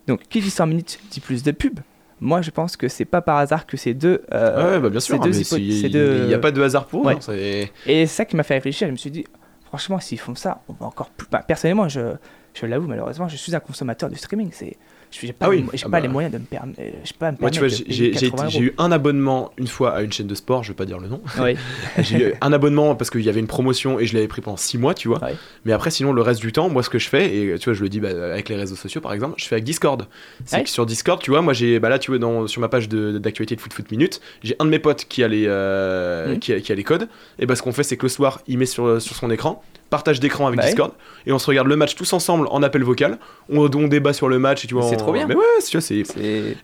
Donc, 0.07 0.21
qui 0.29 0.39
dit 0.41 0.49
100 0.49 0.67
minutes 0.67 0.99
dit 1.11 1.19
plus 1.19 1.43
de 1.43 1.51
pub. 1.51 1.79
Moi, 2.19 2.41
je 2.41 2.49
pense 2.49 2.77
que 2.77 2.87
c'est 2.87 3.05
pas 3.05 3.21
par 3.21 3.37
hasard 3.37 3.65
que 3.67 3.77
ces 3.77 3.93
deux. 3.93 4.23
euh, 4.33 4.73
ouais, 4.75 4.79
bah 4.79 4.89
bien 4.89 4.99
sûr, 4.99 5.19
il 5.23 6.27
n'y 6.27 6.33
a 6.33 6.39
pas 6.39 6.51
de 6.51 6.61
hasard 6.63 6.85
pour 6.87 7.05
Ouais. 7.05 7.13
hein, 7.15 7.33
Et 7.33 7.69
c'est 7.85 8.05
ça 8.07 8.25
qui 8.25 8.35
m'a 8.35 8.43
fait 8.43 8.55
réfléchir. 8.55 8.87
Je 8.87 8.91
me 8.93 8.97
suis 8.97 9.11
dit, 9.11 9.25
franchement, 9.65 9.99
s'ils 9.99 10.19
font 10.19 10.33
ça, 10.33 10.61
on 10.69 10.73
va 10.73 10.85
encore 10.87 11.09
plus. 11.11 11.27
bah, 11.29 11.43
personnellement, 11.47 11.87
je, 11.89 12.15
je 12.55 12.65
l'avoue, 12.65 12.87
malheureusement, 12.87 13.27
je 13.27 13.35
suis 13.35 13.55
un 13.55 13.59
consommateur 13.59 14.09
du 14.09 14.15
streaming. 14.15 14.49
C'est, 14.51 14.77
je 15.11 15.25
n'ai 15.25 15.33
pas, 15.33 15.45
Ah 15.45 15.49
oui, 15.49 15.65
les 15.71 15.79
ah 15.79 15.83
pas 15.83 15.89
bah. 15.89 15.99
les 16.01 16.07
moyens 16.07 16.33
de 16.33 16.39
me 16.39 16.43
permettre. 16.45 16.77
Peux 16.79 16.91
pas 17.19 17.31
me 17.31 17.37
Moi, 17.39 17.49
tu 17.49 17.59
vois, 17.59 17.67
permettre 17.69 17.91
j'ai 17.91 18.09
payer 18.09 18.13
j'ai- 18.19 18.29
80 18.29 18.49
j'ai 18.49 18.57
euros. 18.59 18.65
eu 18.67 18.73
un 18.77 18.91
abonnement 18.91 19.51
une 19.57 19.67
fois 19.67 19.93
à 19.95 20.01
une 20.01 20.11
chaîne 20.11 20.27
de 20.27 20.35
sport, 20.35 20.63
je 20.63 20.69
vais 20.69 20.75
pas 20.75 20.85
dire 20.85 20.99
le 20.99 21.07
nom. 21.07 21.21
Oui. 21.41 21.55
j'ai 21.99 22.29
eu 22.29 22.33
un 22.41 22.53
abonnement 22.53 22.95
parce 22.95 23.09
qu'il 23.09 23.21
y 23.21 23.29
avait 23.29 23.39
une 23.39 23.47
promotion 23.47 23.99
et 23.99 24.05
je 24.05 24.13
l'avais 24.13 24.27
pris 24.27 24.41
pendant 24.41 24.57
6 24.57 24.77
mois, 24.77 24.93
tu 24.93 25.07
vois. 25.07 25.19
Mais 25.65 25.71
après, 25.71 25.91
sinon, 25.91 26.13
le 26.13 26.21
reste 26.21 26.41
du 26.41 26.51
temps, 26.51 26.69
moi, 26.69 26.83
ce 26.83 26.89
que 26.89 26.99
je 26.99 27.07
fais, 27.09 27.35
et 27.35 27.57
tu 27.59 27.65
vois, 27.65 27.73
je 27.73 27.81
le 27.83 27.89
dis 27.89 27.99
bah, 27.99 28.09
avec 28.09 28.49
les 28.49 28.55
réseaux 28.55 28.75
sociaux 28.75 29.01
par 29.01 29.13
exemple, 29.13 29.35
je 29.37 29.45
fais 29.45 29.55
avec 29.55 29.63
Discord. 29.65 30.05
C'est 30.45 30.63
que 30.63 30.69
sur 30.69 30.85
Discord, 30.85 31.21
tu 31.21 31.31
vois, 31.31 31.41
moi, 31.41 31.53
j'ai, 31.53 31.79
bah 31.79 31.89
là, 31.89 31.99
tu 31.99 32.11
vois, 32.11 32.19
dans, 32.19 32.47
sur 32.47 32.61
ma 32.61 32.69
page 32.69 32.89
d'actualité 32.89 33.55
de, 33.55 33.61
Foot 33.61 33.73
Foot 33.73 33.89
Minute, 33.91 34.21
j'ai 34.43 34.55
un 34.59 34.65
de 34.65 34.69
mes 34.69 34.79
potes 34.79 35.05
qui 35.05 35.23
a 35.23 35.27
les, 35.27 35.45
euh, 35.47 36.37
qui, 36.37 36.53
a, 36.53 36.59
qui 36.59 36.71
a 36.71 36.75
les 36.75 36.83
codes. 36.83 37.07
Et 37.39 37.45
bah, 37.45 37.55
ce 37.55 37.61
qu'on 37.63 37.71
fait, 37.73 37.83
c'est 37.83 37.97
que 37.97 38.03
le 38.05 38.09
soir, 38.09 38.41
il 38.47 38.57
met 38.57 38.65
sur, 38.65 39.01
sur 39.01 39.15
son 39.15 39.31
écran, 39.31 39.63
partage 39.89 40.19
d'écran 40.19 40.47
avec 40.47 40.57
Bah 40.57 40.63
ouais. 40.63 40.69
Discord, 40.69 40.91
et 41.25 41.31
on 41.31 41.39
se 41.39 41.47
regarde 41.47 41.67
le 41.67 41.75
match 41.75 41.95
tous 41.95 42.11
ensemble 42.13 42.47
en 42.51 42.61
appel 42.63 42.83
vocal. 42.83 43.17
On, 43.49 43.59
on 43.73 43.87
débat 43.87 44.13
sur 44.13 44.27
le 44.27 44.37
match, 44.39 44.65
et 44.65 44.67
tu 44.67 44.73
vois. 44.73 44.83
C'est 44.83 44.95
on- 44.95 44.97
trop 44.99 45.13
bien. 45.13 45.25
Mais 45.27 45.35
ouais, 45.35 45.43
tu 45.67 45.77
vois, 45.77 45.81
c'est. 45.81 46.03
Et 46.17 46.57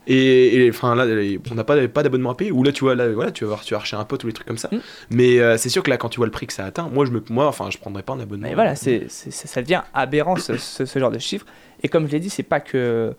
et, 0.66 0.70
enfin 0.70 0.94
là, 0.94 1.04
on 1.50 1.54
n'a 1.54 1.64
pas, 1.64 1.88
pas 1.88 2.02
d'abonnement 2.02 2.30
à 2.30 2.34
payer. 2.34 2.52
Ou 2.52 2.62
là, 2.62 2.72
tu 2.72 2.84
vois, 2.84 2.94
là, 2.94 3.08
voilà, 3.08 3.30
tu 3.32 3.44
vas 3.44 3.48
voir, 3.48 3.60
tu 3.64 3.74
vas 3.74 3.80
chercher 3.80 3.96
un 3.96 4.04
pote 4.04 4.24
ou 4.24 4.26
les 4.26 4.32
trucs 4.32 4.46
comme 4.46 4.58
ça. 4.58 4.68
Mm. 4.72 4.78
Mais 5.10 5.38
euh, 5.40 5.56
c'est 5.56 5.68
sûr 5.68 5.82
que 5.82 5.90
là, 5.90 5.96
quand 5.96 6.08
tu 6.08 6.18
vois 6.18 6.26
le 6.26 6.32
prix 6.32 6.46
que 6.46 6.52
ça 6.52 6.64
atteint, 6.64 6.88
moi, 6.92 7.04
je 7.06 7.10
me, 7.10 7.22
moi, 7.30 7.46
enfin, 7.46 7.70
je 7.70 7.78
prendrais 7.78 8.02
pas 8.02 8.12
un 8.12 8.20
abonnement. 8.20 8.46
Mais 8.48 8.54
voilà, 8.54 8.74
c'est, 8.76 9.06
ça 9.08 9.62
devient 9.62 9.82
aberrant 9.94 10.36
ce, 10.36 10.56
ce- 10.56 10.84
ce 10.84 10.98
genre 10.98 11.10
de 11.10 11.18
chiffres. 11.18 11.46
Et 11.82 11.88
comme 11.88 12.06
je 12.06 12.12
l'ai 12.12 12.20
dit, 12.20 12.30
c'est 12.30 12.42
pas 12.42 12.60
que, 12.60 13.14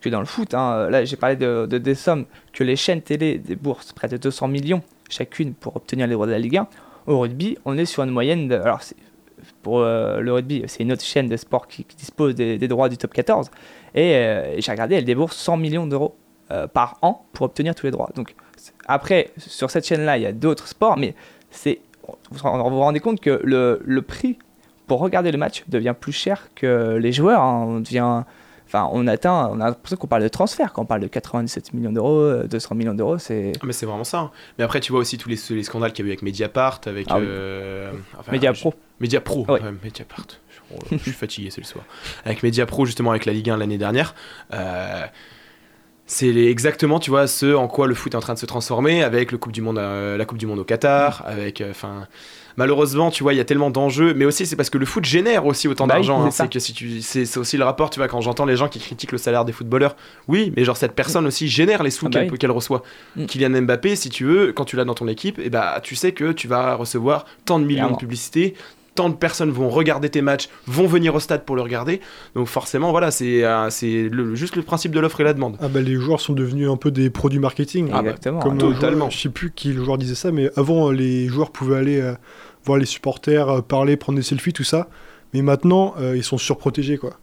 que 0.00 0.08
dans 0.08 0.20
le 0.20 0.26
foot. 0.26 0.54
hein. 0.54 0.88
Là, 0.90 1.04
j'ai 1.04 1.16
parlé 1.16 1.36
de, 1.36 1.66
de- 1.66 1.78
des 1.78 1.94
sommes 1.94 2.24
que 2.52 2.62
les 2.64 2.76
chaînes 2.76 3.02
télé 3.02 3.38
déboursent, 3.38 3.92
près 3.92 4.08
de 4.08 4.16
200 4.16 4.48
millions 4.48 4.82
chacune 5.10 5.54
pour 5.54 5.74
obtenir 5.76 6.06
les 6.06 6.12
droits 6.12 6.26
de 6.26 6.32
la 6.32 6.38
Ligue 6.38 6.58
1. 6.58 6.68
Au 7.06 7.20
rugby, 7.20 7.56
on 7.64 7.78
est 7.78 7.86
sur 7.86 8.02
une 8.02 8.10
moyenne 8.10 8.46
de. 8.48 8.54
Alors, 8.56 8.80
pour 9.62 9.80
euh, 9.80 10.20
le 10.20 10.32
rugby, 10.32 10.62
c'est 10.66 10.82
une 10.82 10.92
autre 10.92 11.02
chaîne 11.02 11.28
de 11.28 11.36
sport 11.36 11.66
qui, 11.66 11.86
dispose 11.96 12.34
des, 12.34 12.58
droits 12.68 12.88
du 12.88 12.96
top 12.96 13.12
14. 13.12 13.50
Et, 13.94 14.14
euh, 14.14 14.54
et 14.56 14.60
j'ai 14.60 14.70
regardé, 14.70 14.96
elle 14.96 15.04
débourse 15.04 15.36
100 15.36 15.56
millions 15.56 15.86
d'euros 15.86 16.16
euh, 16.50 16.66
par 16.66 16.98
an 17.02 17.26
pour 17.32 17.46
obtenir 17.46 17.74
tous 17.74 17.86
les 17.86 17.92
droits. 17.92 18.10
Donc, 18.14 18.34
après, 18.86 19.30
sur 19.36 19.70
cette 19.70 19.86
chaîne-là, 19.86 20.18
il 20.18 20.22
y 20.22 20.26
a 20.26 20.32
d'autres 20.32 20.68
sports, 20.68 20.96
mais 20.96 21.14
c'est, 21.50 21.80
vous 22.30 22.38
vous 22.38 22.80
rendez 22.80 23.00
compte 23.00 23.20
que 23.20 23.40
le, 23.44 23.80
le 23.84 24.02
prix 24.02 24.38
pour 24.86 25.00
regarder 25.00 25.30
le 25.30 25.38
match 25.38 25.64
devient 25.68 25.94
plus 25.98 26.12
cher 26.12 26.48
que 26.54 26.96
les 26.96 27.12
joueurs. 27.12 27.42
hein. 27.42 27.64
On 27.68 27.80
devient, 27.80 28.22
enfin, 28.68 28.88
on 28.92 29.06
atteint, 29.08 29.48
on 29.52 29.60
a 29.60 29.66
l'impression 29.66 29.96
qu'on 29.96 30.06
parle 30.06 30.22
de 30.22 30.28
transfert 30.28 30.72
quand 30.72 30.82
on 30.82 30.86
parle 30.86 31.00
de 31.00 31.08
97 31.08 31.72
millions 31.74 31.90
d'euros, 31.90 32.20
euh, 32.20 32.46
200 32.46 32.74
millions 32.76 32.94
d'euros, 32.94 33.18
c'est. 33.18 33.52
Ah, 33.56 33.66
mais 33.66 33.72
c'est 33.72 33.86
vraiment 33.86 34.04
ça. 34.04 34.18
hein. 34.18 34.30
Mais 34.58 34.64
après, 34.64 34.78
tu 34.80 34.92
vois 34.92 35.00
aussi 35.00 35.18
tous 35.18 35.28
les, 35.28 35.38
les 35.50 35.62
scandales 35.64 35.92
qu'il 35.92 36.04
y 36.04 36.08
a 36.08 36.10
eu 36.10 36.12
avec 36.12 36.22
Mediapart, 36.22 36.80
avec. 36.86 37.06
Ah 37.10 37.18
oui. 37.18 37.24
euh, 37.28 37.90
enfin, 38.18 38.30
Mediapro. 38.32 38.70
je- 38.76 39.02
Mediapro, 39.04 39.44
Ouais. 39.48 39.60
ouais, 39.62 39.72
Mediapart. 39.82 40.26
Je, 40.70 40.76
oh 40.76 40.98
suis 40.98 41.10
fatigué, 41.12 41.50
c'est 41.50 41.60
le 41.60 41.66
soir. 41.66 41.84
Avec 42.24 42.42
Mediapro, 42.42 42.84
justement, 42.86 43.10
avec 43.10 43.24
la 43.26 43.32
Ligue 43.32 43.50
1 43.50 43.56
l'année 43.56 43.78
dernière. 43.78 44.14
euh, 44.52 45.06
c'est 46.10 46.34
exactement, 46.34 47.00
tu 47.00 47.10
vois, 47.10 47.26
ce 47.26 47.54
en 47.54 47.68
quoi 47.68 47.86
le 47.86 47.94
foot 47.94 48.14
est 48.14 48.16
en 48.16 48.20
train 48.20 48.32
de 48.32 48.38
se 48.38 48.46
transformer 48.46 49.02
avec 49.02 49.30
le 49.30 49.36
coupe 49.36 49.52
du 49.52 49.60
monde, 49.60 49.76
euh, 49.78 50.16
la 50.16 50.24
Coupe 50.24 50.38
du 50.38 50.46
Monde 50.46 50.58
au 50.58 50.64
Qatar, 50.64 51.22
avec, 51.26 51.60
euh, 51.60 51.72
malheureusement, 52.58 53.10
tu 53.10 53.22
vois, 53.22 53.32
il 53.32 53.36
y 53.36 53.40
a 53.40 53.44
tellement 53.46 53.70
d'enjeux, 53.70 54.12
mais 54.14 54.26
aussi 54.26 54.44
c'est 54.44 54.56
parce 54.56 54.68
que 54.68 54.76
le 54.76 54.84
foot 54.84 55.04
génère 55.06 55.46
aussi 55.46 55.66
autant 55.68 55.86
Bah 55.86 55.94
d'argent. 55.94 56.20
c'est 56.22 56.26
hein. 56.26 56.30
c'est 56.46 56.50
que 56.52 56.58
si 56.58 56.74
tu, 56.74 57.00
c'est 57.00 57.24
c'est 57.24 57.38
aussi 57.38 57.56
le 57.56 57.64
rapport, 57.64 57.88
tu 57.88 58.00
vois, 58.00 58.08
quand 58.08 58.20
j'entends 58.20 58.44
les 58.44 58.56
gens 58.56 58.68
qui 58.68 58.78
critiquent 58.80 59.12
le 59.12 59.18
salaire 59.18 59.46
des 59.46 59.52
footballeurs, 59.52 59.96
oui, 60.26 60.52
mais 60.56 60.64
genre 60.64 60.76
cette 60.76 60.92
personne 60.92 61.26
aussi 61.26 61.48
génère 61.48 61.82
les 61.82 61.90
sous 61.90 62.06
Ah 62.06 62.10
bah 62.10 62.26
qu'elle 62.36 62.50
oui. 62.50 62.54
reçoit. 62.56 62.82
Mm. 63.16 63.24
Kylian 63.26 63.62
Mbappé, 63.62 63.96
si 63.96 64.10
tu 64.10 64.24
veux, 64.24 64.52
quand 64.52 64.64
tu 64.66 64.76
l'as 64.76 64.84
dans 64.84 64.94
ton 64.94 65.08
équipe, 65.08 65.38
et 65.38 65.48
bah 65.48 65.80
tu 65.82 65.96
sais 65.96 66.12
que 66.12 66.32
tu 66.32 66.48
vas 66.48 66.74
recevoir 66.74 67.24
tant 67.46 67.58
de 67.58 67.64
millions 67.64 67.92
de 67.92 67.96
publicités. 67.96 68.54
Tant 68.94 69.10
de 69.10 69.14
personnes 69.14 69.50
vont 69.52 69.68
regarder 69.68 70.08
tes 70.10 70.22
matchs, 70.22 70.48
vont 70.66 70.88
venir 70.88 71.14
au 71.14 71.20
stade 71.20 71.44
pour 71.44 71.54
le 71.54 71.62
regarder. 71.62 72.00
Donc 72.34 72.48
forcément, 72.48 72.90
voilà, 72.90 73.12
c'est 73.12 73.44
euh, 73.44 73.70
c'est 73.70 74.08
le- 74.10 74.34
juste 74.34 74.56
le 74.56 74.62
principe 74.62 74.90
de 74.90 74.98
l'offre 74.98 75.20
et 75.20 75.24
la 75.24 75.34
demande. 75.34 75.56
Ah 75.60 75.68
bah 75.68 75.80
les 75.80 75.94
joueurs 75.94 76.20
sont 76.20 76.32
devenus 76.32 76.68
un 76.68 76.76
peu 76.76 76.90
des 76.90 77.08
produits 77.08 77.38
marketing. 77.38 77.90
Ah 77.92 78.02
bah, 78.02 78.08
Exactement. 78.08 78.40
Comme 78.40 78.56
euh, 78.56 78.72
totalement. 78.72 79.08
Je 79.08 79.16
sais 79.18 79.28
plus 79.28 79.52
qui 79.52 79.72
le 79.72 79.84
joueur 79.84 79.98
disait 79.98 80.16
ça, 80.16 80.32
mais 80.32 80.50
avant 80.56 80.90
les 80.90 81.28
joueurs 81.28 81.52
pouvaient 81.52 81.76
aller 81.76 82.00
euh, 82.00 82.14
voir 82.68 82.78
les 82.78 82.86
supporters, 82.86 83.48
euh, 83.48 83.60
parler, 83.60 83.96
prendre 83.96 84.16
des 84.18 84.22
selfies, 84.24 84.52
tout 84.52 84.64
ça. 84.64 84.88
Mais 85.34 85.42
maintenant, 85.42 85.94
euh, 85.98 86.16
ils 86.16 86.22
sont 86.24 86.38
surprotégés 86.38 86.96
quoi. 86.98 87.18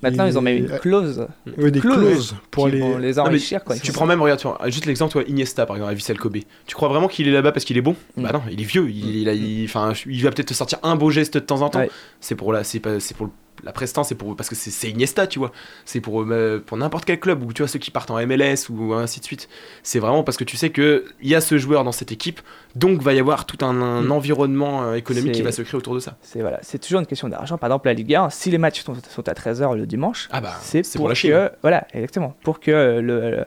Maintenant, 0.00 0.26
Et- 0.26 0.28
ils 0.28 0.38
ont 0.38 0.42
même 0.42 0.58
une 0.58 0.78
clause 0.78 1.26
Ouais, 1.56 1.72
des 1.72 1.80
Clauses 1.80 1.96
clauses 1.96 2.36
pour 2.52 2.68
les 2.68 2.78
Non, 3.14 3.22
enrichir. 3.24 3.64
quoi. 3.64 3.74
Tu 3.76 3.90
prends 3.90 4.06
même, 4.06 4.22
regarde, 4.22 4.38
tu 4.38 4.46
vois, 4.46 4.56
juste 4.66 4.86
l'exemple, 4.86 5.10
toi, 5.10 5.24
Iniesta 5.26 5.66
par 5.66 5.74
exemple, 5.74 5.90
à 5.90 5.94
Vissel 5.94 6.16
Kobe. 6.18 6.36
Tu 6.66 6.74
crois 6.76 6.88
vraiment 6.88 7.08
qu'il 7.08 7.26
est 7.26 7.32
là-bas 7.32 7.50
parce 7.50 7.64
qu'il 7.64 7.76
est 7.76 7.80
bon? 7.82 7.96
Mm. 8.16 8.22
Bah 8.22 8.30
non, 8.32 8.42
il 8.50 8.60
est 8.60 8.64
vieux. 8.64 8.88
Il, 8.88 9.16
il 9.16 9.28
a- 9.28 9.32
il- 9.34 9.64
enfin, 9.64 9.92
il 10.06 10.22
va 10.22 10.30
peut-être 10.30 10.48
te 10.48 10.54
sortir 10.54 10.78
un 10.84 10.94
beau 10.94 11.10
geste 11.10 11.34
de 11.34 11.40
temps 11.40 11.62
en 11.62 11.68
temps. 11.68 11.80
Ouais. 11.80 11.90
C'est 12.20 12.36
pour 12.36 12.52
la, 12.52 12.62
c'est 12.62 12.78
pas, 12.78 13.00
c'est 13.00 13.16
pour 13.16 13.28
la 13.64 13.72
prestance, 13.72 14.08
c'est 14.08 14.14
pour 14.14 14.36
parce 14.36 14.48
que 14.48 14.54
c'est 14.54 14.88
Iniesta, 14.90 15.26
tu 15.26 15.38
vois. 15.38 15.52
C'est 15.84 16.00
pour 16.00 16.22
euh, 16.22 16.62
pour 16.64 16.76
n'importe 16.76 17.04
quel 17.04 17.18
club 17.20 17.42
ou 17.42 17.52
tu 17.52 17.62
vois 17.62 17.68
ceux 17.68 17.78
qui 17.78 17.90
partent 17.90 18.10
en 18.10 18.24
MLS 18.26 18.68
ou 18.70 18.94
ainsi 18.94 19.20
de 19.20 19.24
suite. 19.24 19.48
C'est 19.82 19.98
vraiment 19.98 20.22
parce 20.24 20.36
que 20.36 20.44
tu 20.44 20.56
sais 20.56 20.70
que 20.70 21.04
il 21.22 21.28
y 21.28 21.34
a 21.34 21.40
ce 21.40 21.58
joueur 21.58 21.84
dans 21.84 21.92
cette 21.92 22.12
équipe, 22.12 22.40
donc 22.76 23.02
va 23.02 23.12
y 23.14 23.18
avoir 23.20 23.46
tout 23.46 23.64
un, 23.64 23.80
un 23.80 24.02
Mm. 24.02 24.12
environnement 24.12 24.82
euh, 24.84 24.94
économique 24.94 25.32
qui 25.32 25.42
va 25.42 25.52
se 25.52 25.62
créer 25.62 25.76
autour 25.78 25.94
de 25.94 26.00
ça. 26.00 26.16
C'est 26.22 26.40
voilà, 26.40 26.58
c'est 26.62 26.78
toujours 26.78 27.00
une 27.00 27.06
question 27.06 27.28
d'argent. 27.28 27.58
Par 27.58 27.68
exemple, 27.70 27.88
la 27.88 27.94
Ligue 27.94 28.14
1, 28.14 28.30
si 28.30 28.50
les 28.50 28.58
matchs 28.58 28.82
sont, 28.82 28.94
sont 29.08 29.28
à 29.28 29.32
13h 29.32 29.76
le 29.76 29.86
dimanche, 29.86 30.28
Ah 30.30 30.40
bah, 30.40 30.54
c'est 30.60 30.82
pour, 30.82 31.00
pour 31.02 31.08
la 31.08 31.14
Chine. 31.14 31.30
que 31.30 31.50
voilà, 31.62 31.86
exactement, 31.92 32.34
pour 32.42 32.60
que 32.60 32.70
le, 32.70 33.00
le- 33.00 33.44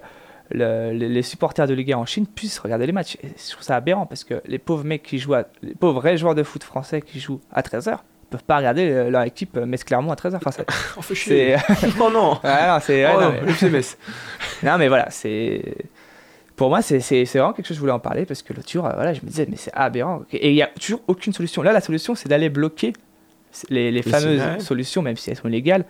le- 0.53 0.91
les 0.91 1.07
les 1.07 1.21
supporters 1.21 1.65
de 1.67 1.73
Ligue 1.73 1.93
1 1.93 1.97
en 1.97 2.05
Chine 2.05 2.27
puissent 2.27 2.59
regarder 2.59 2.85
les 2.85 2.91
matchs. 2.91 3.15
Et 3.23 3.29
je 3.37 3.51
trouve 3.51 3.63
ça 3.63 3.77
aberrant 3.77 4.05
parce 4.05 4.25
que 4.25 4.41
les 4.45 4.59
pauvres 4.59 4.83
mecs 4.83 5.03
qui 5.03 5.17
jouent, 5.17 5.35
à- 5.35 5.45
les 5.61 5.73
pauvres 5.75 6.01
vrais 6.01 6.17
joueurs 6.17 6.35
de 6.35 6.43
foot 6.43 6.63
français 6.63 7.01
qui 7.01 7.21
jouent 7.21 7.39
à 7.53 7.61
13h 7.61 7.99
peuvent 8.31 8.43
pas 8.43 8.57
regarder 8.57 8.89
euh, 8.89 9.09
leur 9.09 9.23
équipe 9.23 9.55
Metz 9.57 9.83
Clermont 9.83 10.11
à 10.11 10.15
13h. 10.15 10.39
Enfin, 10.43 10.63
Oh, 10.97 11.01
fait 11.01 11.15
chier. 11.15 11.55
oh 11.99 12.09
non. 12.11 12.39
Non, 12.43 12.77
c'est 12.81 13.05
ouais, 13.05 13.11
Oh 13.15 13.21
non, 13.21 13.31
non, 13.31 13.69
mais- 13.71 13.81
non, 14.63 14.87
voilà, 14.87 15.07
c'est. 15.11 15.61
Pour 16.55 16.69
moi, 16.69 16.81
c'est 16.81 16.99
vraiment 16.99 17.53
quelque 17.53 17.65
chose 17.65 17.69
que 17.69 17.73
je 17.75 17.79
voulais 17.79 17.91
en 17.91 17.99
parler 17.99 18.25
parce 18.25 18.43
que 18.43 18.53
l'autre 18.53 18.69
jour, 18.69 18.85
euh, 18.85 18.91
voilà, 18.93 19.13
je 19.13 19.21
me 19.21 19.27
disais, 19.27 19.47
mais 19.49 19.57
c'est 19.57 19.73
aberrant. 19.73 20.21
Et 20.31 20.49
il 20.49 20.53
n'y 20.53 20.61
a 20.61 20.67
toujours 20.67 21.01
aucune 21.07 21.33
solution. 21.33 21.63
Là, 21.63 21.71
la 21.71 21.81
solution, 21.81 22.13
c'est 22.13 22.29
d'aller 22.29 22.49
bloquer 22.49 22.93
les, 23.69 24.01
fameuses 24.01 24.63
solutions, 24.63 25.01
même 25.01 25.17
si 25.17 25.31
elles 25.31 25.37
sont 25.37 25.47
illégales, 25.47 25.85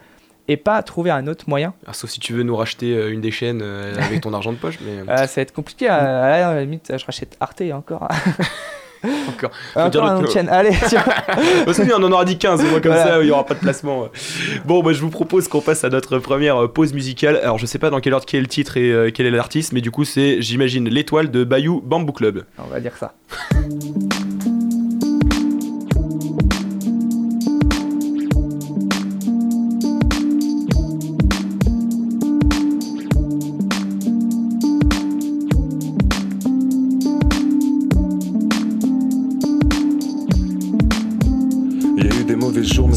et 0.47 0.57
pas 0.57 0.81
trouver 0.81 1.11
un 1.11 1.27
autre 1.27 1.45
moyen. 1.47 1.73
Ah, 1.85 1.93
sauf 1.93 2.09
si 2.09 2.19
tu 2.19 2.33
veux 2.33 2.43
nous 2.43 2.55
racheter 2.55 2.95
euh, 2.95 3.11
une 3.11 3.21
des 3.21 3.31
chaînes 3.31 3.61
avec 3.61 4.21
ton 4.21 4.33
argent 4.33 4.51
de 4.51 4.57
poche, 4.57 4.79
mais. 4.81 5.01
Euh, 5.11 5.27
ça 5.27 5.35
va 5.35 5.41
être 5.41 5.53
compliqué. 5.53 5.89
euh, 5.89 5.91
à 5.91 6.53
la 6.53 6.61
limite, 6.61 6.91
je 6.97 7.05
rachète 7.05 7.37
Arte 7.39 7.61
encore. 7.73 8.07
Encore. 9.03 9.51
Dire 9.89 10.03
un. 10.03 10.23
Allez, 10.47 10.71
on 11.97 12.03
en 12.03 12.11
aura 12.11 12.25
dit 12.25 12.37
15, 12.37 12.61
au 12.61 12.63
moins 12.67 12.79
comme 12.79 12.91
Voilà. 12.91 13.07
ça, 13.11 13.19
il 13.21 13.25
n'y 13.25 13.31
aura 13.31 13.45
pas 13.45 13.53
de 13.55 13.59
placement. 13.59 14.09
Bon, 14.65 14.83
bah, 14.83 14.93
je 14.93 15.01
vous 15.01 15.09
propose 15.09 15.47
qu'on 15.47 15.61
passe 15.61 15.83
à 15.83 15.89
notre 15.89 16.19
première 16.19 16.63
euh, 16.63 16.67
pause 16.67 16.93
musicale. 16.93 17.37
Alors, 17.37 17.57
je 17.57 17.65
sais 17.65 17.79
pas 17.79 17.89
dans 17.89 17.99
quel 17.99 18.13
ordre 18.13 18.25
quel 18.25 18.39
est 18.39 18.41
le 18.41 18.47
titre 18.47 18.77
et 18.77 18.91
euh, 18.91 19.11
quel 19.13 19.25
est 19.25 19.31
l'artiste, 19.31 19.73
mais 19.73 19.81
du 19.81 19.91
coup, 19.91 20.05
c'est, 20.05 20.41
j'imagine, 20.41 20.87
l'étoile 20.87 21.31
de 21.31 21.43
Bayou 21.43 21.81
Bamboo 21.81 22.13
Club. 22.13 22.43
On 22.59 22.69
va 22.69 22.79
dire 22.79 22.93
ça. 22.97 23.13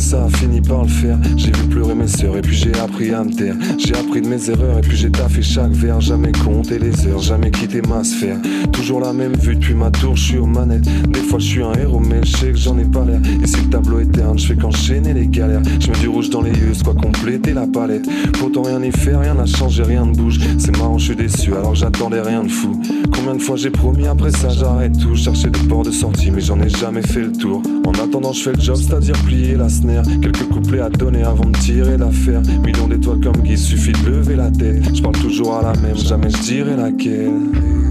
ça 0.05 0.25
a 0.25 0.29
fini 0.29 0.61
par 0.61 0.83
le 0.83 0.89
faire. 0.89 1.19
J'ai 1.37 1.51
vu 1.51 1.67
pleurer 1.69 1.95
mes 1.95 2.07
sœurs, 2.07 2.37
et 2.37 2.43
puis 2.43 2.55
j'ai 2.55 2.75
appris 2.75 3.11
à 3.13 3.25
me 3.25 3.33
taire. 3.33 3.57
J'ai 3.79 3.95
appris 3.95 4.21
de 4.21 4.29
mes 4.29 4.51
erreurs, 4.51 4.79
et 4.79 4.83
puis 4.83 4.97
j'ai 4.97 5.11
taffé 5.11 5.41
chaque 5.41 5.73
verre. 5.73 6.01
Jamais 6.01 6.33
compté 6.33 6.79
les 6.79 7.07
heures, 7.07 7.21
jamais 7.21 7.51
quitté 7.51 7.81
ma 7.89 8.05
sphère. 8.05 8.37
Toujours 8.71 9.01
la 9.01 9.15
même 9.15 9.35
vue 9.35 9.57
depuis 9.57 9.75
ma 9.75 9.91
tour, 9.91 10.15
je 10.15 10.23
suis 10.23 10.39
aux 10.39 10.47
manettes. 10.47 10.85
Des 11.09 11.21
fois 11.21 11.39
je 11.39 11.47
suis 11.47 11.63
un 11.63 11.73
héros, 11.73 12.01
mais 12.01 12.21
je 12.23 12.37
sais 12.37 12.51
que 12.53 12.59
j'en 12.59 12.79
ai 12.79 12.85
pas 12.85 13.05
l'air. 13.05 13.21
Et 13.43 13.47
si 13.47 13.57
le 13.63 13.71
tableau 13.71 14.01
est 14.01 14.13
terne, 14.13 14.39
je 14.39 14.47
fais 14.47 14.57
qu'enchaîner 14.57 15.15
les 15.15 15.27
galères. 15.27 15.63
Je 15.81 15.91
mets 15.91 15.99
du 15.99 16.09
rouge 16.09 16.29
dans 16.29 16.43
les 16.43 16.51
yeux, 16.51 16.73
quoi 16.85 16.95
compléter 16.95 17.55
la 17.55 17.67
palette. 17.67 18.07
Pourtant 18.39 18.63
rien 18.63 18.81
n'est 18.81 18.91
fait, 18.91 19.17
rien 19.17 19.35
n'a 19.35 19.47
changé, 19.47 19.83
rien 19.85 20.05
ne 20.05 20.13
bouge. 20.13 20.39
C'est 20.59 20.77
marrant, 20.77 20.99
je 20.99 21.07
suis 21.07 21.17
déçu, 21.17 21.55
alors 21.55 21.75
j'attendais 21.75 22.21
rien 22.21 22.45
de 22.45 22.51
fou. 22.51 22.79
Combien 23.11 23.35
de 23.37 23.43
fois 23.43 23.57
j'ai 23.57 23.71
promis, 23.71 24.07
après 24.07 24.33
ça 24.33 24.51
j'arrête 24.51 24.99
tout. 24.99 25.17
Chercher 25.17 25.49
des 25.49 25.61
ports 25.61 25.85
de 25.85 25.91
sortie, 25.91 26.31
mais 26.31 26.43
j'en 26.43 26.61
ai 26.61 26.69
jamais 26.69 27.03
fait 27.03 27.23
le 27.23 27.33
tour. 27.33 27.63
En 27.87 27.93
attendant, 27.93 28.33
je 28.33 28.43
fais 28.43 28.53
le 28.53 28.61
job, 28.61 28.77
c'est-à-dire 28.77 29.15
plier 29.25 29.57
la 29.57 29.71
snare. 29.71 29.94
Quelques 30.03 30.49
couplets 30.49 30.81
à 30.81 30.91
donner 30.91 31.23
avant 31.23 31.45
de 31.45 31.59
tirer 31.59 31.97
l'affaire. 31.97 32.43
Millions 32.65 32.89
d'étoiles 32.89 33.21
comme 33.21 33.43
Guy, 33.43 33.57
suffit 33.57 33.93
de 33.93 34.11
lever 34.11 34.37
la 34.37 34.51
tête. 34.51 34.95
Je 34.95 35.03
parle 35.03 35.17
toujours 35.17 35.55
à 35.55 35.63
la 35.63 35.81
même, 35.81 35.97
jamais 35.97 36.31
je 36.31 36.43
dirai 36.43 36.77
laquelle. 36.77 37.84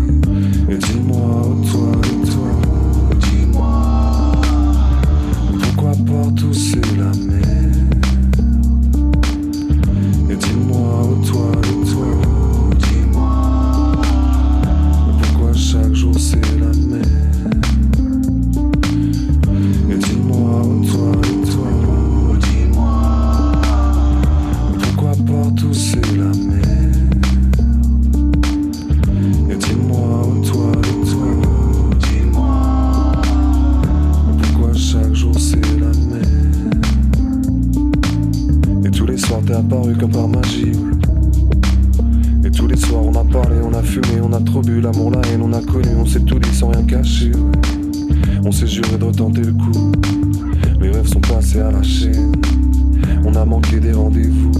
On 53.43 53.45
a 53.45 53.49
manqué 53.49 53.77
des 53.81 53.91
rendez-vous. 53.91 54.51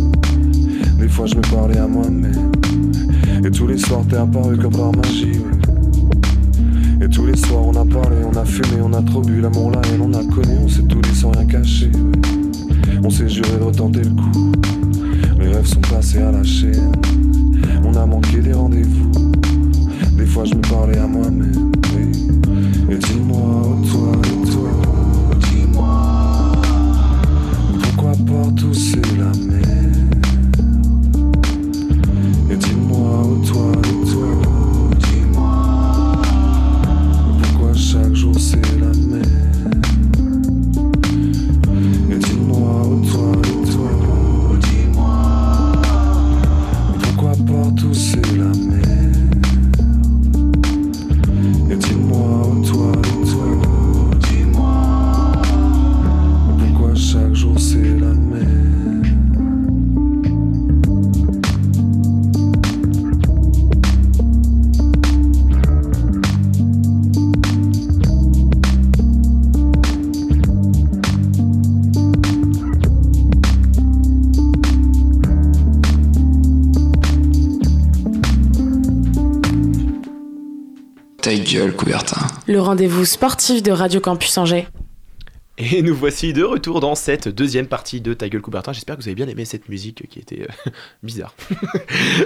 Des 1.00 1.08
fois 1.08 1.26
je 1.26 1.36
me 1.36 1.42
parlais 1.42 1.78
à 1.78 1.88
moi-même. 1.88 2.52
Et 3.46 3.50
tous 3.50 3.66
les 3.66 3.78
soirs 3.78 4.04
t'es 4.10 4.18
apparu 4.18 4.58
comme 4.58 4.74
par 4.74 4.92
magie. 4.94 5.40
Et 7.02 7.08
tous 7.08 7.26
les 7.26 7.38
soirs 7.38 7.66
on 7.66 7.76
a 7.76 7.86
parlé, 7.86 8.18
on 8.30 8.36
a 8.36 8.44
fumé, 8.44 8.82
on 8.84 8.92
a 8.92 9.02
trop 9.02 9.22
bu. 9.22 9.40
L'amour, 9.40 9.72
la 9.72 9.80
haine, 9.88 10.02
on 10.02 10.14
a 10.14 10.22
connu, 10.26 10.58
on 10.62 10.68
s'est 10.68 10.82
tout 10.82 11.00
dit 11.00 11.16
sans 11.16 11.32
rien 11.32 11.46
cacher. 11.46 11.92
On 13.06 13.10
s'est 13.10 13.30
juré 13.30 13.58
de 13.58 13.64
retenter 13.64 14.02
le 14.02 14.10
coup. 14.10 14.52
Les 15.40 15.48
rêves 15.48 15.66
sont 15.66 15.80
passés 15.80 16.22
à 16.22 16.34
la 16.34 16.44
chaîne. 16.44 16.92
On 17.86 17.96
a 17.96 18.06
manqué 18.06 18.42
des 18.42 18.52
rendez-vous. 18.52 19.12
Des 20.18 20.26
fois 20.26 20.44
je 20.44 20.56
me 20.56 20.62
parlais 20.62 20.98
à 20.98 21.08
moi-même. 21.08 21.72
Et 22.90 22.98
dis-moi, 22.98 23.63
partout 28.74 29.13
Le 82.48 82.60
rendez-vous 82.60 83.06
sportif 83.06 83.62
de 83.62 83.72
Radio 83.72 84.00
Campus 84.00 84.38
Angers. 84.40 84.68
Et 85.72 85.82
nous 85.82 85.96
voici 85.96 86.34
de 86.34 86.44
retour 86.44 86.82
dans 86.82 86.94
cette 86.94 87.30
deuxième 87.30 87.68
partie 87.68 88.02
de 88.02 88.14
Ta 88.14 88.28
gueule 88.28 88.42
Coubertin. 88.42 88.74
J'espère 88.74 88.98
que 88.98 89.02
vous 89.02 89.08
avez 89.08 89.16
bien 89.16 89.28
aimé 89.28 89.46
cette 89.46 89.70
musique 89.70 90.10
qui 90.10 90.20
était 90.20 90.42
euh, 90.42 90.72
bizarre. 91.04 91.34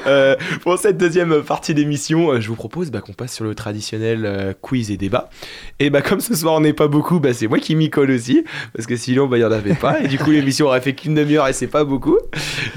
Euh, 0.05 0.35
pour 0.61 0.77
cette 0.77 0.97
deuxième 0.97 1.41
partie 1.43 1.73
d'émission, 1.73 2.31
euh, 2.31 2.39
je 2.39 2.47
vous 2.47 2.55
propose 2.55 2.91
bah, 2.91 3.01
qu'on 3.01 3.13
passe 3.13 3.33
sur 3.33 3.43
le 3.43 3.55
traditionnel 3.55 4.25
euh, 4.25 4.53
quiz 4.59 4.91
et 4.91 4.97
débat. 4.97 5.29
Et 5.79 5.89
bah 5.89 6.01
comme 6.01 6.19
ce 6.19 6.33
soir 6.35 6.53
on 6.55 6.61
n'est 6.61 6.73
pas 6.73 6.87
beaucoup, 6.87 7.19
bah, 7.19 7.33
c'est 7.33 7.47
moi 7.47 7.59
qui 7.59 7.75
m'y 7.75 7.89
colle 7.89 8.11
aussi, 8.11 8.43
parce 8.73 8.85
que 8.85 8.95
sinon 8.95 9.27
bah, 9.27 9.37
il 9.37 9.41
n'y 9.41 9.45
en 9.45 9.51
avait 9.51 9.73
pas. 9.73 9.99
Et 10.01 10.07
du 10.07 10.17
coup 10.17 10.31
l'émission 10.31 10.67
aurait 10.67 10.81
fait 10.81 10.93
qu'une 10.93 11.15
demi-heure 11.15 11.47
et 11.47 11.53
c'est 11.53 11.67
pas 11.67 11.83
beaucoup. 11.83 12.17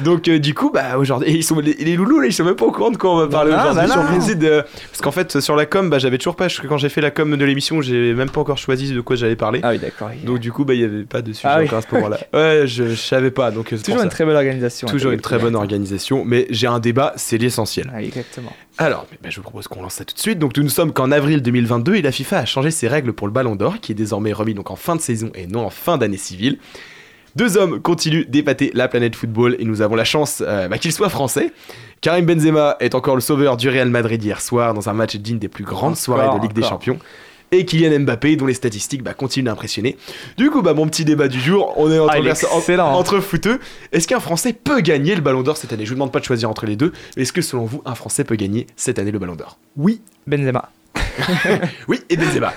Donc 0.00 0.22
du 0.22 0.54
coup 0.54 0.70
bah 0.70 0.98
aujourd'hui, 0.98 1.32
ils 1.32 1.44
sont, 1.44 1.60
les, 1.60 1.74
les 1.74 1.94
loulous 1.96 2.20
là, 2.20 2.26
ils 2.26 2.32
sont 2.32 2.44
même 2.44 2.56
pas 2.56 2.66
au 2.66 2.72
courant 2.72 2.90
de 2.90 2.96
quoi 2.96 3.14
on 3.14 3.18
va 3.18 3.28
parler 3.28 3.52
aujourd'hui. 3.52 4.48
Parce 4.90 5.00
qu'en 5.00 5.12
fait 5.12 5.40
sur 5.40 5.56
la 5.56 5.66
com, 5.66 5.90
bah, 5.90 5.98
j'avais 5.98 6.18
toujours 6.18 6.36
pas, 6.36 6.48
quand 6.68 6.78
j'ai 6.78 6.88
fait 6.88 7.00
la 7.00 7.10
com 7.10 7.36
de 7.36 7.44
l'émission, 7.44 7.80
j'ai 7.80 8.14
même 8.14 8.30
pas 8.30 8.40
encore 8.40 8.58
choisi 8.58 8.92
de 8.92 9.00
quoi 9.00 9.14
j'allais 9.16 9.36
parler. 9.36 9.60
Ah 9.62 9.70
oui, 9.70 9.78
d'accord. 9.78 10.10
Donc 10.24 10.38
du 10.38 10.49
coup, 10.50 10.64
bah, 10.64 10.74
il 10.74 10.78
n'y 10.80 10.84
avait 10.84 11.04
pas 11.04 11.22
de 11.22 11.32
sujet 11.32 11.48
Ah 11.50 11.58
oui. 11.58 11.66
encore 11.66 11.78
à 11.78 11.82
ce 11.82 11.94
moment-là. 11.94 12.18
Ouais, 12.32 12.62
je, 12.66 12.88
je 12.88 12.94
savais 12.94 13.30
pas. 13.30 13.50
Donc, 13.50 13.72
euh, 13.72 13.78
Toujours 13.78 14.02
une 14.02 14.08
très 14.08 14.24
belle 14.24 14.36
organisation. 14.36 14.88
hein, 14.88 14.90
Toujours 14.90 15.12
une 15.12 15.20
très 15.20 15.38
bonne 15.38 15.54
organisation, 15.56 16.24
mais 16.24 16.46
j'ai 16.50 16.66
un 16.66 16.78
débat, 16.80 17.12
c'est 17.16 17.38
l'essentiel. 17.38 17.90
Ah, 17.94 18.02
exactement. 18.02 18.52
Alors, 18.78 19.06
bah, 19.22 19.28
je 19.30 19.36
vous 19.36 19.42
propose 19.42 19.68
qu'on 19.68 19.82
lance 19.82 19.94
ça 19.94 20.04
tout 20.04 20.14
de 20.14 20.20
suite. 20.20 20.38
Donc, 20.38 20.56
nous 20.56 20.62
ne 20.62 20.68
sommes 20.68 20.92
qu'en 20.92 21.10
avril 21.12 21.42
2022 21.42 21.96
et 21.96 22.02
la 22.02 22.12
FIFA 22.12 22.38
a 22.38 22.44
changé 22.46 22.70
ses 22.70 22.88
règles 22.88 23.12
pour 23.12 23.26
le 23.26 23.32
Ballon 23.32 23.56
d'Or, 23.56 23.80
qui 23.80 23.92
est 23.92 23.94
désormais 23.94 24.32
remis 24.32 24.54
donc 24.54 24.70
en 24.70 24.76
fin 24.76 24.96
de 24.96 25.00
saison 25.00 25.30
et 25.34 25.46
non 25.46 25.64
en 25.66 25.70
fin 25.70 25.98
d'année 25.98 26.16
civile. 26.16 26.58
Deux 27.36 27.56
hommes 27.56 27.80
continuent 27.80 28.24
d'épater 28.26 28.72
la 28.74 28.88
planète 28.88 29.14
football 29.14 29.54
et 29.60 29.64
nous 29.64 29.82
avons 29.82 29.94
la 29.94 30.04
chance 30.04 30.42
euh, 30.44 30.66
bah, 30.66 30.78
qu'ils 30.78 30.92
soient 30.92 31.08
français. 31.08 31.52
Karim 32.00 32.24
Benzema 32.26 32.76
est 32.80 32.94
encore 32.96 33.14
le 33.14 33.20
sauveur 33.20 33.56
du 33.56 33.68
Real 33.68 33.88
Madrid 33.88 34.24
hier 34.24 34.40
soir 34.40 34.74
dans 34.74 34.88
un 34.88 34.94
match 34.94 35.14
digne 35.16 35.38
des 35.38 35.48
plus 35.48 35.62
grandes 35.64 35.92
Encore, 35.92 35.96
soirées 35.98 36.38
de 36.38 36.42
Ligue 36.42 36.54
des. 36.54 36.62
Champions. 36.62 36.98
Et 37.52 37.64
Kylian 37.64 38.00
Mbappé, 38.00 38.36
dont 38.36 38.46
les 38.46 38.54
statistiques 38.54 39.02
bah, 39.02 39.14
continuent 39.14 39.44
d'impressionner. 39.46 39.96
Du 40.36 40.50
coup, 40.50 40.62
bah, 40.62 40.72
mon 40.74 40.86
petit 40.86 41.04
débat 41.04 41.28
du 41.28 41.40
jour, 41.40 41.72
on 41.76 41.90
est 41.90 41.98
entre, 41.98 42.12
Ah, 42.14 42.18
est 42.18 42.22
vers- 42.22 42.36
en- 42.52 42.58
excellent. 42.58 42.92
entre 42.94 43.20
footeux. 43.20 43.58
Est-ce 43.92 44.06
qu'un 44.06 44.20
Français 44.20 44.52
peut 44.52 44.80
gagner 44.80 45.14
le 45.14 45.20
Ballon 45.20 45.42
d'Or 45.42 45.56
cette 45.56 45.72
année? 45.72 45.84
Je 45.84 45.90
vous 45.90 45.94
demande 45.96 46.12
pas 46.12 46.20
de 46.20 46.24
choisir 46.24 46.48
entre 46.48 46.66
les 46.66 46.76
deux. 46.76 46.92
mais 47.16 47.22
Est-ce 47.22 47.32
que 47.32 47.42
selon 47.42 47.64
vous, 47.64 47.82
un 47.84 47.94
Français 47.94 48.24
peut 48.24 48.36
gagner 48.36 48.66
cette 48.76 48.98
année 48.98 49.10
le 49.10 49.18
Ballon 49.18 49.34
d'Or? 49.34 49.58
Oui, 49.76 50.00
Benzema. 50.26 50.70
Oui, 51.88 52.00
et 52.08 52.16
Benzema. 52.16 52.52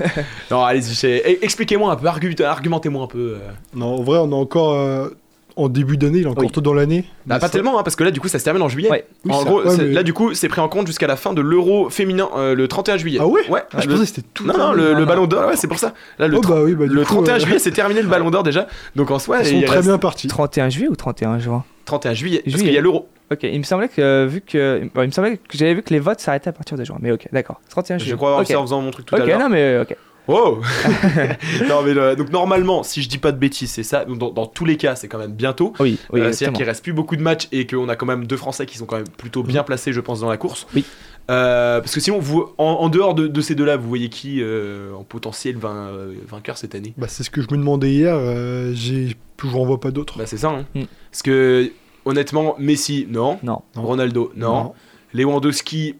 non, 0.51 0.63
allez-y, 0.63 1.05
eh, 1.05 1.43
expliquez-moi 1.43 1.91
un 1.91 1.95
peu, 1.95 2.07
argu- 2.07 2.41
argumentez-moi 2.43 3.03
un 3.03 3.07
peu. 3.07 3.37
euh. 3.41 3.49
Non, 3.73 3.95
en 3.97 4.03
vrai, 4.03 4.19
on 4.19 4.31
a 4.31 4.35
encore. 4.35 4.73
euh, 4.73 5.09
en 5.55 5.69
début 5.69 5.97
d'année, 5.97 6.19
il 6.19 6.23
est 6.23 6.27
encore 6.29 6.43
Oui. 6.43 6.51
tôt 6.51 6.61
dans 6.61 6.73
l'année. 6.73 7.05
Bah, 7.25 7.39
pas 7.39 7.47
ça- 7.47 7.51
tellement, 7.53 7.79
hein, 7.79 7.83
parce 7.83 7.95
que 7.95 8.03
là, 8.03 8.11
du 8.11 8.19
coup, 8.19 8.27
ça 8.27 8.39
se 8.39 8.43
termine 8.43 8.61
en 8.63 8.69
juillet. 8.69 8.89
Ouais. 8.89 9.05
Oui, 9.25 9.31
en 9.33 9.39
ça- 9.39 9.45
gros, 9.45 9.63
ouais, 9.63 9.69
c'est- 9.75 9.83
mais- 9.83 9.93
là, 9.93 10.03
du 10.03 10.13
coup, 10.13 10.33
c'est 10.33 10.47
pris 10.47 10.61
en 10.61 10.67
compte 10.69 10.87
jusqu'à 10.87 11.07
la 11.07 11.15
fin 11.15 11.33
de 11.33 11.41
l'Euro 11.41 11.89
féminin 11.89 12.29
euh, 12.35 12.55
le 12.55 12.67
31 12.67 12.97
juillet. 12.97 13.19
Ah 13.21 13.27
ouais 13.27 13.47
Ouais. 13.49 13.61
Ah, 13.73 13.81
je 13.81 13.87
le- 13.87 13.93
pensais 13.95 14.05
que 14.07 14.15
c'était 14.15 14.27
tout. 14.33 14.45
Non, 14.45 14.57
non, 14.57 14.73
le, 14.73 14.93
le 14.93 15.05
Ballon 15.05 15.25
d'Or, 15.27 15.47
ouais, 15.47 15.55
c'est 15.55 15.67
pour 15.67 15.79
ça. 15.79 15.93
Là, 16.19 16.27
le, 16.27 16.37
Oh, 16.37 16.41
bah 16.41 16.61
oui, 16.63 16.73
bah, 16.75 16.85
du 16.87 16.93
le 16.93 17.01
coup, 17.01 17.15
31 17.15 17.35
euh, 17.35 17.39
juillet, 17.39 17.59
c'est 17.59 17.71
terminé 17.71 18.01
le 18.01 18.07
Ballon 18.07 18.29
d'Or 18.31 18.43
déjà. 18.43 18.67
Donc 18.95 19.11
en 19.11 19.19
soi, 19.19 19.39
Ils 19.41 19.45
sont 19.47 19.55
il 19.55 19.65
très 19.65 19.75
reste 19.77 19.87
bien 19.87 19.97
partis. 19.97 20.27
31 20.27 20.69
juillet 20.69 20.89
ou 20.89 20.95
31 20.95 21.39
juin 21.39 21.63
31 21.85 22.13
juillet, 22.13 22.39
parce 22.45 22.51
Juillet. 22.51 22.65
qu'il 22.69 22.73
y 22.75 22.77
a 22.77 22.81
l'Euro. 22.81 23.09
Ok, 23.31 23.39
il 23.43 23.57
me 23.59 23.63
semblait 23.63 23.89
que 23.89 24.01
euh, 24.01 24.25
vu 24.25 24.41
que 24.41 24.81
bon, 24.93 25.01
il 25.01 25.07
me 25.07 25.11
semblait 25.11 25.37
que 25.37 25.57
j'avais 25.57 25.73
vu 25.73 25.81
que 25.83 25.93
les 25.93 25.99
votes 25.99 26.19
s'arrêtaient 26.19 26.49
à 26.49 26.53
partir 26.53 26.77
de 26.77 26.83
juin, 26.83 26.97
mais 27.01 27.11
ok, 27.11 27.27
d'accord. 27.31 27.59
31 27.69 27.97
juillet. 27.97 28.11
Je 28.11 28.15
crois 28.15 28.29
avoir 28.29 28.41
Ok. 28.41 28.47
ça 28.47 28.59
en 28.59 28.61
faisant 28.63 28.81
mon 28.81 28.91
truc 28.91 29.05
tout 29.05 29.15
Ok, 29.15 29.21
à 29.21 29.25
l'heure. 29.25 29.39
non 29.39 29.49
mais 29.49 29.79
ok. 29.79 29.95
Wow 30.27 30.61
Non 31.67 31.81
mais 31.83 31.97
euh, 31.97 32.15
donc 32.15 32.31
normalement, 32.31 32.83
si 32.83 33.01
je 33.01 33.09
dis 33.09 33.17
pas 33.17 33.31
de 33.31 33.37
bêtises, 33.37 33.71
c'est 33.71 33.83
ça. 33.83 34.05
Donc, 34.05 34.17
Dans, 34.19 34.31
dans 34.31 34.45
tous 34.45 34.65
les 34.65 34.77
cas, 34.77 34.95
c'est 34.95 35.07
quand 35.07 35.17
même 35.17 35.33
bientôt. 35.33 35.73
Oui, 35.79 35.97
oui, 36.11 36.21
Euh, 36.21 36.31
C'est-à-dire 36.31 36.55
qu'il 36.57 36.65
reste 36.65 36.83
plus 36.83 36.93
beaucoup 36.93 37.15
de 37.15 37.21
matchs 37.21 37.47
et 37.51 37.67
qu'on 37.67 37.89
a 37.89 37.95
quand 37.95 38.05
même 38.05 38.25
deux 38.25 38.37
Français 38.37 38.65
qui 38.65 38.77
sont 38.77 38.85
quand 38.85 38.95
même 38.97 39.07
plutôt 39.17 39.43
bien 39.43 39.63
placés, 39.63 39.91
je 39.93 39.99
pense, 39.99 40.21
dans 40.21 40.29
la 40.29 40.37
course. 40.37 40.65
Oui. 40.75 40.85
Euh, 41.31 41.79
parce 41.79 41.93
que 41.93 41.99
sinon, 42.01 42.19
vous, 42.19 42.47
en, 42.57 42.65
en 42.65 42.89
dehors 42.89 43.15
de, 43.15 43.27
de 43.27 43.41
ces 43.41 43.55
deux-là, 43.55 43.77
vous 43.77 43.87
voyez 43.87 44.09
qui 44.09 44.41
euh, 44.41 44.93
en 44.93 45.03
potentiel 45.03 45.55
vain- 45.57 45.87
euh, 45.91 46.13
vainqueur 46.27 46.57
cette 46.57 46.75
année? 46.75 46.93
Bah, 46.97 47.07
c'est 47.09 47.23
ce 47.23 47.29
que 47.29 47.41
je 47.41 47.47
me 47.51 47.57
demandais 47.57 47.91
hier. 47.91 48.15
euh, 48.17 48.71
j'ai... 48.73 49.15
Je 49.41 49.47
n'en 49.47 49.65
vois 49.65 49.79
pas 49.81 49.91
d'autres. 49.91 50.17
Bah 50.17 50.25
c'est 50.25 50.37
ça. 50.37 50.49
Hein. 50.49 50.65
Mm. 50.73 50.83
Parce 51.11 51.21
que 51.21 51.71
honnêtement, 52.05 52.55
Messi, 52.59 53.07
non. 53.09 53.39
Non. 53.43 53.61
Ronaldo, 53.75 54.31
non. 54.37 54.53
Non. 54.63 54.73
Lewandowski, 55.13 55.95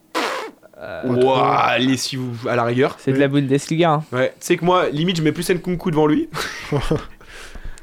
Euh, 0.84 1.02
ouah, 1.06 1.78
laissez-vous 1.80 2.48
à 2.50 2.56
la 2.58 2.63
rigueur. 2.65 2.96
c'est 3.00 3.13
de 3.13 3.17
la 3.19 3.28
Bundesliga. 3.30 3.91
Hein. 3.91 4.04
Ouais, 4.12 4.30
tu 4.39 4.46
sais 4.48 4.58
que 4.58 4.65
moi, 4.65 4.89
limite, 4.89 5.15
je 5.17 5.22
mets 5.22 5.32
plus 5.32 5.50
Nkunku 5.50 5.91
devant 5.91 6.08
lui. 6.08 6.28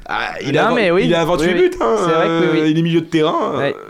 ah, 0.07 0.35
il, 0.43 0.53
Non, 0.53 0.61
a, 0.67 0.75
mais 0.75 0.91
oui. 0.91 1.05
il 1.07 1.15
a 1.15 1.25
28 1.25 1.47
Oui, 1.47 1.53
oui. 1.55 1.69
buts, 1.71 1.77
hein, 1.81 1.95
C'est 1.99 2.13
vrai 2.13 2.27
que 2.27 2.41
oui, 2.53 2.59
euh, 2.59 2.63
oui. 2.65 2.71
il 2.73 2.79
est 2.79 2.83
milieu 2.83 3.01
de 3.01 3.07
terrain. 3.07 3.57
Ouais. 3.59 3.75
euh, 3.77 3.87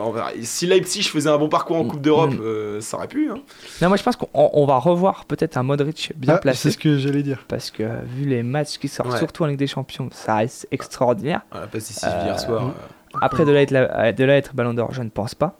on 0.00 0.12
si 0.42 0.66
Leipzig 0.66 1.04
faisait 1.04 1.30
un 1.30 1.38
bon 1.38 1.48
parcours 1.48 1.76
en 1.76 1.84
Mm. 1.84 1.88
Coupe 1.88 2.00
d'Europe, 2.00 2.32
Mm. 2.32 2.40
euh, 2.42 2.80
ça 2.80 2.96
aurait 2.96 3.06
pu. 3.08 3.30
Hein. 3.30 3.36
Non, 3.80 3.88
moi 3.88 3.96
je 3.96 4.02
pense 4.02 4.16
qu'on 4.16 4.28
on 4.34 4.66
va 4.66 4.78
revoir 4.78 5.24
peut-être 5.24 5.56
un 5.56 5.62
Modric 5.62 6.12
bien 6.16 6.34
Ah, 6.34 6.38
placé. 6.38 6.58
c'est 6.62 6.70
ce 6.72 6.78
que 6.78 6.98
j'allais 6.98 7.22
dire. 7.22 7.44
Parce 7.46 7.70
que 7.70 7.84
vu 8.06 8.24
les 8.28 8.42
matchs 8.42 8.78
qui 8.78 8.88
sortent, 8.88 9.12
Ouais. 9.12 9.18
surtout 9.18 9.44
en 9.44 9.46
Ligue 9.46 9.58
des 9.58 9.66
Champions, 9.68 10.08
ça 10.12 10.36
reste 10.36 10.66
extraordinaire. 10.72 11.42
La 11.52 11.66
place 11.68 11.88
décisive 11.88 12.08
Euh, 12.12 12.24
hier 12.24 12.40
soir. 12.40 12.62
mm. 12.64 12.68
euh, 13.14 13.18
Après 13.20 13.44
de 13.44 13.52
là 13.52 13.62
être, 13.62 13.70
la- 13.70 14.12
de 14.12 14.24
là 14.24 14.36
être 14.36 14.54
Ballon 14.54 14.74
d'Or, 14.74 14.92
je 14.92 15.02
ne 15.02 15.10
pense 15.10 15.34
pas. 15.36 15.56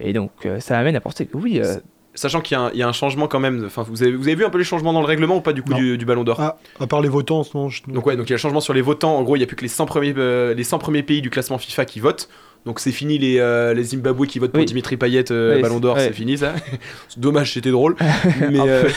Et 0.00 0.12
donc 0.12 0.32
euh, 0.44 0.58
ça 0.60 0.74
m'amène 0.76 0.96
à 0.96 1.00
penser 1.00 1.26
que 1.26 1.36
oui, 1.36 1.60
euh, 1.64 1.76
Sachant 2.14 2.40
qu'il 2.40 2.56
y, 2.56 2.60
a 2.60 2.64
un- 2.64 2.70
il 2.72 2.78
y 2.78 2.82
a 2.82 2.88
un 2.88 2.92
changement 2.92 3.28
quand 3.28 3.38
même. 3.38 3.62
Enfin, 3.66 3.84
vous 3.88 4.02
avez, 4.02 4.12
vous 4.12 4.24
avez 4.26 4.34
vu 4.34 4.44
un 4.44 4.50
peu 4.50 4.58
les 4.58 4.64
changements 4.64 4.92
dans 4.92 5.00
le 5.00 5.06
règlement 5.06 5.36
ou 5.36 5.40
pas 5.40 5.52
du 5.52 5.62
coup 5.62 5.74
du, 5.74 5.96
du 5.98 6.04
Ballon 6.04 6.24
d'Or 6.24 6.40
Ah, 6.40 6.56
à 6.80 6.86
part 6.88 7.00
les 7.00 7.08
votants, 7.08 7.44
non. 7.54 7.68
Je... 7.68 7.82
Donc 7.86 8.06
ouais, 8.06 8.16
donc 8.16 8.26
il 8.26 8.30
y 8.30 8.32
a 8.32 8.36
le 8.36 8.40
changement 8.40 8.60
sur 8.60 8.74
les 8.74 8.82
votants. 8.82 9.16
En 9.16 9.22
gros, 9.22 9.36
il 9.36 9.38
n'y 9.38 9.44
a 9.44 9.46
plus 9.46 9.56
que 9.56 9.62
les 9.62 9.68
100 9.68 9.86
premiers, 9.86 10.14
euh, 10.16 10.52
les 10.54 10.64
100 10.64 10.78
premiers 10.78 11.02
pays 11.04 11.22
du 11.22 11.30
classement 11.30 11.58
FIFA 11.58 11.84
qui 11.84 12.00
votent. 12.00 12.28
Donc 12.66 12.80
c'est 12.80 12.90
fini 12.90 13.18
les, 13.18 13.38
euh, 13.38 13.72
les 13.72 13.84
Zimbabwe 13.84 14.26
qui 14.26 14.40
votent 14.40 14.50
pour 14.50 14.58
Oui. 14.58 14.66
Dimitri 14.66 14.96
Payet 14.96 15.30
euh, 15.30 15.54
Oui, 15.56 15.62
Ballon 15.62 15.78
d'Or, 15.78 15.96
c'est- 15.98 16.06
c'est 16.06 16.12
fini 16.12 16.36
ça. 16.36 16.54
Dommage, 17.16 17.54
c'était 17.54 17.70
drôle. 17.70 17.94
Mais, 18.50 18.58
euh, 18.60 18.88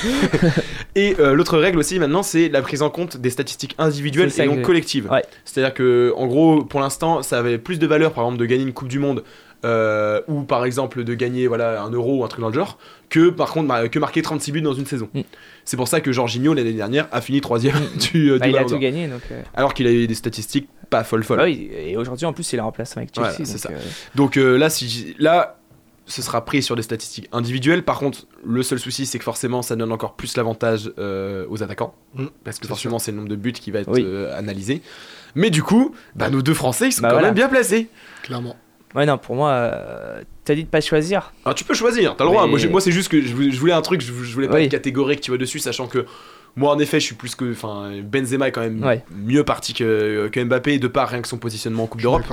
et 0.96 1.16
euh, 1.20 1.34
l'autre 1.34 1.58
règle 1.58 1.78
aussi 1.78 2.00
maintenant, 2.00 2.24
c'est 2.24 2.50
la 2.50 2.62
prise 2.62 2.82
en 2.82 2.90
compte 2.90 3.18
des 3.18 3.30
statistiques 3.30 3.76
individuelles 3.78 4.32
et 4.38 4.46
non 4.48 4.62
collectives. 4.62 5.10
Ouais. 5.12 5.24
C'est-à-dire 5.46 5.74
que 5.74 6.12
en 6.18 6.26
gros, 6.28 6.64
pour 6.64 6.80
l'instant, 6.80 7.22
ça 7.22 7.38
avait 7.40 7.58
plus 7.60 7.78
de 7.80 7.86
valeur, 7.88 8.14
par 8.14 8.24
exemple, 8.26 8.40
de 8.40 8.46
gagner 8.46 8.64
une 8.64 8.74
Coupe 8.74 8.88
du 8.90 9.00
Monde. 9.00 9.24
Euh, 9.64 10.22
ou 10.28 10.42
par 10.44 10.66
exemple 10.66 11.04
de 11.04 11.14
gagner 11.14 11.48
voilà 11.48 11.84
un 11.84 11.92
euro 11.92 12.20
ou 12.20 12.24
un 12.24 12.28
truc 12.28 12.42
dans 12.42 12.48
le 12.50 12.54
genre 12.56 12.78
que 13.10 13.30
par 13.30 13.52
contre 13.54 13.88
que 13.90 14.00
marquer 14.00 14.22
36 14.22 14.52
buts 14.54 14.62
dans 14.62 14.74
une 14.74 14.86
saison 14.86 15.08
Mm. 15.14 15.22
c'est 15.66 15.78
pour 15.78 15.88
ça 15.88 16.02
que 16.02 16.12
Jorginho 16.12 16.54
l'année 16.54 16.74
dernière 16.74 17.08
a 17.12 17.22
fini 17.22 17.42
troisième 17.42 17.76
du, 18.12 18.32
euh, 18.32 18.40
bah, 18.40 18.46
du 18.46 18.52
il 18.52 18.58
a 18.58 18.66
tout 18.66 18.78
gagné. 18.80 19.08
Donc, 19.08 19.22
euh, 19.32 19.42
alors 19.54 19.74
qu'il 19.74 19.86
a 19.88 19.92
eu 19.92 20.08
des 20.08 20.16
statistiques 20.16 20.68
pas 20.90 21.04
folles 21.04 21.24
folles 21.24 21.38
bah 21.38 21.44
oui, 21.46 21.70
et 21.74 21.96
aujourd'hui 21.98 22.26
en 22.26 22.34
plus 22.34 22.52
il 22.54 22.58
est 22.58 22.62
remplaçant 22.62 22.98
avec 22.98 23.12
Chelsea. 23.16 23.30
Voilà, 23.30 23.46
donc, 23.52 23.60
ça. 23.60 23.70
euh, 23.72 23.78
Donc 24.16 24.38
euh, 24.38 24.58
là, 24.58 24.70
si, 24.70 25.16
là, 25.20 25.58
ce 26.08 26.22
sera 26.22 26.44
pris 26.44 26.62
sur 26.62 26.76
des 26.76 26.82
statistiques 26.82 27.30
individuelles. 27.32 27.84
Par 27.84 27.98
contre, 28.00 28.26
le 28.46 28.64
seul 28.64 28.80
souci, 28.80 29.06
c'est 29.06 29.18
que 29.18 29.24
forcément, 29.24 29.62
ça 29.62 29.78
donne 29.78 29.92
encore 29.94 30.16
plus 30.16 30.36
l'avantage 30.36 30.92
euh, 31.00 31.46
aux 31.50 31.64
attaquants. 31.64 31.94
Mm, 32.16 32.26
parce 32.44 32.60
que 32.60 32.68
forcément, 32.68 33.00
c'est 33.00 33.12
le 33.12 33.18
nombre 33.18 33.30
de 33.30 33.36
buts 33.38 33.54
qui 33.54 33.72
va 33.72 33.80
être 33.80 33.88
Oui. 33.92 34.04
euh, 34.06 34.38
analysé. 34.38 34.82
Mais 35.36 35.50
du 35.52 35.64
coup, 35.64 35.96
bah, 36.16 36.30
nos 36.30 36.42
deux 36.42 36.54
Français, 36.56 36.88
ils 36.88 36.92
sont 36.92 37.04
Bah 37.04 37.10
quand 37.10 37.14
voilà. 37.16 37.28
même 37.30 37.36
bien 37.36 37.48
placés. 37.48 37.88
Clairement. 38.24 38.58
Ouais, 38.96 39.06
non, 39.06 39.18
pour 39.18 39.36
moi, 39.36 39.50
euh, 39.52 40.22
t'as 40.44 40.54
dit 40.56 40.64
de 40.64 40.70
pas 40.70 40.82
choisir. 40.82 41.32
Alors, 41.46 41.56
tu 41.56 41.64
peux 41.64 41.74
choisir, 41.74 42.16
t'as 42.18 42.24
le 42.26 42.30
droit. 42.32 42.46
Mais- 42.46 42.52
Moi, 42.58 42.60
Moi, 42.70 42.82
c'est 42.82 42.92
juste 42.92 43.10
que 43.10 43.22
je 43.22 43.34
voulais, 43.34 43.52
je 43.52 43.60
voulais 43.60 43.74
un 43.74 43.82
truc, 43.82 44.02
je, 44.02 44.08
je 44.12 44.34
voulais 44.34 44.48
pas 44.50 44.56
Oui. 44.56 44.64
être 44.66 44.72
catégorique, 44.72 45.22
tu 45.22 45.32
vois, 45.32 45.38
dessus, 45.38 45.60
sachant 45.60 45.88
que. 45.88 46.06
Moi, 46.58 46.70
en 46.70 46.80
effet, 46.80 47.00
je 47.00 47.06
suis 47.06 47.16
plus 47.16 47.34
que. 47.36 47.50
Enfin, 47.52 47.92
Benzema 48.04 48.50
est 48.50 48.52
quand 48.52 48.60
même 48.62 48.84
Ouais. 48.84 49.04
mieux 49.16 49.46
parti 49.46 49.74
que, 49.74 50.28
que 50.30 50.44
Mbappé, 50.44 50.80
de 50.80 50.88
par 50.88 51.08
rien 51.08 51.22
que 51.22 51.28
son 51.30 51.38
positionnement 51.38 51.84
en 51.84 51.88
Coupe 51.88 52.02
d'Europe. 52.02 52.24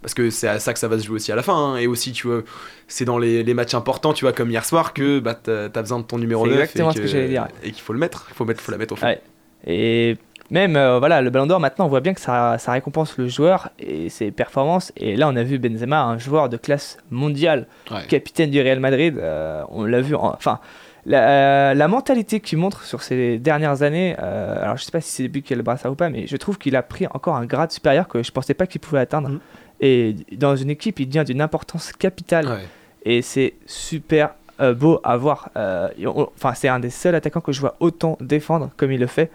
Parce 0.00 0.14
que 0.14 0.30
c'est 0.30 0.48
à 0.48 0.58
ça 0.58 0.72
que 0.72 0.80
ça 0.80 0.88
va 0.88 0.98
se 0.98 1.04
jouer 1.06 1.14
aussi 1.14 1.30
à 1.30 1.36
la 1.36 1.44
fin. 1.44 1.54
hein. 1.54 1.76
Et 1.76 1.86
aussi, 1.86 2.10
tu 2.10 2.26
vois, 2.26 2.42
c'est 2.88 3.04
dans 3.04 3.18
les, 3.18 3.44
les 3.44 3.54
matchs 3.54 3.74
importants, 3.74 4.12
tu 4.12 4.24
vois, 4.24 4.32
comme 4.32 4.50
hier 4.50 4.64
soir, 4.64 4.92
que 4.94 5.20
bah, 5.20 5.34
t'as 5.40 5.66
as 5.66 5.68
besoin 5.68 6.00
de 6.00 6.04
ton 6.04 6.18
numéro 6.18 6.44
C'est 6.44 6.50
9. 6.50 6.58
exactement 6.60 6.90
et 6.90 6.94
ce 6.96 7.00
que 7.02 7.06
j'allais 7.06 7.28
dire. 7.28 7.46
Et 7.62 7.70
qu'il 7.70 7.82
faut 7.82 7.92
le 7.92 8.00
mettre. 8.00 8.26
Il 8.30 8.34
faut, 8.34 8.44
mettre, 8.44 8.60
faut 8.60 8.72
la 8.72 8.78
mettre 8.78 8.94
au 8.94 8.96
fond. 8.96 9.06
Ouais. 9.06 9.20
Et 9.64 10.16
même, 10.52 10.76
euh, 10.76 10.98
voilà, 11.00 11.20
le 11.22 11.30
Ballon 11.30 11.46
d'Or, 11.46 11.58
maintenant, 11.58 11.86
on 11.86 11.88
voit 11.88 12.00
bien 12.00 12.14
que 12.14 12.20
ça, 12.20 12.56
ça 12.58 12.70
récompense 12.72 13.16
le 13.18 13.26
joueur 13.26 13.70
et 13.80 14.08
ses 14.08 14.30
performances. 14.30 14.92
Et 14.96 15.16
là, 15.16 15.28
on 15.28 15.34
a 15.34 15.42
vu 15.42 15.58
Benzema, 15.58 16.02
un 16.04 16.18
joueur 16.18 16.48
de 16.48 16.56
classe 16.56 16.98
mondiale, 17.10 17.66
Ouais. 17.90 18.06
capitaine 18.08 18.50
du 18.50 18.60
Real 18.60 18.78
Madrid. 18.78 19.18
euh, 19.18 19.62
on 19.70 19.84
l'a 19.84 20.00
vu, 20.00 20.14
en- 20.14 20.32
enfin, 20.34 20.60
la, 21.04 21.74
la 21.74 21.88
mentalité 21.88 22.38
qu'il 22.40 22.58
montre 22.58 22.84
sur 22.84 23.02
ces 23.02 23.38
dernières 23.38 23.82
années, 23.82 24.14
euh, 24.22 24.62
alors 24.62 24.76
je 24.76 24.84
sais 24.84 24.92
pas 24.92 25.00
si 25.00 25.10
c'est 25.10 25.22
depuis 25.24 25.42
qu'il 25.42 25.54
a 25.54 25.56
le 25.56 25.62
brassard 25.64 25.90
ou 25.90 25.94
pas, 25.96 26.10
mais 26.10 26.26
je 26.28 26.36
trouve 26.36 26.58
qu'il 26.58 26.76
a 26.76 26.82
pris 26.82 27.06
encore 27.12 27.34
un 27.34 27.44
grade 27.46 27.72
supérieur 27.72 28.06
que 28.06 28.22
je 28.22 28.30
pensais 28.30 28.54
pas 28.54 28.66
qu'il 28.68 28.80
pouvait 28.80 29.00
atteindre. 29.00 29.30
Mm. 29.30 29.40
Et 29.80 30.14
dans 30.36 30.54
une 30.54 30.70
équipe, 30.70 31.00
il 31.00 31.06
devient 31.08 31.24
d'une 31.26 31.40
importance 31.40 31.90
capitale. 31.92 32.46
Ouais. 32.46 32.68
Et 33.04 33.20
c'est 33.22 33.54
super 33.66 34.34
euh, 34.60 34.74
beau 34.74 35.00
à 35.02 35.16
voir. 35.16 35.48
Euh, 35.56 35.88
Enfin, 36.36 36.54
c'est 36.54 36.68
un 36.68 36.78
des 36.78 36.90
seuls 36.90 37.16
attaquants 37.16 37.40
que 37.40 37.50
je 37.52 37.60
vois 37.60 37.74
autant 37.80 38.16
défendre 38.20 38.70
comme 38.76 38.92
il 38.92 39.00
le 39.00 39.06
fait. 39.08 39.30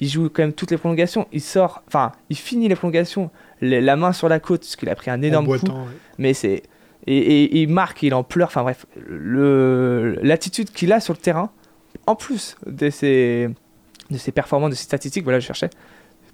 Il 0.00 0.08
joue 0.08 0.30
quand 0.30 0.42
même 0.42 0.52
toutes 0.54 0.70
les 0.70 0.78
prolongations. 0.78 1.26
Il 1.32 1.40
sort, 1.42 1.82
enfin, 1.86 2.12
il 2.30 2.36
finit 2.36 2.68
les 2.68 2.74
prolongations, 2.76 3.30
les- 3.60 3.80
la 3.80 3.96
main 3.96 4.12
sur 4.12 4.28
la 4.28 4.40
côte, 4.40 4.60
parce 4.62 4.76
qu'il 4.76 4.88
a 4.88 4.94
pris 4.94 5.10
un 5.10 5.20
énorme 5.22 5.44
coup. 5.46 5.52
Emboîtant, 5.54 5.82
ouais. 5.82 5.90
Mais 6.18 6.32
c'est 6.34 6.62
et, 7.06 7.60
il 7.62 7.68
marque, 7.68 8.02
il 8.02 8.12
en 8.14 8.22
pleure. 8.22 8.48
Enfin 8.48 8.62
bref, 8.62 8.86
l'attitude 10.22 10.70
qu'il 10.70 10.92
a 10.92 11.00
sur 11.00 11.14
le 11.14 11.18
terrain, 11.18 11.50
en 12.06 12.14
plus 12.16 12.56
de 12.66 12.90
ses 12.90 13.48
de 14.10 14.18
ses 14.18 14.32
performances, 14.32 14.70
de 14.70 14.74
ses 14.74 14.84
statistiques, 14.84 15.22
voilà, 15.24 15.38
je 15.38 15.46
cherchais. 15.46 15.70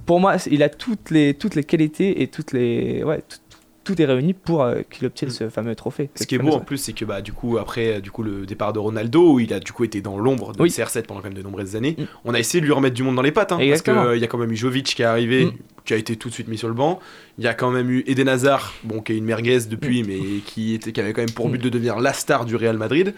Pour 0.07 0.19
moi, 0.21 0.37
il 0.51 0.63
a 0.63 0.69
toutes 0.69 1.11
les 1.11 1.35
toutes 1.35 1.55
les 1.55 1.65
qualités 1.65 2.23
et 2.23 2.29
toutes 2.29 2.53
les 2.53 3.03
ouais, 3.05 3.23
tout, 3.29 3.39
tout 3.87 4.03
est 4.03 4.05
réuni 4.05 4.35
pour 4.35 4.63
euh, 4.63 4.83
qu'il 4.91 5.07
obtienne 5.07 5.31
ce 5.31 5.49
fameux 5.49 5.75
trophée. 5.75 6.11
Ce 6.17 6.27
qui 6.27 6.35
est 6.35 6.39
beau 6.39 6.51
en 6.53 6.61
plus, 6.61 6.77
c'est 6.77 6.93
que 6.93 7.05
bah, 7.05 7.23
du 7.23 7.33
coup, 7.33 7.57
après 7.57 8.01
du 8.01 8.11
coup, 8.11 8.23
le 8.23 8.45
départ 8.45 8.73
de 8.73 8.79
Ronaldo, 8.79 9.33
où 9.35 9.41
il 9.41 9.53
a 9.55 9.61
du 9.61 9.73
coup 9.73 9.85
été 9.85 10.01
dans 10.01 10.19
l'ombre 10.19 10.53
de 10.53 10.61
Oui. 10.63 10.69
CR7 10.71 11.03
pendant 11.07 11.21
quand 11.21 11.29
même 11.29 11.39
de 11.39 11.43
nombreuses 11.43 11.77
années, 11.77 11.95
Mm. 11.99 12.03
on 12.25 12.35
a 12.35 12.39
essayé 12.39 12.61
de 12.61 12.67
lui 12.67 12.73
remettre 12.73 12.95
du 12.97 13.03
monde 13.05 13.17
dans 13.17 13.23
les 13.23 13.33
pattes. 13.33 13.53
hein, 13.53 13.59
parce 13.69 13.83
qu'il 13.83 14.21
y 14.21 14.25
a 14.25 14.27
quand 14.27 14.39
même 14.39 14.53
eu 14.53 14.57
Jovic 14.57 14.85
qui 14.87 15.03
est 15.03 15.07
arrivé, 15.07 15.47
Mm. 15.47 15.53
qui 15.85 15.95
a 15.95 15.97
été 15.97 16.17
tout 16.17 16.29
de 16.29 16.35
suite 16.35 16.49
mis 16.49 16.59
sur 16.59 16.69
le 16.69 16.75
banc. 16.75 16.99
Il 17.39 17.45
y 17.45 17.49
a 17.49 17.55
quand 17.55 17.71
même 17.71 17.89
eu 17.91 18.03
Eden 18.07 18.29
Hazard, 18.29 18.75
bon, 18.85 19.01
qui 19.01 19.13
est 19.13 19.17
une 19.17 19.25
merguez 19.25 19.61
depuis, 19.71 20.03
Mm. 20.03 20.07
mais 20.09 20.19
qui, 20.45 20.75
était, 20.75 20.91
qui 20.93 21.01
avait 21.01 21.13
quand 21.13 21.23
même 21.23 21.31
pour 21.31 21.49
but 21.49 21.63
de 21.63 21.69
devenir 21.69 21.99
la 22.01 22.13
star 22.13 22.45
du 22.45 22.57
Real 22.57 22.77
Madrid. 22.77 23.15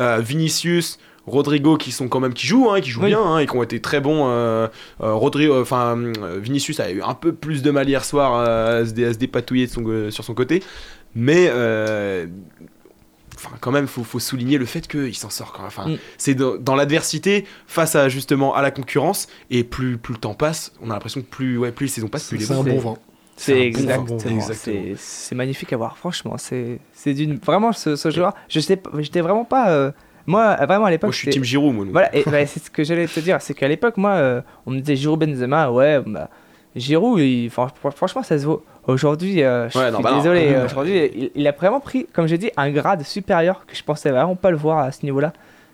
Euh, 0.00 0.18
Vinicius. 0.18 0.98
Rodrigo 1.26 1.76
qui 1.76 1.92
sont 1.92 2.08
quand 2.08 2.20
même 2.20 2.32
qui 2.34 2.46
jouent 2.46 2.70
hein, 2.70 2.80
qui 2.80 2.90
jouent 2.90 3.02
Oui. 3.02 3.08
bien 3.08 3.20
hein, 3.22 3.38
et 3.38 3.46
qui 3.46 3.54
ont 3.56 3.62
été 3.62 3.80
très 3.80 4.00
bons 4.00 4.26
euh, 4.28 4.66
euh, 5.02 5.12
Rodrigo 5.14 5.60
enfin 5.60 5.96
euh, 5.98 6.38
Vinicius 6.40 6.80
a 6.80 6.90
eu 6.90 7.02
un 7.02 7.14
peu 7.14 7.32
plus 7.32 7.62
de 7.62 7.70
mal 7.70 7.88
hier 7.88 8.04
soir 8.04 8.34
euh, 8.34 8.82
à, 8.82 8.86
se 8.86 8.92
dé- 8.92 9.04
à 9.04 9.12
se 9.12 9.18
dépatouiller 9.18 9.66
de 9.66 9.70
son, 9.72 9.82
euh, 9.86 10.10
sur 10.10 10.24
son 10.24 10.34
côté 10.34 10.62
mais 11.14 11.48
euh, 11.50 12.26
enfin 13.36 13.56
quand 13.60 13.70
même 13.70 13.86
faut, 13.86 14.02
faut 14.04 14.18
souligner 14.18 14.58
le 14.58 14.66
fait 14.66 14.86
qu'il 14.88 15.14
s'en 15.16 15.30
sort 15.30 15.52
quand 15.52 15.60
même. 15.60 15.68
Enfin, 15.68 15.88
Mm. 15.90 15.96
c'est 16.18 16.34
dans, 16.34 16.56
dans 16.56 16.74
l'adversité 16.74 17.44
face 17.66 17.94
à 17.96 18.08
justement 18.08 18.54
à 18.54 18.62
la 18.62 18.70
concurrence 18.70 19.28
et 19.50 19.62
plus 19.64 19.98
plus 19.98 20.14
le 20.14 20.20
temps 20.20 20.34
passe 20.34 20.72
on 20.82 20.90
a 20.90 20.94
l'impression 20.94 21.20
que 21.20 21.26
plus 21.26 21.58
ouais 21.58 21.72
plus 21.72 21.86
les 21.86 21.92
saisons 21.92 22.08
passent 22.08 22.28
plus 22.28 22.38
il 22.38 22.42
est 22.42 22.46
C'est 22.46 22.54
bon. 22.54 22.60
un 22.60 22.64
C'est- 22.64 22.70
bon 22.70 22.78
vin. 22.80 22.96
C'est 23.36 23.70
bon 25.32 25.36
magnifique 25.36 25.72
à 25.72 25.76
voir. 25.78 25.96
Franchement, 25.96 26.36
c'est 26.36 26.78
d'une 27.14 27.36
vraiment 27.38 27.72
ce, 27.72 27.96
ce 27.96 28.10
joueur. 28.10 28.34
Je 28.50 28.60
sais, 28.60 28.78
j'étais 28.98 29.22
vraiment 29.22 29.46
pas. 29.46 29.70
euh, 29.70 29.92
moi, 30.30 30.56
vraiment 30.66 30.86
à 30.86 30.90
l'époque. 30.90 31.08
moi 31.08 31.12
je 31.12 31.18
suis 31.18 31.28
team 31.30 31.44
Giroud 31.44 31.74
moi 31.74 31.84
donc. 31.84 31.92
Voilà, 31.92 32.14
et 32.16 32.22
bah, 32.26 32.46
c'est 32.46 32.62
ce 32.62 32.70
que 32.70 32.82
j'allais 32.84 33.06
te 33.06 33.20
dire, 33.20 33.36
c'est 33.40 33.54
qu'à 33.54 33.68
l'époque, 33.68 33.96
moi, 33.96 34.12
euh, 34.12 34.40
on 34.66 34.70
me 34.70 34.80
disait 34.80 34.96
Giroud 34.96 35.18
Benzema, 35.20 35.70
ouais, 35.70 36.00
bah, 36.06 36.28
Giroud, 36.76 37.18
il- 37.20 37.50
franchement, 37.50 38.22
ça 38.22 38.38
se 38.38 38.44
vaut. 38.46 38.64
Aujourd'hui, 38.86 39.42
euh, 39.42 39.68
je 39.68 39.78
Ouais, 39.78 39.84
suis 39.86 39.92
non, 39.92 40.00
bah 40.00 40.14
désolé, 40.16 40.54
euh, 40.54 40.64
aujourd'hui, 40.66 41.10
il, 41.14 41.30
il 41.34 41.46
a 41.46 41.52
vraiment 41.52 41.80
pris, 41.80 42.06
comme 42.12 42.26
j'ai 42.26 42.38
dit, 42.38 42.50
un 42.56 42.70
grade 42.70 43.02
supérieur 43.02 43.64
que 43.66 43.76
je 43.76 43.82
pensais 43.84 44.10
vraiment 44.10 44.36
pas 44.36 44.50
le 44.50 44.56
voir 44.56 44.78
à 44.78 44.92
ce 44.92 45.04
niveau-là. 45.04 45.32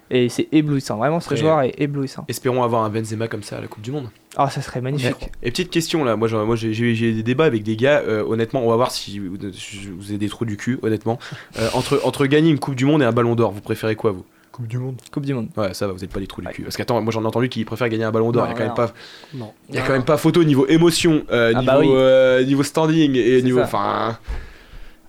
Et 0.09 0.29
c'est 0.29 0.47
éblouissant, 0.53 0.99
vraiment, 0.99 1.19
ce 1.19 1.27
Après, 1.27 1.37
joueur 1.37 1.62
est 1.62 1.75
éblouissant. 1.79 2.25
espérons 2.29 2.62
avoir 2.62 2.85
un 2.85 2.90
Benzema 2.90 3.27
comme 3.27 3.42
ça 3.42 3.59
à 3.59 3.61
la 3.61 3.66
Coupe 3.66 3.83
du 3.83 3.90
Monde 3.90 4.09
Oh, 4.38 4.45
ça 4.49 4.62
serait 4.62 4.81
magnifique. 4.81 5.31
et 5.42 5.51
petite 5.51 5.71
question 5.71 6.05
là 6.05 6.14
moi, 6.14 6.29
j'ai- 6.57 6.75
j'ai 6.75 7.12
des 7.12 7.23
débats 7.25 7.47
avec 7.47 7.62
des 7.64 7.75
gars 7.75 8.03
euh, 8.07 8.23
honnêtement 8.25 8.61
on 8.64 8.69
va 8.71 8.77
voir 8.77 8.90
si 8.92 9.19
vous, 9.19 9.37
si 9.53 9.88
vous 9.99 10.11
avez 10.11 10.19
des 10.19 10.29
trous 10.29 10.45
du 10.45 10.57
cul 10.57 10.79
honnêtement 10.83 11.19
Euh, 11.59 11.69
entre 11.75 12.01
entre 12.05 12.27
gagner 12.27 12.51
une 12.51 12.59
Coupe 12.61 12.75
du 12.77 12.85
Monde 12.85 13.03
et 13.03 13.05
un 13.07 13.12
Ballon 13.12 13.35
d'Or 13.35 13.51
vous 13.51 13.62
préférez 13.62 13.97
quoi 13.97 14.12
vous? 14.12 14.25
Coupe 14.57 14.66
du 14.69 14.79
Monde. 14.79 14.97
Coupe 15.12 15.27
du 15.27 15.35
Monde. 15.35 15.49
Ouais, 15.57 15.75
ça 15.75 15.87
va, 15.87 15.92
vous 15.92 16.03
êtes 16.03 16.11
pas 16.11 16.19
des 16.21 16.27
trous 16.27 16.40
du 16.40 16.49
cul. 16.49 16.62
Parce 16.62 16.77
qu'attends, 16.79 17.01
moi 17.03 17.12
j'en 17.12 17.23
ai 17.23 17.27
entendu 17.27 17.51
qui 17.51 17.62
préfèrent 17.66 17.90
gagner 17.90 18.05
un 18.05 18.11
ballon 18.11 18.33
d'or. 18.33 18.47
Il 18.47 18.49
y 18.49 18.51
a 18.51 18.55
Non, 18.55 18.59
quand 18.59 18.64
même 18.64 18.75
pas. 18.88 18.95
Non. 19.35 19.53
Il 19.69 19.75
y 19.75 19.79
a 19.79 19.83
quand 19.83 19.92
même 19.92 20.05
pas 20.05 20.16
photo 20.16 20.42
niveau 20.45 20.66
émotion, 20.66 21.25
euh, 21.31 21.53
Ah 21.55 21.61
niveau, 21.61 21.73
bah 21.73 21.79
oui. 21.81 21.88
euh, 21.90 22.42
niveau 22.42 22.62
standing 22.62 23.14
et 23.16 23.42
niveau. 23.42 23.59
ça. 23.59 23.64
Enfin. 23.64 24.19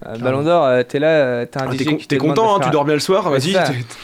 Euh, 0.06 0.18
Ballon 0.18 0.44
d'or, 0.44 0.64
euh, 0.66 0.84
t'es 0.84 1.00
là, 1.00 1.08
euh, 1.08 1.46
t'as 1.50 1.62
un 1.64 1.70
ah, 1.70 1.74
DJ 1.74 1.78
t'es 1.78 1.86
con- 1.86 1.96
qui 1.96 2.04
te 2.04 2.10
t'es 2.10 2.18
content, 2.18 2.58
hein, 2.58 2.60
tu 2.64 2.70
dors 2.70 2.86
bien 2.86 2.94
le 2.94 3.00
soir, 3.00 3.28
vas-y, 3.32 3.58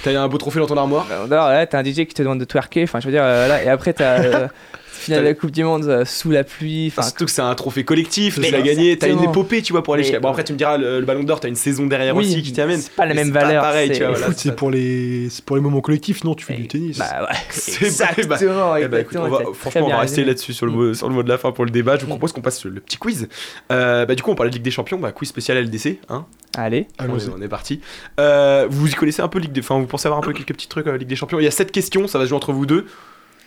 t'as 0.04 0.20
un 0.20 0.28
beau 0.28 0.40
trophée 0.40 0.60
dans 0.60 0.66
ton 0.66 0.78
armoire. 0.78 1.06
Ballon 1.08 1.28
d'or, 1.28 1.50
là, 1.50 1.68
t'as 1.68 1.80
un 1.80 1.84
DJ 1.84 2.06
qui 2.08 2.16
te 2.16 2.24
demande 2.24 2.40
de 2.40 2.46
twerker, 2.46 2.84
enfin 2.84 3.00
je 3.00 3.06
veux 3.06 3.12
dire, 3.12 3.22
euh, 3.24 3.48
là, 3.48 3.64
et 3.64 3.68
après 3.70 3.94
t'as 3.94 4.24
euh, 4.24 4.48
finale 5.04 5.20
de 5.22 5.26
la 5.28 5.34
Coupe 5.34 5.52
du 5.52 5.64
Monde 5.64 5.86
euh, 5.86 6.06
sous 6.06 6.32
la 6.32 6.44
pluie, 6.44 6.88
Enfin, 6.88 7.02
enfin 7.02 7.08
surtout 7.10 7.26
que 7.26 7.32
c'est 7.32 7.42
un 7.42 7.54
trophée 7.56 7.84
collectif, 7.84 8.40
tu 8.40 8.52
l'as 8.52 8.62
gagné, 8.62 8.98
t'as 8.98 9.10
une 9.10 9.24
épopée, 9.24 9.62
tu 9.62 9.74
vois, 9.74 9.84
pour 9.84 9.94
aller 9.94 10.02
Mais- 10.02 10.08
jusqu'à. 10.08 10.20
Bon, 10.20 10.30
après, 10.30 10.44
tu 10.44 10.54
me 10.54 10.58
diras, 10.58 10.78
le, 10.78 11.00
le 11.00 11.06
ballon 11.06 11.24
d'or, 11.24 11.40
t'as 11.40 11.48
une 11.50 11.56
saison 11.56 11.86
derrière 11.86 12.16
Oui, 12.16 12.26
aussi 12.26 12.42
qui 12.42 12.54
t'amène. 12.54 12.80
c'est 12.82 12.92
pas 12.94 13.06
la 13.06 13.14
même 13.14 13.32
pas 13.32 13.42
valeur, 13.46 13.64
pareil, 13.64 13.90
tu 13.90 13.96
c'est- 13.96 14.00
vois. 14.02 14.10
Le 14.10 14.14
voilà, 14.14 14.28
foot, 14.28 14.36
c'est 14.40 14.50
ça- 14.50 14.56
pour 14.56 14.72
les, 14.72 15.28
c'est 15.30 15.44
pour 15.46 15.56
les 15.56 15.62
moments 15.62 15.82
collectifs, 15.82 16.24
non 16.24 16.36
Tu 16.36 16.46
fais 16.46 16.54
du 16.56 16.68
tennis. 16.68 16.98
bah 16.98 17.28
ouais, 17.30 17.36
C'est 17.50 17.86
exactement, 17.86 18.76
Eh 18.76 18.88
ben, 18.88 19.02
écoute, 19.02 19.16
exactement, 19.16 19.26
on 19.26 19.30
va- 19.50 19.54
franchement, 19.54 19.88
on 19.92 19.98
rester 19.98 20.24
là-dessus 20.24 20.54
sur 20.54 20.66
le, 20.66 20.72
mot, 20.72 20.94
sur 20.94 21.08
le 21.10 21.16
mot 21.16 21.24
de 21.24 21.30
la 21.30 21.38
fin 21.38 21.52
pour 21.52 21.66
le 21.66 21.72
débat. 21.72 21.96
Je 21.98 22.02
vous 22.02 22.08
propose 22.08 22.32
qu'on 22.32 22.42
passe 22.42 22.60
sur 22.60 22.70
le 22.70 22.80
petit 22.80 22.98
quiz. 22.98 23.28
Euh, 23.72 24.06
bah, 24.06 24.16
du 24.16 24.24
coup, 24.24 24.32
on 24.32 24.36
parlait 24.36 24.50
de 24.50 24.56
Ligue 24.56 24.64
des 24.64 24.72
Champions, 24.72 24.98
bah, 25.00 25.12
quiz 25.12 25.30
spécial 25.30 25.58
LDC. 25.58 26.00
Hein 26.10 26.26
Allez, 26.56 26.88
on, 27.00 27.04
Allons-y. 27.06 27.26
est, 27.26 27.30
on 27.38 27.42
est 27.42 27.48
parti. 27.48 27.82
Euh, 28.20 28.68
vous 28.70 28.88
y 28.90 28.94
connaissez 28.94 29.22
un 29.22 29.28
peu 29.28 29.40
Ligue 29.40 29.52
des... 29.54 29.62
Enfin, 29.62 29.80
vous 29.80 29.88
pensez 29.88 30.08
avoir 30.08 30.20
un 30.20 30.24
peu 30.24 30.34
quelques 30.34 30.54
petits 30.54 30.68
trucs 30.68 30.86
euh, 30.88 30.98
Ligue 30.98 31.08
des 31.08 31.16
Champions 31.16 31.40
Il 31.40 31.44
y 31.46 31.48
a 31.48 31.52
7 31.52 31.72
questions, 31.72 32.08
ça 32.08 32.18
va 32.20 32.26
se 32.26 32.30
jouer 32.30 32.36
entre 32.38 32.52
vous 32.54 32.66
deux. 32.66 32.86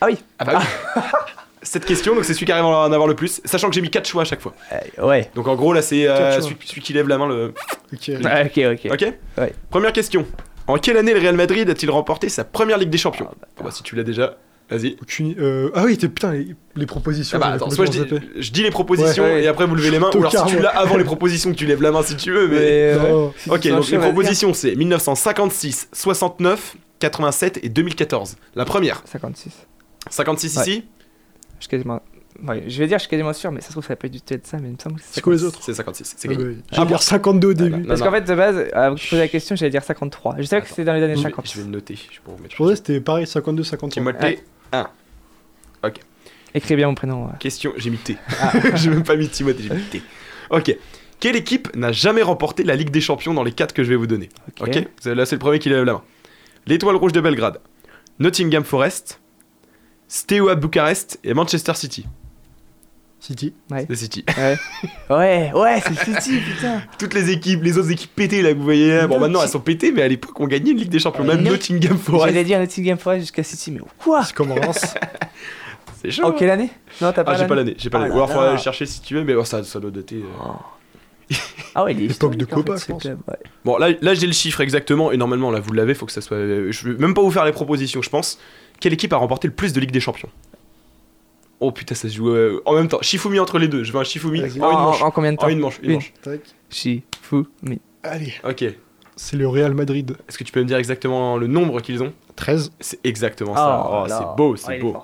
Ah 0.01 0.07
oui 0.11 0.17
Ah 0.39 0.45
bah 0.45 0.59
oui 0.97 1.03
7 1.67 1.85
questions, 1.85 2.15
donc 2.15 2.25
c'est 2.25 2.33
celui 2.35 2.47
qui 2.47 2.53
arrive 2.53 2.65
à 2.65 2.69
en 2.69 2.93
avoir 2.93 3.07
le 3.09 3.15
plus. 3.15 3.41
Sachant 3.45 3.69
que 3.69 3.75
j'ai 3.75 3.81
mis 3.83 3.91
4 3.91 4.07
choix 4.07 4.23
à 4.23 4.25
chaque 4.25 4.41
fois. 4.41 4.55
Euh, 4.99 5.07
ouais, 5.07 5.31
Donc 5.35 5.49
en 5.49 5.55
gros, 5.57 5.73
là, 5.73 5.83
c'est 5.83 6.07
euh, 6.09 6.41
celui, 6.41 6.57
celui 6.65 6.81
qui 6.81 6.93
lève 6.93 7.09
la 7.09 7.19
main 7.19 7.27
le. 7.29 7.53
Ok. 7.93 8.11
Ok, 8.11 8.61
ok. 8.93 9.13
Ouais. 9.39 9.53
Première 9.71 9.93
question. 9.93 10.27
En 10.69 10.79
quelle 10.79 10.97
année 10.97 11.13
le 11.15 11.21
Real 11.21 11.37
Madrid 11.37 11.69
a-t-il 11.71 11.91
remporté 11.91 12.29
sa 12.29 12.43
première 12.45 12.79
Ligue 12.79 12.91
des 12.91 12.99
Champions? 12.99 13.29
Bon, 13.59 13.65
bah, 13.65 13.71
Si 13.71 13.83
tu 13.85 13.95
l'as 13.95 14.03
déjà, 14.03 14.37
vas-y. 14.69 14.97
Aucune- 15.01 15.37
euh, 15.39 15.71
Ah 15.75 15.85
oui, 15.85 15.97
t'es 15.97 16.09
putain, 16.09 16.33
les, 16.33 16.57
les 16.75 16.87
propositions. 16.87 17.39
Ah 17.41 17.47
bah, 17.47 17.53
attends, 17.55 17.71
soit 17.71 17.87
je 17.87 17.91
dis, 17.93 17.99
zappé. 17.99 18.17
je 18.37 18.51
dis 18.51 18.63
les 18.65 18.71
propositions 18.73 19.23
Ouais, 19.23 19.35
ouais. 19.35 19.43
et 19.45 19.47
après 19.49 19.65
vous 19.67 19.77
levez 19.77 19.93
les 19.93 20.01
mains, 20.01 20.11
ou 20.13 20.19
alors 20.19 20.33
si 20.33 20.57
tu 20.57 20.61
l'as 20.61 20.71
avant 20.71 20.97
les 20.97 21.05
propositions 21.05 21.53
que 21.53 21.57
tu 21.57 21.67
lèves 21.67 21.83
la 21.83 21.93
main 21.93 22.03
si 22.03 22.17
tu 22.17 22.33
veux, 22.33 22.49
mais. 22.49 22.57
Euh. 22.61 23.29
Ok, 23.49 23.69
donc 23.69 23.89
les 23.89 23.99
propositions 23.99 24.53
c'est 24.55 24.75
1956, 24.75 25.89
69, 25.93 26.77
87 26.99 27.61
et 27.63 27.69
2014. 27.69 28.37
La 28.57 28.65
première. 28.65 29.03
56. 29.05 29.53
56 30.11 30.57
Ouais. 30.57 30.63
ici 30.63 30.85
suis 31.67 31.71
quasiment. 31.71 32.01
ouais, 32.47 32.65
je 32.67 32.79
vais 32.79 32.87
dire, 32.87 32.99
je 32.99 33.03
suis 33.03 33.11
quasiment 33.11 33.33
sûr, 33.33 33.51
mais 33.53 33.61
ça 33.61 33.69
se 33.69 33.73
trouve, 33.73 33.85
ça 33.85 33.91
va 33.91 33.97
pas 33.97 34.09
du 34.09 34.21
tout 34.21 34.35
être 34.35 34.47
ça, 34.47 34.57
mais 34.59 34.69
il 34.69 34.73
me 34.73 34.79
semble 34.79 34.97
que 34.97 35.03
C'est 35.11 35.21
quoi 35.21 35.33
les 35.33 35.45
autres 35.45 35.59
C'est 35.63 35.75
56, 35.75 36.15
c'est 36.17 36.29
Ah 36.29 36.35
gagné. 36.35 36.57
J'allais 36.73 36.87
dire 36.89 37.03
52 37.03 37.49
au 37.49 37.55
début. 37.55 37.71
non, 37.79 37.85
Parce 37.87 38.01
qu'en 38.01 38.11
fait, 38.11 38.23
de 38.23 38.35
base, 38.35 38.69
avant 38.73 38.95
que 38.97 39.01
tu 39.01 39.09
poses 39.09 39.19
la 39.19 39.29
question, 39.29 39.57
j'allais 39.57 39.71
dire 39.71 39.83
53. 39.85 40.37
Je 40.39 40.43
savais 40.45 40.63
que 40.63 40.69
c'était 40.69 40.85
dans 40.85 40.93
les 40.95 41.03
années 41.03 41.15
Je 41.15 41.19
vais- 41.19 41.31
50. 41.31 41.51
Je 41.51 41.59
vais 41.59 41.65
le 41.65 41.71
noter. 41.71 41.95
Je 41.97 42.21
peux 42.21 42.31
vous 42.31 42.37
mettre. 42.43 42.53
Je 42.53 42.57
pensais 42.57 42.73
que 42.73 42.77
c'était 42.79 43.01
pareil, 43.01 43.27
52, 43.27 43.63
53. 43.65 44.03
Timothée, 44.13 44.27
Ouais. 44.73 44.79
1. 44.79 45.93
Écris 46.55 46.77
bien 46.77 46.87
mon 46.89 46.95
prénom. 46.95 47.27
ouais. 47.27 47.33
Question, 47.39 47.73
j'ai 47.77 47.91
mis 47.91 47.99
T. 47.99 48.17
j'ai 48.75 48.89
même 48.91 49.03
pas 49.03 49.17
mis 49.17 49.29
Timothée, 49.29 49.63
j'ai 49.65 49.75
mis 49.75 49.83
T. 49.83 50.03
Ok. 50.51 50.75
Quelle 51.21 51.37
équipe 51.37 51.75
n'a 51.77 51.93
jamais 51.93 52.23
remporté 52.23 52.63
la 52.63 52.77
Ligue 52.77 52.91
des 52.91 53.01
Champions 53.01 53.35
dans 53.35 53.43
les 53.43 53.53
4 53.53 53.73
que 53.75 53.83
je 53.85 53.89
vais 53.91 53.97
vous 53.97 54.07
donner? 54.07 54.29
Ok. 54.61 54.69
Ok. 54.69 54.89
C'est- 55.01 55.15
Là, 55.15 55.27
c'est 55.27 55.35
le 55.35 55.39
premier 55.41 55.59
qui 55.59 55.69
lève 55.69 55.85
la 55.85 55.95
main. 55.95 56.03
L'Étoile 56.67 56.97
Rouge 56.97 57.13
de 57.13 57.21
Belgrade, 57.21 57.59
Nottingham 58.19 58.65
Forest, 58.65 59.21
Steaua 60.09 60.55
Bucarest 60.55 61.19
et 61.25 61.35
Manchester 61.35 61.75
City. 61.75 62.07
City. 63.19 63.55
Ouais. 63.71 63.87
C'est 63.89 63.97
City. 63.97 64.25
Ouais, 64.37 64.57
ouais, 65.11 65.53
ouais 65.53 65.83
c'est 65.85 66.21
City, 66.21 66.39
putain. 66.41 66.83
Toutes 66.99 67.15
les 67.15 67.31
équipes, 67.31 67.63
les 67.63 67.77
autres 67.79 67.91
équipes 67.91 68.15
pétées 68.15 68.43
là 68.43 68.53
que 68.53 68.59
vous 68.59 68.63
voyez 68.65 68.95
là, 68.95 69.07
bon 69.09 69.19
maintenant 69.19 69.43
elles 69.43 69.49
sont 69.49 69.59
pétées, 69.59 69.91
mais 69.91 70.03
à 70.03 70.09
l'époque 70.09 70.39
on 70.39 70.47
gagnait 70.47 70.71
une 70.73 70.77
Ligue 70.79 70.91
des 70.91 70.99
Champions. 71.01 71.25
Même 71.25 71.39
Ouais. 71.39 71.51
Nottingham 71.51 71.99
J'allais 71.99 72.19
Forest. 72.19 72.45
dire 72.45 72.59
Nottingham 72.61 72.99
Forest 72.99 73.21
jusqu'à 73.23 73.43
City, 73.43 73.73
mais 73.73 73.81
quoi 73.99 74.23
C'est 74.25 74.35
comme 74.35 74.53
Reims. 74.53 74.95
C'est 76.03 76.11
chaud. 76.11 76.25
En 76.25 76.33
quelle 76.33 76.51
année? 76.51 76.71
Non, 77.01 77.11
t'as 77.13 77.25
pas 77.25 77.33
Ah, 77.33 77.37
j'ai 77.39 77.47
pas 77.47 77.55
l'année, 77.57 77.75
j'ai 77.79 77.91
pas 77.91 77.99
Ah 77.99 78.03
l'année. 78.03 78.15
Ou 78.15 78.19
alors 78.19 78.29
faudrait 78.31 78.45
là. 78.47 78.53
aller 78.53 78.63
chercher 78.63 78.87
si 78.87 79.01
tu 79.01 79.15
veux, 79.15 79.25
mais 79.25 79.35
oh, 79.35 79.45
ça, 79.45 79.65
ça 79.65 79.81
doit 79.81 79.91
dater. 79.91 80.17
euh. 80.17 81.35
Ah 81.75 81.85
ouais, 81.85 81.95
L'époque 81.95 82.37
de 82.37 82.45
historique, 82.45 82.53
en 82.53 82.57
Copa, 82.57 82.73
fait, 82.75 82.79
je 82.79 82.85
ce 82.87 82.93
pense. 82.93 83.03
club, 83.03 83.19
ouais. 83.29 83.37
Bon, 83.65 83.77
là, 83.79 83.89
là 84.01 84.15
j'ai 84.15 84.27
le 84.27 84.33
chiffre 84.33 84.61
exactement, 84.61 85.11
et 85.11 85.17
normalement, 85.17 85.51
là, 85.51 85.61
vous 85.61 85.73
l'avez, 85.73 85.95
faut 85.95 86.07
que 86.07 86.13
ça 86.13 86.21
soit. 86.21 86.37
euh, 86.37 86.71
Je 86.71 86.89
vais 86.91 86.99
même 86.99 87.13
pas 87.15 87.23
vous 87.23 87.31
faire 87.31 87.45
les 87.45 87.53
propositions, 87.53 88.01
je 88.03 88.09
pense. 88.11 88.39
Quelle 88.81 88.93
équipe 88.93 89.13
a 89.13 89.17
remporté 89.17 89.49
le 89.49 89.55
plus 89.55 89.73
de 89.73 89.81
Ligue 89.81 89.91
des 89.91 90.01
Champions 90.01 90.29
Oh 91.61 91.73
putain, 91.73 91.95
ça 91.95 92.09
se 92.09 92.15
joue 92.15 92.29
euh, 92.31 92.61
en 92.67 92.75
même 92.75 92.89
temps. 92.89 92.99
Shifumi 93.01 93.39
entre 93.39 93.59
les 93.59 93.69
deux. 93.69 93.83
Je 93.83 93.93
veux 93.93 93.99
un 93.99 94.05
Shifumi 94.05 94.43
en 94.43 94.47
une 94.47 94.63
En, 94.63 94.73
manche. 94.73 95.03
en 95.03 95.11
combien 95.11 95.33
de 95.33 95.39
temps 95.39 95.47
En 95.47 95.49
une 95.51 95.59
manche, 95.61 95.79
une 95.83 95.91
Une. 95.91 95.95
manche. 95.97 96.13
Tac. 96.23 96.41
Shifumi. 96.69 97.81
Allez. 98.03 98.35
Ok. 98.45 98.63
Est-ce 98.63 98.75
C'est 99.17 99.37
le 99.37 99.49
Real 99.49 99.73
Madrid. 99.75 100.17
que 100.29 100.45
tu 100.45 100.53
peux 100.53 100.61
me 100.61 100.67
dire 100.67 100.77
exactement 100.77 101.39
le 101.39 101.47
nombre 101.47 101.81
qu'ils 101.81 102.03
ont 102.03 102.13
13. 102.37 102.73
C'est 102.81 103.01
exactement 103.05 103.55
ça. 103.55 103.87
Oh 103.89 104.03
Oh, 104.05 104.07
là. 104.07 104.19
c'est 104.19 104.37
beau, 104.37 104.57
c'est 104.57 104.77
est 104.77 104.81
beau. 104.81 104.99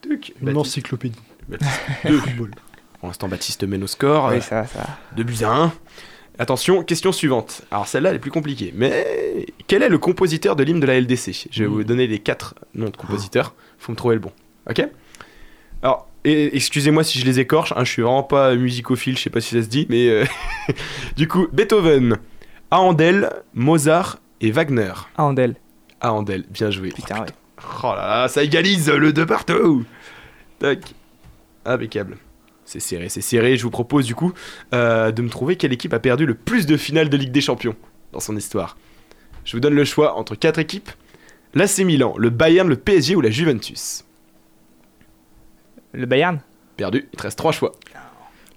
Tuc. 0.00 0.34
Une 0.40 0.46
Baptiste- 0.46 0.58
encyclopédie. 0.58 1.20
Baptiste, 1.48 1.80
de 2.04 2.08
deux. 2.10 2.18
football. 2.18 2.50
Pour 2.98 3.06
l'instant, 3.08 3.28
Baptiste 3.28 3.62
mène 3.64 3.84
au 3.84 3.86
score. 3.86 4.28
Oui, 4.30 4.36
euh, 4.38 4.40
ça, 4.40 4.66
ça. 4.66 4.98
2 5.16 5.22
buts 5.22 5.36
à 5.44 5.50
1. 5.54 5.72
Attention, 6.38 6.82
question 6.82 7.12
suivante. 7.12 7.62
Alors 7.70 7.86
celle-là, 7.86 8.10
elle 8.10 8.16
est 8.16 8.20
plus 8.20 8.30
compliquée. 8.30 8.72
Mais 8.74 9.46
quel 9.66 9.82
est 9.82 9.88
le 9.88 9.98
compositeur 9.98 10.56
de 10.56 10.62
l'hymne 10.64 10.80
de 10.80 10.86
la 10.86 10.98
LDC 11.00 11.48
Je 11.50 11.62
vais 11.64 11.68
vous 11.68 11.84
donner 11.84 12.06
les 12.06 12.18
quatre 12.18 12.54
noms 12.74 12.88
de 12.88 12.96
compositeurs. 12.96 13.54
Faut 13.78 13.92
me 13.92 13.96
trouver 13.96 14.14
le 14.14 14.20
bon. 14.20 14.32
Ok? 14.68 14.82
Alors, 15.82 16.08
excusez-moi 16.24 17.04
si 17.04 17.18
je 17.18 17.26
les 17.26 17.38
écorche. 17.38 17.72
hein, 17.76 17.84
je 17.84 17.90
suis 17.90 18.02
vraiment 18.02 18.22
pas 18.22 18.54
musicophile. 18.54 19.16
Je 19.18 19.22
sais 19.22 19.30
pas 19.30 19.40
si 19.40 19.54
ça 19.54 19.62
se 19.62 19.68
dit. 19.68 19.86
Mais 19.90 20.08
euh, 20.08 20.24
du 21.16 21.28
coup, 21.28 21.48
Beethoven, 21.52 22.16
Handel, 22.70 23.30
Mozart 23.54 24.18
et 24.40 24.50
Wagner. 24.50 24.92
Handel. 25.18 25.56
Handel, 26.00 26.44
bien 26.50 26.70
joué. 26.70 26.88
Putain, 26.88 27.20
ouais. 27.20 27.26
Oh 27.84 27.92
là 27.94 28.22
là, 28.22 28.28
ça 28.28 28.42
égalise 28.42 28.88
le 28.90 29.12
de 29.12 29.24
partout. 29.24 29.84
Tac. 30.58 30.80
Impeccable. 31.64 32.16
C'est 32.72 32.80
serré, 32.80 33.10
c'est 33.10 33.20
serré. 33.20 33.58
Je 33.58 33.64
vous 33.64 33.70
propose 33.70 34.06
du 34.06 34.14
coup 34.14 34.32
euh, 34.72 35.12
de 35.12 35.20
me 35.20 35.28
trouver 35.28 35.56
quelle 35.56 35.74
équipe 35.74 35.92
a 35.92 35.98
perdu 35.98 36.24
le 36.24 36.32
plus 36.32 36.64
de 36.64 36.78
finales 36.78 37.10
de 37.10 37.16
Ligue 37.18 37.30
des 37.30 37.42
Champions 37.42 37.76
dans 38.12 38.20
son 38.20 38.34
histoire. 38.34 38.78
Je 39.44 39.54
vous 39.54 39.60
donne 39.60 39.74
le 39.74 39.84
choix 39.84 40.16
entre 40.16 40.36
quatre 40.36 40.58
équipes 40.58 40.90
l'AC 41.52 41.80
Milan, 41.80 42.14
le 42.16 42.30
Bayern, 42.30 42.66
le 42.66 42.76
PSG 42.76 43.14
ou 43.14 43.20
la 43.20 43.28
Juventus. 43.28 44.06
Le 45.92 46.06
Bayern? 46.06 46.40
Perdu, 46.78 47.10
il 47.12 47.16
te 47.18 47.22
reste 47.22 47.36
trois 47.36 47.52
choix. 47.52 47.72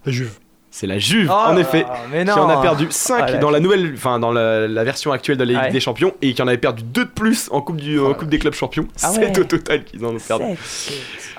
La 0.06 0.12
Juve. 0.12 0.38
C'est 0.78 0.86
la 0.86 0.98
Juve, 0.98 1.30
Oh 1.32 1.34
en 1.34 1.56
effet, 1.56 1.86
qui 2.10 2.30
en 2.32 2.50
a 2.50 2.60
perdu 2.60 2.88
5 2.90 3.24
Ah, 3.26 3.32
dans 3.38 3.48
la 3.48 3.60
nouvelle, 3.60 3.94
enfin 3.94 4.18
dans 4.18 4.30
la, 4.30 4.68
la 4.68 4.84
version 4.84 5.10
actuelle 5.10 5.38
de 5.38 5.44
la 5.44 5.48
Ligue 5.54 5.62
Ouais. 5.62 5.70
des 5.70 5.80
Champions 5.80 6.12
et 6.20 6.34
qui 6.34 6.42
en 6.42 6.46
avait 6.48 6.58
perdu 6.58 6.82
2 6.82 7.04
de 7.06 7.08
plus 7.08 7.48
en 7.50 7.62
Coupe, 7.62 7.78
du, 7.78 7.98
en 7.98 8.12
coupe 8.12 8.28
des 8.28 8.38
clubs 8.38 8.52
champions. 8.52 8.86
Ah 9.02 9.10
7 9.10 9.22
ouais. 9.22 9.38
au 9.40 9.44
total 9.44 9.84
qu'ils 9.84 10.04
en 10.04 10.14
ont 10.14 10.18
perdu. 10.18 10.44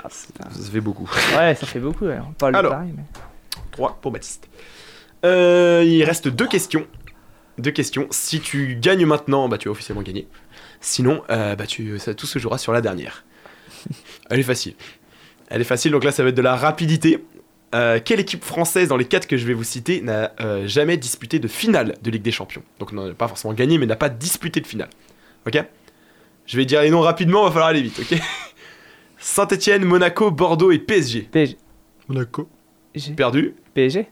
Ah. 0.04 0.08
Ça 0.10 0.72
fait 0.72 0.82
beaucoup. 0.82 1.08
Ouais, 1.38 1.54
ça 1.54 1.68
fait 1.68 1.78
beaucoup. 1.80 2.06
ouais. 2.06 2.18
On 2.28 2.32
parle 2.34 2.56
Alors. 2.56 2.72
de 2.72 2.78
Paris, 2.78 2.94
mais. 2.98 3.04
3 3.74 4.00
pour 4.02 4.12
Baptiste. 4.12 4.48
Euh, 5.24 5.84
il 5.86 6.04
reste 6.04 6.30
deux 6.30 6.48
questions. 6.48 6.88
Deux 7.60 7.70
questions. 7.70 8.08
Si 8.10 8.40
tu 8.40 8.76
gagnes 8.82 9.06
maintenant, 9.06 9.48
bah 9.48 9.60
tu 9.60 9.68
as 9.68 9.72
officiellement 9.72 10.02
gagné. 10.02 10.28
Sinon, 10.82 11.22
euh, 11.30 11.56
bah 11.56 11.68
tu, 11.68 12.00
ça, 12.00 12.16
tout 12.16 12.26
se 12.26 12.40
jouera 12.40 12.58
sur 12.58 12.74
la 12.74 12.82
dernière. 12.82 13.24
Elle 14.32 14.40
est 14.40 14.44
facile. 14.44 14.74
Elle 15.50 15.62
est 15.62 15.64
facile, 15.64 15.92
donc 15.92 16.04
là 16.04 16.12
ça 16.12 16.24
va 16.24 16.30
être 16.30 16.36
de 16.36 16.42
la 16.42 16.56
rapidité. 16.56 17.24
Euh, 17.76 18.00
quelle 18.04 18.20
équipe 18.22 18.44
française 18.46 18.88
dans 18.88 18.96
les 18.98 19.06
quatre 19.06 19.28
que 19.28 19.36
je 19.36 19.46
vais 19.46 19.54
vous 19.54 19.64
citer 19.66 20.02
n'a 20.02 20.32
euh, 20.40 20.68
jamais 20.68 20.96
disputé 20.96 21.38
de 21.40 21.48
finale 21.50 21.96
de 22.02 22.10
Ligue 22.12 22.22
des 22.22 22.32
Champions? 22.32 22.64
Donc 22.80 22.94
n'a 22.94 23.14
pas 23.14 23.28
forcément 23.28 23.54
gagné, 23.54 23.78
mais 23.78 23.86
n'a 23.86 23.96
pas 23.98 24.10
disputé 24.10 24.62
de 24.62 24.68
finale. 24.68 24.90
Ok? 25.46 25.62
Je 26.46 26.58
vais 26.58 26.66
dire 26.66 26.82
les 26.82 26.90
noms 26.90 27.02
rapidement, 27.02 27.44
va 27.44 27.50
falloir 27.52 27.68
aller 27.70 27.82
vite, 27.82 28.00
ok? 28.00 28.18
Saint-Etienne, 29.18 29.84
Monaco, 29.84 30.32
Bordeaux 30.32 30.72
et 30.72 30.80
PSG. 30.80 31.24
PSG. 31.32 31.58
Monaco. 32.08 32.48
J'ai- 32.96 33.14
Perdu. 33.14 33.54
PSG 33.74 34.08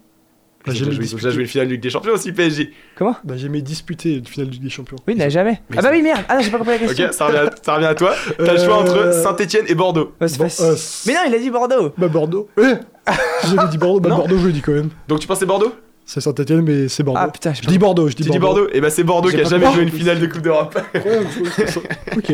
Bah, 0.66 0.74
j'ai 0.74 0.86
joué- 0.86 0.98
disputé. 0.98 1.32
joué 1.32 1.42
une 1.44 1.48
finale 1.48 1.68
de 1.68 1.72
Ligue 1.74 1.82
des 1.82 1.90
Champions 1.90 2.14
aussi, 2.14 2.32
PSG. 2.32 2.72
Comment? 2.96 3.16
Bah, 3.24 3.36
j'ai 3.38 3.44
jamais 3.44 3.62
disputé 3.62 4.16
une 4.16 4.26
finale 4.26 4.48
de 4.48 4.54
Ligue 4.54 4.64
des 4.64 4.70
Champions. 4.70 4.98
Oui, 5.08 5.14
il 5.16 5.20
n'a 5.20 5.30
jamais. 5.30 5.62
Mais 5.70 5.78
Ah 5.80 5.82
bah 5.82 5.90
oui, 5.92 6.02
merde. 6.02 6.22
Ah, 6.28 6.40
j'ai 6.42 6.50
pas 6.50 6.58
compris 6.58 6.74
la 6.74 6.80
question. 6.80 7.06
Ok, 7.06 7.14
ça 7.14 7.28
revient, 7.28 7.38
à, 7.38 7.50
ça 7.64 7.76
revient 7.76 7.86
à 7.86 7.96
toi. 7.96 8.14
T'as 8.38 8.54
le 8.54 8.60
choix 8.60 8.78
entre 8.78 8.98
Euh, 8.98 9.24
Saint-Etienne 9.24 9.66
et 9.68 9.76
Bordeaux. 9.76 10.14
Bon, 10.20 10.26
euh, 10.60 10.76
Mais 11.06 11.14
non, 11.14 11.20
il 11.28 11.36
a 11.36 11.40
dit 11.40 11.50
Bordeaux. 11.52 11.94
Bah, 11.98 12.08
Bordeaux. 12.08 12.50
J'ai 12.58 13.56
jamais 13.56 13.70
dit 13.70 13.78
Bordeaux. 13.78 14.00
Bah, 14.00 14.10
Non. 14.16 14.18
Bordeaux, 14.18 14.38
je 14.40 14.46
le 14.48 14.52
dis 14.54 14.62
quand 14.62 14.72
même. 14.74 14.90
Donc 15.08 15.20
tu 15.20 15.28
penses 15.28 15.40
c'est 15.40 15.46
Bordeaux? 15.46 15.74
C'est 16.08 16.22
Saint-Etienne, 16.22 16.62
mais 16.62 16.88
c'est 16.88 17.04
Bordeaux. 17.04 17.20
Ah 17.24 17.30
putain, 17.30 17.54
je 17.54 17.64
je 17.64 17.68
dis 17.68 17.78
Bordeaux, 17.80 18.08
je 18.10 18.16
dis 18.16 18.24
Tu 18.24 18.30
dis 18.30 18.38
Bordeaux. 18.40 18.62
Bordeaux 18.62 18.76
Et 18.76 18.80
bah 18.82 18.90
c'est 18.92 19.04
Bordeaux 19.04 19.30
qui 19.30 19.40
a 19.40 19.44
jamais 19.44 19.72
joué 19.72 19.84
une 19.84 19.90
finale 19.92 20.20
de 20.20 20.28
Coupe 20.28 20.42
d'Europe. 20.44 20.78
ok. 22.16 22.34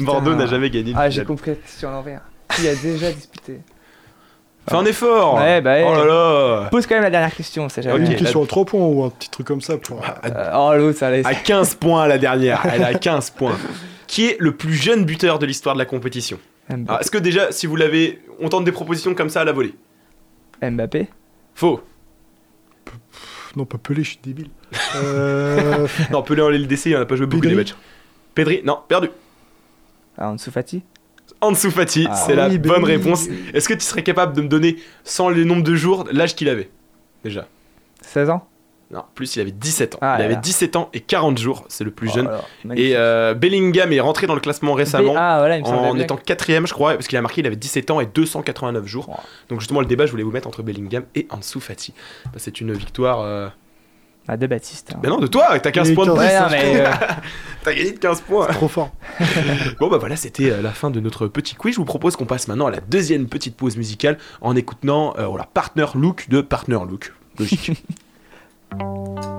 Bordeaux 0.00 0.34
n'a 0.34 0.46
jamais 0.46 0.70
gagné 0.70 0.90
une 0.90 0.96
Ah, 0.98 1.08
j'ai 1.10 1.24
compris 1.24 1.52
à 1.52 1.86
l'envers. 1.86 2.20
Qui 2.54 2.68
a 2.68 2.74
déjà 2.74 3.10
disputé? 3.12 3.60
Fais 4.68 4.76
un 4.76 4.84
effort 4.86 5.34
Ouais, 5.34 5.60
bah, 5.60 5.74
Oh 5.84 5.90
ouais. 5.90 5.96
là 5.98 6.04
là 6.06 6.68
Pose 6.70 6.86
quand 6.86 6.94
même 6.94 7.04
la 7.04 7.10
dernière 7.10 7.34
question, 7.34 7.68
c'est 7.68 7.82
jamais. 7.82 8.02
Ok. 8.04 8.10
Une 8.12 8.16
question 8.16 8.42
à 8.42 8.46
3 8.46 8.64
points 8.64 8.80
ou 8.86 9.04
un 9.04 9.10
petit 9.10 9.28
truc 9.28 9.46
comme 9.46 9.60
ça 9.60 9.76
pour. 9.76 10.00
Euh, 10.02 10.50
oh, 10.54 10.72
l'autre, 10.76 10.98
ça 10.98 11.10
laisse. 11.10 11.26
À 11.26 11.34
15 11.34 11.74
points 11.80 12.06
la 12.06 12.18
dernière. 12.18 12.64
Elle 12.72 12.82
a 12.84 12.94
15 12.94 13.30
points. 13.30 13.56
Qui 14.06 14.26
est 14.26 14.36
le 14.40 14.52
plus 14.56 14.74
jeune 14.74 15.04
buteur 15.04 15.38
de 15.38 15.46
l'histoire 15.46 15.74
de 15.74 15.80
la 15.80 15.84
compétition 15.86 16.38
Mbappé. 16.68 16.84
Alors, 16.88 17.00
Est-ce 17.00 17.10
que 17.10 17.18
déjà, 17.18 17.52
si 17.52 17.66
vous 17.66 17.76
l'avez, 17.76 18.20
on 18.40 18.48
tente 18.48 18.64
des 18.64 18.72
propositions 18.72 19.14
comme 19.14 19.28
ça 19.28 19.42
à 19.42 19.44
la 19.44 19.52
volée 19.52 19.74
Mbappé. 20.62 21.08
Faux. 21.54 21.82
Non, 23.56 23.66
pas 23.66 23.78
Pelé, 23.78 24.02
je 24.02 24.08
suis 24.10 24.18
débile. 24.22 24.48
Euh. 24.96 25.86
Non, 26.10 26.22
Pelé 26.22 26.40
en 26.42 26.48
LDC, 26.50 26.86
il 26.86 26.96
en 26.96 27.00
a 27.02 27.04
pas 27.06 27.16
joué 27.16 27.26
beaucoup 27.26 27.42
Pedri. 27.42 27.56
des 27.56 27.60
matchs. 27.62 27.74
Pedri, 28.34 28.62
non, 28.64 28.78
perdu. 28.88 29.10
Ah, 30.16 30.28
Ansu 30.30 30.50
Fati 30.50 30.82
Ansu 31.44 31.70
Fati, 31.70 32.06
Ah 32.10 32.14
c'est 32.14 32.34
la 32.34 32.48
ben 32.48 32.60
bonne 32.60 32.84
réponse. 32.84 33.26
Est-ce 33.52 33.68
que 33.68 33.74
tu 33.74 33.84
serais 33.84 34.02
capable 34.02 34.34
de 34.34 34.42
me 34.42 34.48
donner, 34.48 34.76
sans 35.04 35.28
le 35.30 35.44
nombre 35.44 35.62
de 35.62 35.74
jours, 35.74 36.04
l'âge 36.12 36.34
qu'il 36.34 36.48
avait 36.48 36.70
Déjà? 37.22 37.46
16 38.02 38.30
ans? 38.30 38.46
Non, 38.90 39.02
plus 39.14 39.34
il 39.34 39.40
avait 39.40 39.50
17 39.50 39.94
ans. 39.96 39.98
Ah 40.02 40.16
il 40.16 40.18
là 40.20 40.24
avait 40.26 40.34
là. 40.34 40.40
17 40.40 40.76
ans 40.76 40.90
et 40.92 41.00
40 41.00 41.38
jours, 41.38 41.64
c'est 41.68 41.82
le 41.84 41.90
plus 41.90 42.10
Oh 42.12 42.14
jeune. 42.16 42.30
Et 42.76 42.92
euh, 42.96 43.34
Bellingham 43.34 43.90
est 43.92 43.98
rentré 43.98 44.26
dans 44.26 44.34
le 44.34 44.40
classement 44.40 44.74
récemment. 44.74 45.14
B- 45.14 45.18
ah, 45.18 45.36
voilà, 45.38 45.56
il 45.56 45.62
me 45.62 45.66
semblait 45.66 45.88
en 45.88 45.98
étant 45.98 46.16
quatrième, 46.16 46.66
je 46.66 46.74
crois, 46.74 46.92
parce 46.92 47.08
qu'il 47.08 47.16
a 47.18 47.22
marqué, 47.22 47.40
il 47.40 47.46
avait 47.46 47.56
17 47.56 47.90
ans 47.90 48.00
et 48.00 48.06
289 48.06 48.86
jours. 48.86 49.08
Donc 49.48 49.60
justement, 49.60 49.80
le 49.80 49.86
débat, 49.86 50.04
je 50.06 50.10
voulais 50.12 50.22
vous 50.22 50.30
mettre 50.30 50.46
entre 50.46 50.62
Bellingham 50.62 51.04
et 51.14 51.26
Ansu 51.30 51.60
Fati. 51.60 51.92
Bah, 52.26 52.32
c'est 52.36 52.60
une 52.60 52.72
victoire. 52.74 53.20
euh, 53.22 53.48
Ah, 54.26 54.36
de 54.38 54.46
Baptiste. 54.46 54.92
hein. 54.94 55.00
Ben 55.02 55.10
non, 55.10 55.18
de 55.18 55.26
toi, 55.26 55.58
t'as 55.60 55.70
15 55.70 55.88
Il 55.88 55.92
est 55.92 55.94
points 55.94 56.06
de 56.06 56.12
15, 56.12 56.18
plus. 56.18 56.26
Ouais, 56.26 56.40
non, 56.40 56.46
mais. 56.50 56.80
euh, 56.80 56.90
T'as 57.64 57.74
gagné 57.74 57.92
de 57.92 57.98
15 57.98 58.20
points. 58.22 58.46
Trop 58.46 58.68
fort. 58.68 58.90
Bon 59.80 59.88
bah 59.88 59.98
voilà, 59.98 60.16
c'était 60.16 60.50
euh, 60.50 60.62
la 60.62 60.72
fin 60.72 60.90
de 60.90 60.98
notre 61.00 61.26
petit 61.28 61.54
quiz. 61.54 61.74
Je 61.74 61.78
vous 61.80 61.84
propose 61.84 62.16
qu'on 62.16 62.24
passe 62.24 62.48
maintenant 62.48 62.66
à 62.66 62.70
la 62.70 62.80
deuxième 62.80 63.26
petite 63.26 63.56
pause 63.56 63.76
musicale 63.76 64.16
en 64.40 64.56
écoutant 64.56 65.14
euh, 65.18 65.26
voilà, 65.26 65.46
Partner 65.52 65.86
Look 65.94 66.26
de 66.30 66.40
Partner 66.40 66.78
Look. 66.88 67.12
Logique. 67.38 67.72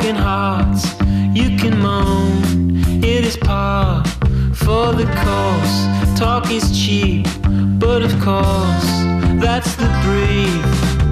broken 0.00 0.16
hearts. 0.16 0.84
You 1.34 1.58
can 1.58 1.78
moan, 1.78 3.02
it 3.04 3.24
is 3.24 3.36
par 3.36 4.02
for 4.54 4.92
the 4.94 5.04
course. 5.04 6.18
Talk 6.18 6.50
is 6.50 6.64
cheap, 6.72 7.26
but 7.78 8.02
of 8.02 8.12
course, 8.20 8.88
that's 9.40 9.74
the 9.76 9.88
brief. 10.04 11.09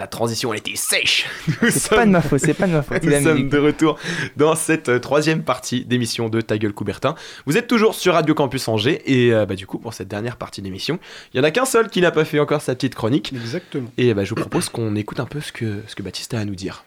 La 0.00 0.06
transition, 0.06 0.52
elle 0.52 0.58
était 0.58 0.76
sèche. 0.76 1.26
C'est 1.68 1.90
pas 1.90 2.06
de 2.06 2.10
ma 2.10 2.22
faute, 2.22 2.40
c'est 2.40 2.54
pas 2.54 2.66
de 2.66 2.72
ma 2.72 2.82
faute. 2.82 3.02
Nous 3.04 3.22
sommes 3.22 3.48
de 3.48 3.58
retour 3.58 3.98
dans 4.36 4.54
cette 4.56 4.88
euh, 4.88 4.98
troisième 4.98 5.42
partie 5.42 5.84
d'émission 5.84 6.28
de 6.28 6.40
Ta 6.40 6.58
gueule 6.58 6.72
Coubertin. 6.72 7.14
Vous 7.46 7.56
êtes 7.56 7.66
toujours 7.66 7.94
sur 7.94 8.14
Radio 8.14 8.34
Campus 8.34 8.66
Angers 8.66 9.02
et 9.04 9.32
euh, 9.32 9.44
bah, 9.44 9.54
du 9.54 9.66
coup 9.66 9.78
pour 9.78 9.92
cette 9.92 10.08
dernière 10.08 10.36
partie 10.36 10.62
d'émission, 10.62 10.98
il 11.32 11.36
y 11.36 11.40
en 11.40 11.44
a 11.44 11.50
qu'un 11.50 11.66
seul 11.66 11.90
qui 11.90 12.00
n'a 12.00 12.10
pas 12.10 12.24
fait 12.24 12.40
encore 12.40 12.62
sa 12.62 12.74
petite 12.74 12.94
chronique. 12.94 13.32
Exactement. 13.32 13.90
Et 13.98 14.14
bah, 14.14 14.24
je 14.24 14.30
vous 14.30 14.40
propose 14.40 14.70
qu'on 14.70 14.96
écoute 14.96 15.20
un 15.20 15.26
peu 15.26 15.40
ce 15.40 15.52
que, 15.52 15.82
ce 15.86 15.94
que 15.94 16.02
Baptiste 16.02 16.32
a 16.34 16.40
à 16.40 16.44
nous 16.46 16.56
dire. 16.56 16.84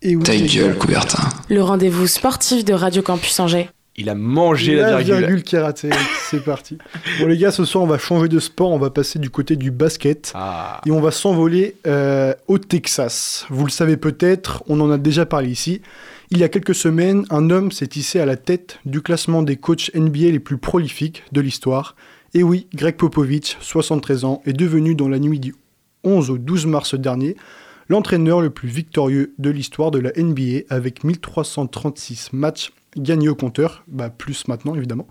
Et 0.00 0.14
oui, 0.14 0.22
Ta 0.22 0.36
gueule, 0.36 0.78
Coubertin. 0.78 1.28
Le 1.48 1.62
rendez-vous 1.62 2.06
sportif 2.06 2.64
de 2.64 2.72
Radio 2.74 3.02
Campus 3.02 3.38
Angers. 3.40 3.68
Il 3.96 4.08
a 4.08 4.14
mangé 4.14 4.76
la 4.76 5.02
virgule. 5.02 5.42
qui 5.42 5.56
est 5.56 5.60
ratée. 5.60 5.90
C'est 6.30 6.42
parti. 6.42 6.78
Bon 7.20 7.26
les 7.26 7.36
gars, 7.36 7.50
ce 7.50 7.64
soir 7.64 7.84
on 7.84 7.86
va 7.86 7.98
changer 7.98 8.28
de 8.28 8.38
sport, 8.38 8.70
on 8.70 8.78
va 8.78 8.88
passer 8.90 9.18
du 9.18 9.28
côté 9.28 9.56
du 9.56 9.70
basket 9.70 10.32
Ah. 10.34 10.80
et 10.86 10.90
on 10.90 11.00
va 11.00 11.10
s'envoler 11.10 11.76
euh, 11.86 12.32
au 12.48 12.58
Texas. 12.58 13.44
Vous 13.50 13.64
le 13.66 13.70
savez 13.70 13.96
peut-être, 13.98 14.64
on 14.68 14.80
en 14.80 14.90
a 14.90 14.96
déjà 14.98 15.26
parlé 15.26 15.50
ici. 15.50 15.82
Il 16.30 16.38
y 16.38 16.44
a 16.44 16.48
quelques 16.48 16.74
semaines, 16.74 17.26
un 17.28 17.50
homme 17.50 17.70
s'est 17.70 17.90
hissé 17.94 18.18
à 18.18 18.24
la 18.24 18.36
tête 18.36 18.78
du 18.86 19.02
classement 19.02 19.42
des 19.42 19.56
coachs 19.56 19.90
NBA 19.94 20.30
les 20.30 20.40
plus 20.40 20.56
prolifiques 20.56 21.24
de 21.32 21.42
l'histoire. 21.42 21.94
Et 22.32 22.42
oui, 22.42 22.68
Greg 22.74 22.96
Popovich, 22.96 23.58
73 23.60 24.24
ans, 24.24 24.40
est 24.46 24.54
devenu 24.54 24.94
dans 24.94 25.10
la 25.10 25.18
nuit 25.18 25.38
du 25.38 25.54
11 26.04 26.30
au 26.30 26.38
12 26.38 26.64
mars 26.66 26.94
dernier 26.94 27.36
l'entraîneur 27.88 28.40
le 28.40 28.48
plus 28.48 28.68
victorieux 28.68 29.34
de 29.38 29.50
l'histoire 29.50 29.90
de 29.90 29.98
la 29.98 30.10
NBA 30.16 30.60
avec 30.70 31.04
1336 31.04 32.30
matchs 32.32 32.72
gagnés 32.96 33.28
au 33.28 33.34
compteur, 33.34 33.84
bah 33.88 34.10
plus 34.10 34.48
maintenant 34.48 34.74
évidemment. 34.74 35.06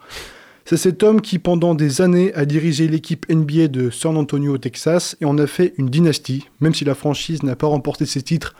C'est 0.65 0.77
cet 0.77 1.03
homme 1.03 1.21
qui 1.21 1.39
pendant 1.39 1.75
des 1.75 2.01
années 2.01 2.33
a 2.33 2.45
dirigé 2.45 2.87
l'équipe 2.87 3.25
NBA 3.29 3.67
de 3.67 3.89
San 3.89 4.15
Antonio 4.15 4.53
au 4.53 4.57
Texas 4.57 5.17
et 5.19 5.25
en 5.25 5.37
a 5.37 5.47
fait 5.47 5.73
une 5.77 5.89
dynastie, 5.89 6.47
même 6.59 6.73
si 6.73 6.85
la 6.85 6.95
franchise 6.95 7.43
n'a 7.43 7.55
pas 7.55 7.67
remporté 7.67 8.05
ses 8.05 8.21
titres 8.21 8.55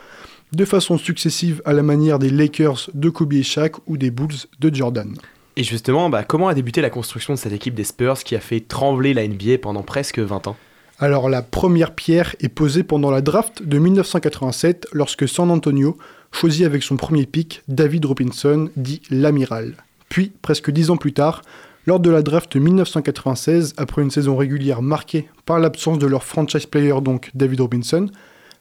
de 0.52 0.66
façon 0.66 0.98
successive 0.98 1.62
à 1.64 1.74
la 1.74 1.84
manière 1.84 2.20
des 2.20 2.30
Lakers 2.30 2.90
de 2.94 3.10
Kobe 3.10 3.34
et 3.34 3.44
Shaq 3.44 3.76
ou 3.88 3.98
des 3.98 4.12
Bulls 4.12 4.36
de 4.60 4.76
Jordan. 4.76 5.16
Et 5.56 5.64
justement, 5.64 6.10
bah, 6.10 6.24
comment 6.24 6.48
a 6.48 6.54
débuté 6.54 6.82
la 6.82 6.90
construction 6.90 7.34
de 7.34 7.40
cette 7.40 7.54
équipe 7.54 7.76
des 7.76 7.84
Spurs 7.84 8.20
qui 8.24 8.36
a 8.36 8.40
fait 8.40 8.60
trembler 8.62 9.14
la 9.14 9.28
NBA 9.28 9.60
pendant 9.62 9.84
presque 9.84 10.20
20 10.20 10.48
ans? 10.48 10.58
Alors 11.00 11.30
la 11.30 11.42
première 11.42 11.96
pierre 11.96 12.36
est 12.42 12.50
posée 12.50 12.84
pendant 12.84 13.10
la 13.10 13.22
draft 13.22 13.64
de 13.64 13.80
1987 13.80 14.88
lorsque 14.94 15.28
San 15.28 15.50
Antonio 15.50 15.98
choisit 16.32 16.66
avec 16.66 16.84
son 16.84 16.98
premier 16.98 17.26
pick 17.26 17.62
David 17.68 18.06
Robinson, 18.06 18.70
dit 18.76 19.02
l'amiral. 19.10 19.76
Puis, 20.10 20.32
presque 20.42 20.72
dix 20.72 20.90
ans 20.90 20.98
plus 20.98 21.14
tard, 21.14 21.42
lors 21.88 22.00
de 22.00 22.10
la 22.10 22.22
draft 22.22 22.56
1996, 22.56 23.74
après 23.78 24.02
une 24.02 24.12
saison 24.12 24.36
régulière 24.36 24.82
marquée 24.82 25.28
par 25.46 25.60
l'absence 25.60 26.00
de 26.00 26.08
leur 26.08 26.24
franchise 26.24 26.66
player 26.66 27.02
donc 27.02 27.32
David 27.34 27.62
Robinson, 27.62 28.08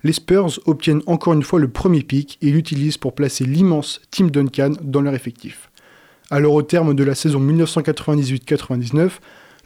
les 0.03 0.13
Spurs 0.13 0.59
obtiennent 0.65 1.03
encore 1.07 1.35
une 1.35 1.43
fois 1.43 1.61
le 1.61 1.69
premier 1.69 2.03
pic 2.03 2.39
et 2.41 2.51
l'utilisent 2.51 2.97
pour 2.97 3.15
placer 3.15 3.45
l'immense 3.45 4.01
Tim 4.11 4.29
Duncan 4.29 4.73
dans 4.81 5.03
leur 5.03 5.15
effectif. 5.15 5.71
Alors 6.31 6.55
au 6.55 6.63
terme 6.63 6.95
de 6.95 7.05
la 7.05 7.15
saison 7.15 7.41
1998-99, 7.41 9.11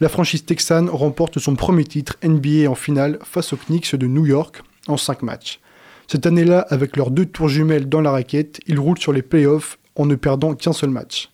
la 0.01 0.09
franchise 0.09 0.45
texane 0.45 0.89
remporte 0.89 1.39
son 1.39 1.55
premier 1.55 1.85
titre 1.85 2.17
NBA 2.25 2.69
en 2.69 2.75
finale 2.75 3.19
face 3.23 3.53
aux 3.53 3.57
Knicks 3.57 3.95
de 3.95 4.07
New 4.09 4.27
York 4.27 4.63
en 4.89 4.97
5 4.97 5.23
matchs. 5.23 5.61
Cette 6.07 6.27
année-là, 6.27 6.61
avec 6.69 6.97
leurs 6.97 7.11
deux 7.11 7.27
tours 7.27 7.49
jumelles 7.49 7.89
dans 7.89 8.01
la 8.01 8.11
raquette, 8.11 8.61
ils 8.67 8.79
roulent 8.79 8.99
sur 8.99 9.13
les 9.13 9.23
playoffs 9.23 9.79
en 9.97 10.07
ne 10.07 10.15
perdant 10.15 10.55
qu'un 10.55 10.73
seul 10.73 10.91
match. 10.91 11.31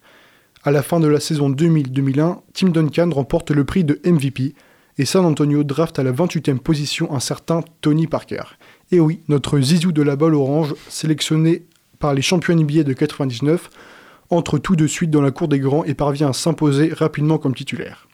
À 0.62 0.70
la 0.70 0.82
fin 0.82 1.00
de 1.00 1.08
la 1.08 1.20
saison 1.20 1.50
2000-2001, 1.50 2.40
Tim 2.52 2.68
Duncan 2.68 3.10
remporte 3.10 3.50
le 3.50 3.64
prix 3.64 3.82
de 3.82 4.00
MVP 4.04 4.54
et 4.98 5.04
San 5.06 5.24
Antonio 5.24 5.64
draft 5.64 5.98
à 5.98 6.02
la 6.02 6.12
28e 6.12 6.58
position 6.58 7.12
un 7.14 7.20
certain 7.20 7.62
Tony 7.80 8.06
Parker. 8.06 8.42
Et 8.92 9.00
oui, 9.00 9.20
notre 9.28 9.58
zizou 9.58 9.92
de 9.92 10.02
la 10.02 10.16
balle 10.16 10.34
orange, 10.34 10.74
sélectionné 10.88 11.64
par 11.98 12.12
les 12.12 12.22
champions 12.22 12.54
NBA 12.54 12.82
de 12.82 12.92
99, 12.92 13.70
entre 14.28 14.58
tout 14.58 14.76
de 14.76 14.86
suite 14.86 15.10
dans 15.10 15.22
la 15.22 15.30
cour 15.30 15.48
des 15.48 15.58
grands 15.58 15.84
et 15.84 15.94
parvient 15.94 16.28
à 16.28 16.32
s'imposer 16.32 16.92
rapidement 16.92 17.38
comme 17.38 17.54
titulaire. 17.54 18.08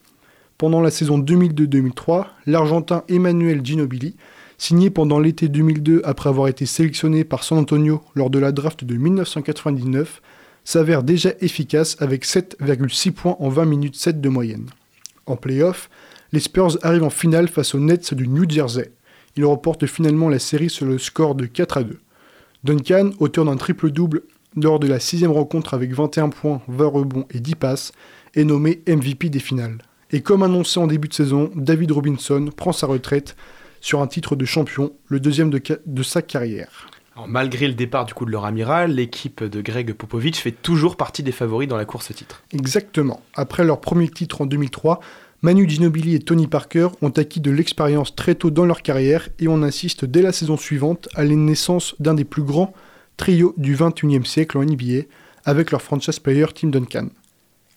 Pendant 0.58 0.80
la 0.80 0.90
saison 0.90 1.18
2002-2003, 1.18 2.26
l'Argentin 2.46 3.02
Emmanuel 3.08 3.60
Ginobili, 3.64 4.16
signé 4.58 4.90
pendant 4.90 5.18
l'été 5.18 5.48
2002 5.48 6.02
après 6.04 6.28
avoir 6.28 6.48
été 6.48 6.66
sélectionné 6.66 7.24
par 7.24 7.44
San 7.44 7.58
Antonio 7.58 8.02
lors 8.14 8.30
de 8.30 8.38
la 8.38 8.52
draft 8.52 8.84
de 8.84 8.94
1999, 8.96 10.22
s'avère 10.64 11.02
déjà 11.02 11.30
efficace 11.40 11.96
avec 12.00 12.24
7,6 12.24 13.12
points 13.12 13.36
en 13.38 13.48
20 13.48 13.64
minutes 13.66 13.96
7 13.96 14.20
de 14.20 14.28
moyenne. 14.28 14.66
En 15.26 15.36
playoff, 15.36 15.88
les 16.32 16.40
Spurs 16.40 16.78
arrivent 16.82 17.04
en 17.04 17.10
finale 17.10 17.48
face 17.48 17.74
aux 17.74 17.80
Nets 17.80 18.14
du 18.14 18.26
New 18.26 18.48
Jersey. 18.48 18.92
Ils 19.36 19.44
remportent 19.44 19.86
finalement 19.86 20.28
la 20.28 20.38
série 20.38 20.70
sur 20.70 20.86
le 20.86 20.98
score 20.98 21.34
de 21.34 21.46
4 21.46 21.76
à 21.78 21.82
2. 21.84 21.98
Duncan, 22.64 23.10
auteur 23.20 23.44
d'un 23.44 23.56
triple-double 23.56 24.22
lors 24.56 24.80
de 24.80 24.88
la 24.88 24.98
sixième 24.98 25.30
rencontre 25.30 25.74
avec 25.74 25.92
21 25.92 26.30
points, 26.30 26.62
20 26.68 26.86
rebonds 26.86 27.26
et 27.30 27.40
10 27.40 27.54
passes, 27.56 27.92
est 28.34 28.44
nommé 28.44 28.82
MVP 28.88 29.28
des 29.28 29.38
finales. 29.38 29.78
Et 30.10 30.22
comme 30.22 30.42
annoncé 30.42 30.80
en 30.80 30.86
début 30.86 31.08
de 31.08 31.14
saison, 31.14 31.50
David 31.54 31.92
Robinson 31.92 32.50
prend 32.56 32.72
sa 32.72 32.86
retraite 32.86 33.36
sur 33.86 34.02
un 34.02 34.08
titre 34.08 34.34
de 34.34 34.44
champion, 34.44 34.92
le 35.06 35.20
deuxième 35.20 35.48
de, 35.48 35.62
de 35.86 36.02
sa 36.02 36.20
carrière. 36.20 36.88
Alors, 37.14 37.28
malgré 37.28 37.68
le 37.68 37.74
départ 37.74 38.04
du 38.04 38.14
coup 38.14 38.26
de 38.26 38.32
leur 38.32 38.44
amiral, 38.44 38.90
l'équipe 38.90 39.44
de 39.44 39.60
Greg 39.60 39.92
Popovich 39.92 40.38
fait 40.38 40.50
toujours 40.50 40.96
partie 40.96 41.22
des 41.22 41.30
favoris 41.30 41.68
dans 41.68 41.76
la 41.76 41.84
course 41.84 42.12
titre. 42.12 42.42
Exactement. 42.52 43.22
Après 43.34 43.62
leur 43.62 43.80
premier 43.80 44.08
titre 44.08 44.40
en 44.40 44.46
2003, 44.46 44.98
Manu 45.42 45.70
Ginobili 45.70 46.16
et 46.16 46.18
Tony 46.18 46.48
Parker 46.48 46.88
ont 47.00 47.10
acquis 47.10 47.38
de 47.38 47.52
l'expérience 47.52 48.16
très 48.16 48.34
tôt 48.34 48.50
dans 48.50 48.64
leur 48.64 48.82
carrière 48.82 49.28
et 49.38 49.46
on 49.46 49.62
assiste 49.62 50.04
dès 50.04 50.20
la 50.20 50.32
saison 50.32 50.56
suivante 50.56 51.08
à 51.14 51.22
la 51.22 51.36
naissance 51.36 51.94
d'un 52.00 52.14
des 52.14 52.24
plus 52.24 52.42
grands 52.42 52.74
trios 53.16 53.54
du 53.56 53.76
21e 53.76 54.24
siècle 54.24 54.58
en 54.58 54.64
NBA 54.64 55.04
avec 55.44 55.70
leur 55.70 55.80
franchise 55.80 56.18
player 56.18 56.46
Tim 56.52 56.70
Duncan. 56.70 57.10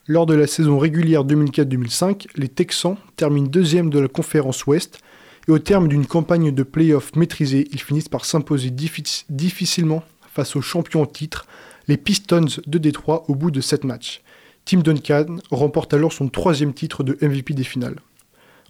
Lors 0.07 0.25
de 0.25 0.33
la 0.33 0.47
saison 0.47 0.79
régulière 0.79 1.23
2004-2005, 1.23 2.29
les 2.35 2.47
Texans 2.47 2.97
terminent 3.15 3.47
deuxième 3.47 3.91
de 3.91 3.99
la 3.99 4.07
conférence 4.07 4.65
Ouest 4.65 5.03
et 5.49 5.51
au 5.51 5.57
terme 5.57 5.87
d'une 5.87 6.05
campagne 6.05 6.51
de 6.51 6.61
playoffs 6.61 7.15
maîtrisée, 7.15 7.67
ils 7.71 7.81
finissent 7.81 8.07
par 8.07 8.23
s'imposer 8.23 8.69
difficilement 8.69 10.03
face 10.31 10.55
aux 10.55 10.61
champions 10.61 11.01
en 11.01 11.07
titre, 11.07 11.47
les 11.87 11.97
Pistons 11.97 12.61
de 12.67 12.77
Détroit, 12.77 13.23
au 13.27 13.33
bout 13.33 13.49
de 13.49 13.59
7 13.59 13.83
matchs. 13.83 14.21
Tim 14.65 14.81
Duncan 14.81 15.37
remporte 15.49 15.95
alors 15.95 16.13
son 16.13 16.29
troisième 16.29 16.75
titre 16.75 17.03
de 17.03 17.17
MVP 17.19 17.55
des 17.55 17.63
finales. 17.63 17.95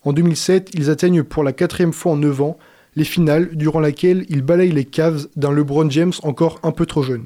En 0.05 0.13
2007, 0.13 0.69
ils 0.73 0.89
atteignent 0.89 1.23
pour 1.23 1.43
la 1.43 1.51
quatrième 1.51 1.91
fois 1.91 2.13
en 2.13 2.15
9 2.15 2.41
ans 2.41 2.57
les 2.95 3.03
finales, 3.03 3.57
durant 3.57 3.82
laquelle 3.82 4.25
ils 4.30 4.41
balayent 4.41 4.71
les 4.71 4.86
Cavs 4.86 5.27
d'un 5.36 5.51
LeBron 5.51 5.89
James 5.89 6.13
encore 6.23 6.59
un 6.63 6.71
peu 6.71 6.86
trop 6.86 7.03
jeune. 7.03 7.25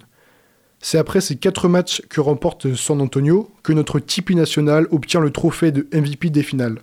C'est 0.80 0.98
après 0.98 1.22
ces 1.22 1.36
quatre 1.36 1.68
matchs 1.68 2.02
que 2.10 2.22
remporte 2.22 2.74
San 2.74 3.00
Antonio 3.02 3.52
que 3.62 3.72
notre 3.72 4.00
Tipeee 4.00 4.36
national 4.36 4.88
obtient 4.90 5.22
le 5.22 5.30
trophée 5.30 5.72
de 5.72 5.88
MVP 5.94 6.32
des 6.32 6.42
finales, 6.42 6.80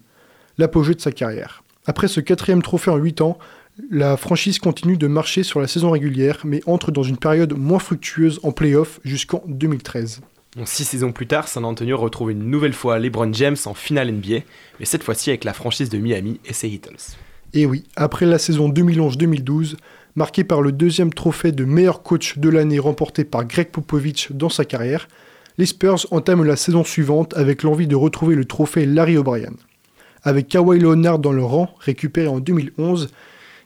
l'apogée 0.57 0.95
de 0.95 1.01
sa 1.01 1.11
carrière. 1.11 1.65
Après 1.91 2.07
ce 2.07 2.21
quatrième 2.21 2.63
trophée 2.63 2.93
en 2.93 2.99
8 2.99 3.21
ans, 3.21 3.37
la 3.91 4.17
franchise 4.17 4.61
continue 4.61 4.97
de 4.97 5.09
marcher 5.09 5.43
sur 5.43 5.59
la 5.59 5.67
saison 5.67 5.91
régulière, 5.91 6.39
mais 6.45 6.61
entre 6.67 6.93
dans 6.93 7.03
une 7.03 7.17
période 7.17 7.53
moins 7.59 7.81
fructueuse 7.81 8.39
en 8.45 8.53
playoff 8.53 9.01
jusqu'en 9.03 9.43
2013. 9.49 10.21
six 10.67 10.85
saisons 10.85 11.11
plus 11.11 11.27
tard, 11.27 11.49
San 11.49 11.65
Antonio 11.65 11.97
retrouve 11.97 12.31
une 12.31 12.49
nouvelle 12.49 12.75
fois 12.75 13.01
LeBron 13.01 13.33
James 13.33 13.57
en 13.65 13.75
finale 13.75 14.13
NBA, 14.13 14.45
mais 14.79 14.85
cette 14.85 15.03
fois-ci 15.03 15.31
avec 15.31 15.43
la 15.43 15.53
franchise 15.53 15.89
de 15.89 15.99
Miami 15.99 16.39
et 16.45 16.53
ses 16.53 16.69
Heatles. 16.69 17.17
Et 17.55 17.67
oui, 17.67 17.83
après 17.97 18.25
la 18.25 18.39
saison 18.39 18.69
2011-2012, 18.71 19.75
marqué 20.15 20.45
par 20.45 20.63
le 20.63 20.71
deuxième 20.71 21.13
trophée 21.13 21.51
de 21.51 21.65
meilleur 21.65 22.05
coach 22.05 22.39
de 22.39 22.51
l'année 22.51 22.79
remporté 22.79 23.25
par 23.25 23.45
Greg 23.45 23.73
Popovich 23.73 24.31
dans 24.31 24.49
sa 24.49 24.65
carrière, 24.65 25.09
les 25.59 25.67
Spurs 25.67 26.07
entament 26.13 26.45
la 26.45 26.55
saison 26.55 26.85
suivante 26.85 27.37
avec 27.37 27.65
l'envie 27.65 27.89
de 27.89 27.97
retrouver 27.97 28.37
le 28.37 28.45
trophée 28.45 28.87
Larry 28.87 29.17
O'Brien. 29.17 29.55
Avec 30.23 30.49
Kawhi 30.49 30.79
Leonard 30.79 31.19
dans 31.19 31.33
leur 31.33 31.49
rang, 31.49 31.75
récupéré 31.81 32.27
en 32.27 32.41
2011, 32.41 33.09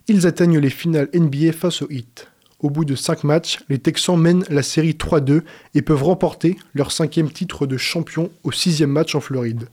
ils 0.06 0.26
atteignent 0.26 0.58
les 0.58 0.70
finales 0.70 1.08
NBA 1.14 1.52
face 1.52 1.82
aux 1.82 1.90
Heat. 1.90 2.28
Au 2.60 2.70
bout 2.70 2.84
de 2.84 2.94
5 2.94 3.24
matchs, 3.24 3.58
les 3.68 3.78
Texans 3.78 4.16
mènent 4.16 4.44
la 4.48 4.62
série 4.62 4.92
3-2 4.92 5.42
et 5.74 5.82
peuvent 5.82 6.02
remporter 6.02 6.56
leur 6.74 6.92
cinquième 6.92 7.30
titre 7.30 7.66
de 7.66 7.76
champion 7.76 8.30
au 8.42 8.52
sixième 8.52 8.90
match 8.90 9.14
en 9.14 9.20
Floride. 9.20 9.68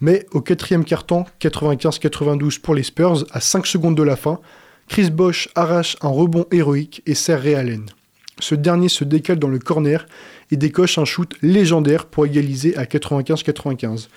Mais 0.00 0.26
au 0.32 0.40
quatrième 0.40 0.84
carton, 0.84 1.24
95-92 1.40 2.60
pour 2.60 2.74
les 2.74 2.82
Spurs, 2.82 3.24
à 3.32 3.40
5 3.40 3.66
secondes 3.66 3.96
de 3.96 4.02
la 4.02 4.16
fin, 4.16 4.40
Chris 4.88 5.10
Bosch 5.10 5.48
arrache 5.54 5.96
un 6.02 6.08
rebond 6.08 6.46
héroïque 6.50 7.02
et 7.06 7.14
sert 7.14 7.42
Ray 7.42 7.54
Allen. 7.54 7.86
Ce 8.40 8.54
dernier 8.54 8.88
se 8.88 9.04
décale 9.04 9.38
dans 9.38 9.48
le 9.48 9.58
corner 9.58 10.06
et 10.50 10.56
décoche 10.56 10.98
un 10.98 11.04
shoot 11.04 11.34
légendaire 11.42 12.06
pour 12.06 12.26
égaliser 12.26 12.76
à 12.76 12.84
95-95. 12.84 14.08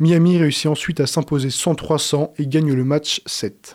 Miami 0.00 0.38
réussit 0.38 0.66
ensuite 0.66 1.00
à 1.00 1.06
s'imposer 1.08 1.48
103-100 1.48 2.30
et 2.38 2.46
gagne 2.46 2.72
le 2.72 2.84
match 2.84 3.20
7. 3.26 3.74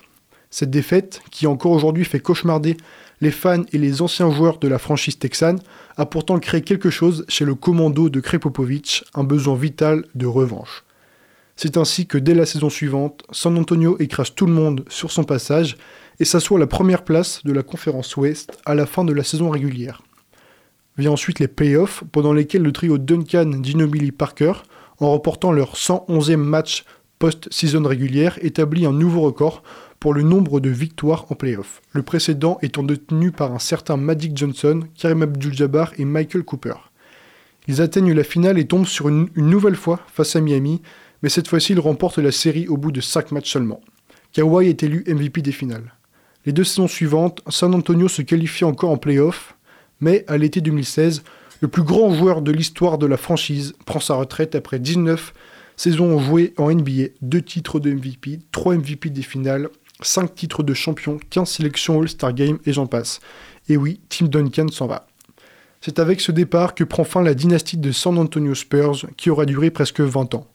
Cette 0.49 0.69
défaite, 0.69 1.21
qui 1.31 1.47
encore 1.47 1.73
aujourd'hui 1.73 2.05
fait 2.05 2.21
cauchemarder 2.21 2.77
les 3.19 3.31
fans 3.31 3.63
et 3.73 3.77
les 3.77 4.01
anciens 4.01 4.31
joueurs 4.31 4.57
de 4.59 4.69
la 4.69 4.79
franchise 4.79 5.19
texane, 5.19 5.59
a 5.97 6.05
pourtant 6.05 6.39
créé 6.39 6.61
quelque 6.61 6.89
chose 6.89 7.25
chez 7.27 7.43
le 7.43 7.55
commando 7.55 8.09
de 8.09 8.21
Krepopovich, 8.21 9.03
un 9.15 9.25
besoin 9.25 9.55
vital 9.55 10.05
de 10.15 10.25
revanche. 10.25 10.85
C'est 11.57 11.75
ainsi 11.75 12.07
que 12.07 12.17
dès 12.17 12.35
la 12.35 12.45
saison 12.45 12.69
suivante, 12.69 13.23
San 13.31 13.57
Antonio 13.57 13.97
écrase 13.99 14.33
tout 14.33 14.45
le 14.45 14.53
monde 14.53 14.85
sur 14.87 15.11
son 15.11 15.25
passage 15.25 15.77
et 16.19 16.25
s'assoit 16.25 16.57
à 16.57 16.59
la 16.61 16.67
première 16.67 17.03
place 17.03 17.43
de 17.43 17.51
la 17.51 17.63
conférence 17.63 18.15
Ouest 18.15 18.57
à 18.65 18.75
la 18.75 18.85
fin 18.85 19.03
de 19.03 19.13
la 19.13 19.23
saison 19.23 19.49
régulière. 19.49 20.01
Vient 20.97 21.11
ensuite 21.11 21.39
les 21.39 21.47
playoffs, 21.47 22.03
pendant 22.11 22.33
lesquels 22.33 22.61
le 22.61 22.71
trio 22.71 22.97
Duncan, 22.97 23.63
Ginobili, 23.63 24.11
Parker, 24.11 24.53
en 25.03 25.11
remportant 25.11 25.51
leur 25.51 25.75
111e 25.75 26.37
match 26.37 26.85
post-saison 27.19 27.83
régulière, 27.83 28.37
établit 28.41 28.85
un 28.85 28.91
nouveau 28.91 29.21
record 29.21 29.63
pour 29.99 30.13
le 30.13 30.23
nombre 30.23 30.59
de 30.59 30.69
victoires 30.69 31.25
en 31.29 31.35
playoffs, 31.35 31.81
le 31.91 32.03
précédent 32.03 32.57
étant 32.61 32.83
détenu 32.83 33.31
par 33.31 33.53
un 33.53 33.59
certain 33.59 33.95
Magic 33.95 34.35
Johnson, 34.35 34.81
Karim 34.97 35.21
Abdul-Jabbar 35.21 35.93
et 35.97 36.05
Michael 36.05 36.43
Cooper. 36.43 36.73
Ils 37.67 37.81
atteignent 37.81 38.13
la 38.13 38.25
finale 38.25 38.59
et 38.59 38.67
tombent 38.67 38.85
sur 38.85 39.07
une, 39.07 39.29
une 39.35 39.49
nouvelle 39.49 39.77
fois 39.77 40.01
face 40.07 40.35
à 40.35 40.41
Miami, 40.41 40.81
mais 41.21 41.29
cette 41.29 41.47
fois-ci 41.47 41.71
ils 41.73 41.79
remportent 41.79 42.17
la 42.17 42.31
série 42.33 42.67
au 42.67 42.75
bout 42.75 42.91
de 42.91 42.99
5 42.99 43.31
matchs 43.31 43.51
seulement. 43.51 43.79
Kawhi 44.33 44.67
est 44.67 44.83
élu 44.83 45.05
MVP 45.07 45.41
des 45.41 45.51
finales. 45.51 45.93
Les 46.45 46.51
deux 46.51 46.65
saisons 46.65 46.89
suivantes, 46.89 47.41
San 47.47 47.73
Antonio 47.73 48.09
se 48.09 48.21
qualifie 48.21 48.65
encore 48.65 48.89
en 48.89 48.97
playoff, 48.97 49.55
mais 50.01 50.25
à 50.27 50.37
l'été 50.37 50.59
2016, 50.59 51.23
le 51.61 51.67
plus 51.67 51.83
grand 51.83 52.13
joueur 52.13 52.41
de 52.41 52.51
l'histoire 52.51 52.97
de 52.97 53.05
la 53.05 53.17
franchise 53.17 53.73
prend 53.85 53.99
sa 53.99 54.15
retraite 54.15 54.55
après 54.55 54.79
19 54.79 55.33
saisons 55.75 56.19
jouées 56.19 56.53
en 56.57 56.71
NBA, 56.71 57.09
2 57.21 57.41
titres 57.41 57.79
de 57.79 57.91
MVP, 57.91 58.39
3 58.51 58.75
MVP 58.75 59.09
des 59.09 59.21
finales, 59.21 59.69
5 60.01 60.35
titres 60.35 60.63
de 60.63 60.73
champion, 60.73 61.19
15 61.29 61.49
sélections 61.49 62.01
All-Star 62.01 62.33
Game 62.33 62.59
et 62.65 62.73
j'en 62.73 62.87
passe. 62.87 63.19
Et 63.69 63.77
oui, 63.77 63.99
Tim 64.09 64.25
Duncan 64.25 64.67
s'en 64.69 64.87
va. 64.87 65.07
C'est 65.81 65.99
avec 65.99 66.21
ce 66.21 66.31
départ 66.31 66.75
que 66.75 66.83
prend 66.83 67.03
fin 67.03 67.21
la 67.21 67.33
dynastie 67.33 67.77
de 67.77 67.91
San 67.91 68.17
Antonio 68.17 68.55
Spurs 68.55 69.05
qui 69.17 69.29
aura 69.29 69.45
duré 69.45 69.69
presque 69.69 70.01
20 70.01 70.35
ans. 70.35 70.47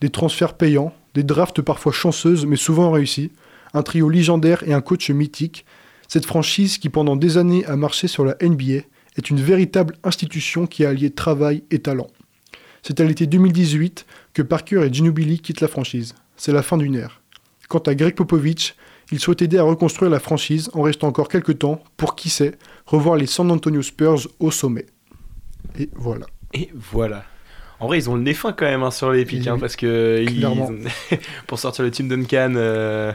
Des 0.00 0.10
transferts 0.10 0.54
payants, 0.54 0.92
des 1.14 1.22
drafts 1.22 1.62
parfois 1.62 1.92
chanceuses 1.92 2.46
mais 2.46 2.56
souvent 2.56 2.90
réussis, 2.90 3.32
un 3.72 3.82
trio 3.82 4.08
légendaire 4.08 4.62
et 4.66 4.74
un 4.74 4.80
coach 4.80 5.10
mythique, 5.10 5.64
cette 6.08 6.26
franchise 6.26 6.78
qui 6.78 6.90
pendant 6.90 7.16
des 7.16 7.38
années 7.38 7.64
a 7.66 7.76
marché 7.76 8.08
sur 8.08 8.24
la 8.24 8.36
NBA 8.42 8.82
est 9.16 9.30
une 9.30 9.40
véritable 9.40 9.96
institution 10.04 10.66
qui 10.66 10.84
a 10.84 10.90
allié 10.90 11.10
travail 11.10 11.62
et 11.70 11.78
talent. 11.78 12.08
C'est 12.82 13.00
à 13.00 13.04
l'été 13.04 13.26
2018 13.26 14.06
que 14.34 14.42
Parker 14.42 14.84
et 14.84 14.92
Ginobili 14.92 15.40
quittent 15.40 15.60
la 15.60 15.68
franchise. 15.68 16.14
C'est 16.36 16.52
la 16.52 16.62
fin 16.62 16.76
d'une 16.76 16.96
ère. 16.96 17.22
Quant 17.68 17.78
à 17.78 17.94
Greg 17.94 18.14
Popovich, 18.14 18.74
il 19.12 19.18
souhaite 19.18 19.42
aider 19.42 19.58
à 19.58 19.62
reconstruire 19.62 20.10
la 20.10 20.20
franchise 20.20 20.70
en 20.74 20.82
restant 20.82 21.08
encore 21.08 21.28
quelques 21.28 21.58
temps 21.58 21.82
pour, 21.96 22.14
qui 22.14 22.30
sait, 22.30 22.52
revoir 22.86 23.16
les 23.16 23.26
San 23.26 23.50
Antonio 23.50 23.82
Spurs 23.82 24.28
au 24.38 24.50
sommet. 24.50 24.86
Et 25.78 25.88
voilà. 25.94 26.26
Et 26.52 26.70
voilà. 26.74 27.24
En 27.80 27.86
vrai, 27.86 27.98
ils 27.98 28.08
ont 28.08 28.14
le 28.14 28.22
nez 28.22 28.34
fin 28.34 28.52
quand 28.52 28.66
même 28.66 28.82
hein, 28.82 28.90
sur 28.90 29.10
les 29.10 29.24
pics, 29.24 29.46
hein, 29.46 29.58
parce 29.58 29.76
que 29.76 30.24
ils, 30.26 30.46
pour 31.46 31.58
sortir 31.58 31.84
le 31.84 31.90
team 31.90 32.08
Duncan, 32.08 32.54
euh, 32.56 33.12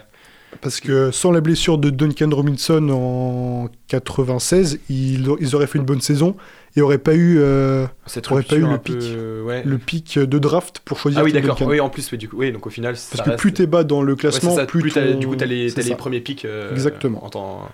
Parce 0.62 0.80
que 0.80 1.12
sans 1.12 1.32
la 1.32 1.42
blessure 1.42 1.78
de 1.78 1.90
Duncan 1.90 2.30
Robinson 2.32 2.90
en 2.90 3.70
96, 3.88 4.80
ils, 4.90 5.28
ils 5.40 5.56
auraient 5.56 5.68
fait 5.68 5.78
une 5.78 5.86
bonne 5.86 6.02
saison 6.02 6.36
et 6.76 6.80
n'auraient 6.82 6.98
pas 6.98 7.14
eu, 7.16 7.38
euh, 7.40 7.86
auraient 8.32 8.44
pas 8.44 8.56
eu 8.56 8.64
rupture 8.66 8.72
le 8.72 8.78
pic, 8.80 8.98
peu, 9.00 9.42
ouais. 9.46 9.64
le 9.66 9.78
pic 9.78 10.20
de 10.20 10.40
draft 10.40 10.80
pour 10.84 11.00
choisir 11.00 11.20
Ah 11.22 11.24
oui, 11.24 11.32
d'accord. 11.34 11.58
Oui, 11.62 11.80
en 11.80 11.90
plus, 11.90 12.12
oui, 12.12 12.18
du 12.18 12.28
coup, 12.28 12.38
oui, 12.40 12.52
donc 12.52 12.66
au 12.68 12.70
final, 12.70 12.98
ça 12.98 13.10
Parce 13.12 13.24
que 13.24 13.30
reste- 13.32 13.42
plus 13.42 13.54
t'es 13.54 13.68
bas 13.68 13.84
dans 13.84 14.02
le 14.02 14.14
Ouais, 14.14 14.18
classement, 14.20 14.56
ça, 14.56 14.66
plus, 14.66 14.82
plus 14.82 14.92
t'as- 14.92 15.14
ton- 15.14 15.20
du 15.20 15.28
coup, 15.28 15.36
t'as 15.36 15.46
les, 15.46 15.70
les 15.70 15.96
premiers 15.96 16.20
pics. 16.20 16.46
euh, 16.46 16.72
Exactement. 16.72 17.24
En 17.24 17.30
temps... 17.30 17.70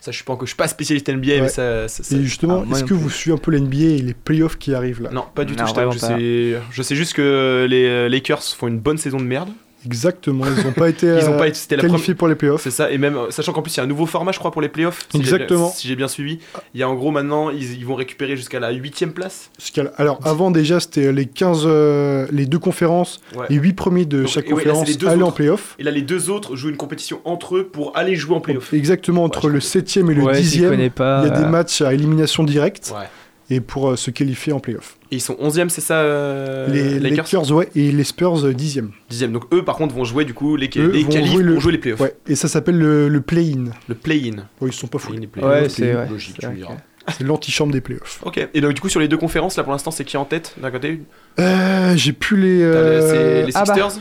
Ça, 0.00 0.10
je 0.10 0.16
suis 0.16 0.24
pas 0.24 0.34
encore, 0.34 0.44
je 0.46 0.50
suis 0.50 0.56
pas 0.56 0.68
spécialiste 0.68 1.08
NBA, 1.08 1.28
Ouais. 1.32 1.40
mais 1.42 1.48
ça. 1.48 1.88
ça- 1.88 2.02
ça- 2.02 2.14
Et 2.16 2.22
justement, 2.22 2.62
Ah, 2.66 2.72
est-ce 2.72 2.82
que 2.82 2.88
plus. 2.88 2.96
vous 2.96 3.08
suivez 3.08 3.34
un 3.34 3.38
peu 3.38 3.50
l'NBA 3.50 3.84
et 3.84 3.98
les 4.02 4.12
playoffs 4.12 4.58
qui 4.58 4.74
arrivent 4.74 5.00
là? 5.00 5.08
Non, 5.10 5.24
pas 5.34 5.44
du 5.46 5.54
Non, 5.56 5.64
tout. 5.64 5.74
Je, 5.92 5.98
sais, 5.98 6.60
je 6.72 6.82
sais 6.82 6.94
juste 6.94 7.14
que 7.14 7.66
les 7.68 7.86
euh, 7.86 8.08
Lakers 8.10 8.42
font 8.42 8.68
une 8.68 8.78
bonne 8.80 8.98
saison 8.98 9.16
de 9.16 9.24
merde. 9.24 9.48
Exactement, 9.86 10.44
ils 10.46 10.64
n'ont 10.64 10.72
pas 10.72 10.88
été, 10.88 11.06
Ils 11.20 11.28
ont 11.28 11.34
euh, 11.34 11.38
pas 11.38 11.48
été 11.48 11.58
c'était 11.58 11.76
la 11.76 11.82
qualifiés 11.82 12.14
pour 12.14 12.28
les 12.28 12.34
playoffs. 12.34 12.62
C'est 12.62 12.70
ça, 12.70 12.90
et 12.90 12.98
même 12.98 13.16
euh, 13.16 13.30
sachant 13.30 13.52
qu'en 13.52 13.62
plus 13.62 13.74
il 13.74 13.76
y 13.78 13.80
a 13.80 13.84
un 13.84 13.86
nouveau 13.86 14.06
format, 14.06 14.32
je 14.32 14.38
crois, 14.38 14.50
pour 14.50 14.62
les 14.62 14.68
playoffs. 14.68 15.06
si 15.10 15.18
j'ai 15.18 15.18
bien- 15.18 15.32
Exactement. 15.34 15.70
si 15.70 15.88
j'ai 15.88 15.96
bien 15.96 16.08
suivi, 16.08 16.38
il 16.74 16.80
y 16.80 16.82
a 16.82 16.88
en 16.88 16.94
gros 16.94 17.10
maintenant, 17.10 17.50
ils, 17.50 17.74
ils 17.78 17.84
vont 17.86 17.94
récupérer 17.94 18.36
jusqu'à 18.36 18.60
la 18.60 18.70
huitième 18.70 19.12
place. 19.12 19.50
Jusqu'à- 19.58 19.92
Alors 19.96 20.18
avant 20.24 20.50
déjà 20.50 20.80
c'était 20.80 21.12
les 21.12 21.26
15, 21.26 21.62
euh, 21.66 22.26
les 22.32 22.46
deux 22.46 22.58
conférences, 22.58 23.20
Ouais. 23.36 23.46
les 23.50 23.56
8 23.56 23.72
premiers 23.74 24.04
de 24.04 24.20
Donc, 24.22 24.28
chaque 24.28 24.48
et 24.48 24.52
ouais, 24.52 24.64
là, 24.64 24.72
conférence 24.72 25.22
en 25.22 25.32
playoff. 25.32 25.74
Et 25.78 25.82
là, 25.82 25.90
les 25.90 26.02
deux 26.02 26.30
autres 26.30 26.56
jouent 26.56 26.70
une 26.70 26.76
compétition 26.76 27.20
entre 27.24 27.56
eux 27.56 27.64
pour 27.64 27.96
aller 27.96 28.14
jouer 28.16 28.36
en 28.36 28.40
playoff. 28.40 28.72
Exactement 28.72 29.24
entre 29.24 29.48
le 29.48 29.60
7e 29.60 30.10
et 30.10 30.14
le 30.14 30.22
Ouais, 30.22 30.42
s'y 30.42 30.60
10e, 30.60 30.68
connaît 30.70 30.90
pas, 30.90 31.22
il 31.24 31.28
y 31.28 31.32
a 31.32 31.36
des 31.36 31.44
euh. 31.44 31.48
matchs 31.48 31.82
à 31.82 31.92
élimination 31.94 32.44
directe 32.44 32.92
Ouais. 32.94 33.06
Et 33.50 33.60
pour 33.60 33.90
euh, 33.90 33.96
se 33.96 34.10
qualifier 34.10 34.52
en 34.52 34.60
playoff. 34.60 34.96
Et 35.10 35.16
ils 35.16 35.20
sont 35.20 35.34
11e, 35.34 35.68
c'est 35.68 35.80
ça 35.80 35.98
euh, 36.00 36.66
les 36.68 36.98
Lakers, 36.98 37.50
ouais, 37.52 37.68
et 37.76 37.92
les 37.92 38.04
Spurs 38.04 38.44
euh, 38.46 38.52
10e. 38.52 38.88
10e. 39.12 39.32
Donc 39.32 39.44
eux, 39.52 39.64
par 39.64 39.76
contre, 39.76 39.94
vont 39.94 40.04
jouer 40.04 40.24
du 40.24 40.34
coup 40.34 40.56
les, 40.56 40.70
Eux 40.76 40.90
les 40.90 41.02
vont 41.04 41.10
qualifs 41.10 41.32
jouer 41.32 41.42
le- 41.42 41.52
pour 41.52 41.60
jouer 41.62 41.72
les 41.72 41.78
playoffs. 41.78 42.00
Ouais, 42.00 42.14
et 42.26 42.34
ça 42.34 42.48
s'appelle 42.48 42.78
le, 42.78 43.08
le 43.08 43.20
play-in. 43.20 43.66
Le 43.88 43.94
play-in. 43.94 44.36
Ouais, 44.60 44.68
ils 44.68 44.72
sont 44.72 44.86
pas 44.86 44.98
fous. 44.98 45.12
Ouais, 45.12 45.68
c'est- 45.68 45.94
ouais, 45.94 46.08
logique, 46.08 46.36
c'est 46.40 46.46
tu 46.46 46.52
me 46.52 46.56
diras. 46.56 46.74
C'est 47.18 47.22
l'antichambre 47.24 47.70
des 47.70 47.82
playoffs. 47.82 48.20
Ok. 48.24 48.48
Et 48.54 48.60
donc 48.62 48.72
du 48.72 48.80
coup 48.80 48.88
sur 48.88 48.98
les 48.98 49.08
deux 49.08 49.18
conférences, 49.18 49.58
là 49.58 49.62
pour 49.62 49.72
l'instant, 49.72 49.90
c'est 49.90 50.04
qui 50.06 50.16
en 50.16 50.24
tête 50.24 50.54
d'un 50.62 50.70
côté? 50.70 51.02
Euh, 51.38 51.92
J'ai 51.96 52.14
plus 52.14 52.38
les. 52.40 52.58
Les- 52.60 52.62
euh, 52.64 53.10
c'est 53.10 53.46
les 53.46 53.52
ah 53.56 53.64
bah. 53.66 53.74
Sixers 53.74 54.00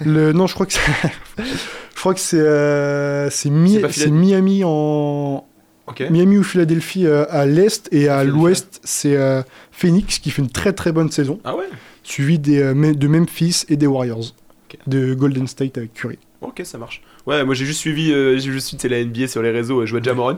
le, 0.06 0.32
non, 0.32 0.46
je 0.46 0.54
crois 0.54 0.64
que 0.66 0.72
c'est. 0.72 0.80
je 1.38 1.98
crois 2.00 2.14
que 2.14 2.20
c'est 2.20 2.38
euh, 2.38 3.28
c'est 3.30 3.50
Mi- 3.50 3.80
Miami 4.12 4.62
en 4.64 5.44
Miami 6.10 6.38
ou 6.38 6.42
Philadelphie 6.42 7.06
euh, 7.06 7.24
à 7.30 7.46
l'est 7.46 7.88
et 7.92 8.08
à 8.08 8.24
l'ouest 8.24 8.80
c'est 8.84 9.16
euh, 9.16 9.42
Phoenix 9.70 10.18
qui 10.18 10.30
fait 10.30 10.42
une 10.42 10.50
très 10.50 10.72
très 10.72 10.92
bonne 10.92 11.10
saison, 11.10 11.40
Ah 11.44 11.54
ouais 11.56 11.66
suivi 12.02 12.38
des, 12.38 12.62
euh, 12.62 12.92
de 12.94 13.08
Memphis 13.08 13.64
et 13.68 13.76
des 13.76 13.86
Warriors, 13.86 14.34
de 14.86 15.14
Golden 15.14 15.46
State 15.46 15.78
avec 15.78 15.94
Curry. 15.94 16.18
Ok, 16.40 16.60
ça 16.64 16.76
marche. 16.76 17.00
Ouais, 17.26 17.42
moi 17.42 17.54
j'ai 17.54 17.64
juste 17.64 17.80
suivi, 17.80 18.12
euh, 18.12 18.36
j'ai 18.38 18.52
juste 18.52 18.66
suivi 18.66 18.82
c'est 18.82 18.88
la 18.90 19.02
NBA 19.02 19.28
sur 19.28 19.40
les 19.42 19.50
réseaux, 19.50 19.86
je 19.86 19.92
vois 19.92 20.02
Jamorant 20.02 20.36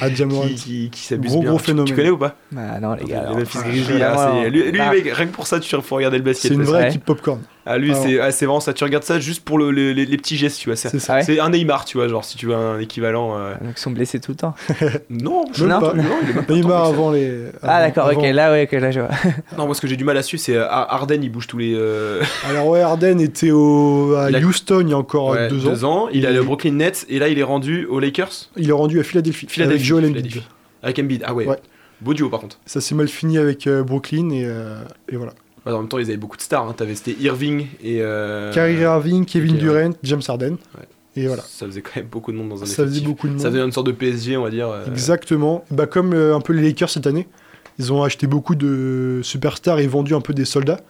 À 0.00 0.08
Jamorant. 0.08 0.46
qui, 0.46 0.54
qui, 0.54 0.90
qui 0.90 1.00
s'abuse 1.00 1.32
Gros, 1.32 1.40
bien. 1.40 1.50
gros 1.50 1.58
Tu- 1.58 1.64
phénomène. 1.66 1.88
Tu, 1.88 1.94
connais 1.96 2.10
ou 2.10 2.18
pas? 2.18 2.36
Bah 2.52 2.78
non, 2.80 2.94
les 2.94 3.04
gars. 3.04 3.06
Les 3.06 3.14
alors, 3.26 3.38
Memphis 3.38 3.58
enfin, 3.58 3.68
Grizzlies, 3.68 4.02
ah, 4.02 4.48
lui, 4.48 4.62
lui, 4.70 4.78
mec, 4.78 5.10
rien 5.12 5.26
que 5.26 5.32
pour 5.32 5.48
ça, 5.48 5.58
tu 5.58 5.74
faut 5.82 5.96
regarder 5.96 6.18
le 6.18 6.22
basket. 6.22 6.50
C'est 6.52 6.54
une 6.54 6.62
vraie 6.62 6.88
équipe 6.88 7.04
popcorn. 7.04 7.40
Ah 7.72 7.78
lui 7.78 7.92
Ah 7.92 7.94
c'est 7.94 8.20
ah, 8.20 8.32
c'est 8.32 8.46
vraiment 8.46 8.60
ça 8.60 8.72
tu 8.72 8.82
regardes 8.84 9.04
ça 9.04 9.18
juste 9.20 9.44
pour 9.44 9.58
le, 9.58 9.70
le- 9.70 9.92
les, 9.92 10.06
les 10.06 10.16
petits 10.16 10.36
gestes 10.36 10.58
tu 10.60 10.68
vois 10.68 10.76
c'est 10.76 11.38
un 11.40 11.50
Neymar 11.50 11.84
tu 11.84 11.98
vois 11.98 12.08
genre 12.08 12.24
si 12.24 12.36
tu 12.36 12.46
veux 12.46 12.54
un 12.54 12.78
équivalent 12.80 13.36
euh, 13.38 13.54
Donc 13.60 13.74
ils 13.76 13.80
sont 13.80 13.90
blessés 13.90 14.18
tout 14.20 14.32
le 14.32 14.36
temps. 14.36 14.54
non 15.10 15.44
je- 15.52 15.64
Non. 15.66 15.80
pas. 15.80 15.92
non, 15.94 16.02
il 16.22 16.30
est 16.30 16.34
même 16.34 16.44
pas 16.44 16.54
Neymar 16.54 16.82
que 16.84 16.88
avant 16.88 17.10
les. 17.12 17.44
Ah 17.62 17.76
avant- 17.76 17.86
d'accord, 17.86 18.10
ok, 18.16 18.26
là 18.32 18.50
ouais, 18.52 18.64
ok, 18.70 18.80
là 18.80 18.90
je 18.90 19.00
vois. 19.00 19.10
non 19.58 19.66
moi 19.66 19.74
ce 19.74 19.80
que 19.80 19.86
j'ai 19.86 19.96
du 19.96 20.04
mal 20.04 20.16
à 20.16 20.22
suivre 20.22 20.42
c'est 20.42 20.56
euh, 20.56 20.66
Arden 20.68 21.22
il 21.22 21.30
bouge 21.30 21.46
tous 21.46 21.58
les 21.58 21.74
euh, 21.76 22.20
Alors 22.48 22.66
ouais, 22.68 22.80
Harden 22.80 23.18
était 23.20 23.50
au, 23.52 24.14
à 24.16 24.30
Il 24.30 24.44
Houston 24.44 24.80
il 24.82 24.88
y 24.90 24.92
a 24.92 24.98
encore 24.98 25.28
ouais, 25.30 25.48
deux, 25.48 25.84
ans. 25.84 26.08
il 26.12 26.24
est 26.24 26.28
allé 26.28 26.38
au 26.38 26.44
Brooklyn 26.44 26.72
Nets 26.72 27.06
et 27.08 27.18
là 27.18 27.28
il 27.28 27.38
est 27.38 27.42
rendu 27.44 27.86
aux 27.86 28.00
Lakers 28.00 28.50
Il 28.56 28.68
est 28.68 28.72
rendu 28.72 28.98
à 29.00 29.02
Philadelphie, 29.02 29.46
Philadelphie 29.48 29.74
avec 29.76 29.86
Joel 29.86 30.06
Embiid. 30.06 30.42
Avec 30.82 30.98
Embiid 30.98 31.22
ah 31.26 31.34
ouais, 31.34 31.46
Ouais. 31.46 31.58
beau 32.00 32.14
duo 32.14 32.28
par 32.30 32.40
contre 32.40 32.58
Ça 32.66 32.80
s'est 32.80 32.94
mal 32.94 33.08
fini 33.08 33.38
avec 33.38 33.66
euh, 33.66 33.82
Brooklyn 33.82 34.30
et, 34.30 34.44
euh, 34.44 34.76
et 35.12 35.16
voilà. 35.16 35.32
En 35.74 35.78
même 35.80 35.88
temps 35.88 35.98
ils 35.98 36.04
avaient 36.08 36.16
beaucoup 36.16 36.36
de 36.36 36.42
stars 36.42 36.68
hein. 36.68 36.74
t'avais 36.76 36.94
c'était 36.94 37.16
Irving 37.20 37.66
et 37.82 37.98
euh, 38.00 38.52
Kyrie 38.52 38.74
Irving, 38.80 39.24
Kevin 39.24 39.56
Durant, 39.56 39.90
James 40.02 40.22
Harden. 40.26 40.52
Ouais. 40.76 40.86
Et 41.16 41.26
voilà. 41.26 41.42
ça 41.42 41.66
faisait 41.66 41.82
quand 41.82 41.96
même 41.96 42.06
beaucoup 42.06 42.30
de 42.30 42.36
monde 42.36 42.50
dans 42.50 42.62
un 42.62 42.66
Ça 42.66 42.84
faisait 42.84 42.98
effectif. 42.98 43.04
beaucoup 43.08 43.26
de 43.26 43.32
monde. 43.32 43.40
ça 43.42 43.50
faisait 43.50 43.60
une 43.62 43.72
sorte 43.72 43.88
de 43.88 43.92
PSG 43.92 44.36
on 44.36 44.44
va 44.44 44.50
dire 44.50 44.68
euh, 44.68 44.86
Exactement. 44.86 45.64
Bah, 45.70 45.86
comme 45.86 46.12
euh, 46.14 46.36
un 46.36 46.40
peu 46.40 46.52
les 46.52 46.62
Lakers 46.62 46.88
cette 46.90 47.06
année, 47.08 47.26
ils 47.80 47.92
ont 47.92 48.02
acheté 48.04 48.26
beaucoup 48.28 48.54
de 48.54 49.20
superstars 49.24 49.80
et 49.80 49.86
vendu 49.88 50.14
un 50.14 50.20
peu 50.20 50.34
des 50.34 50.44
soldats. 50.44 50.80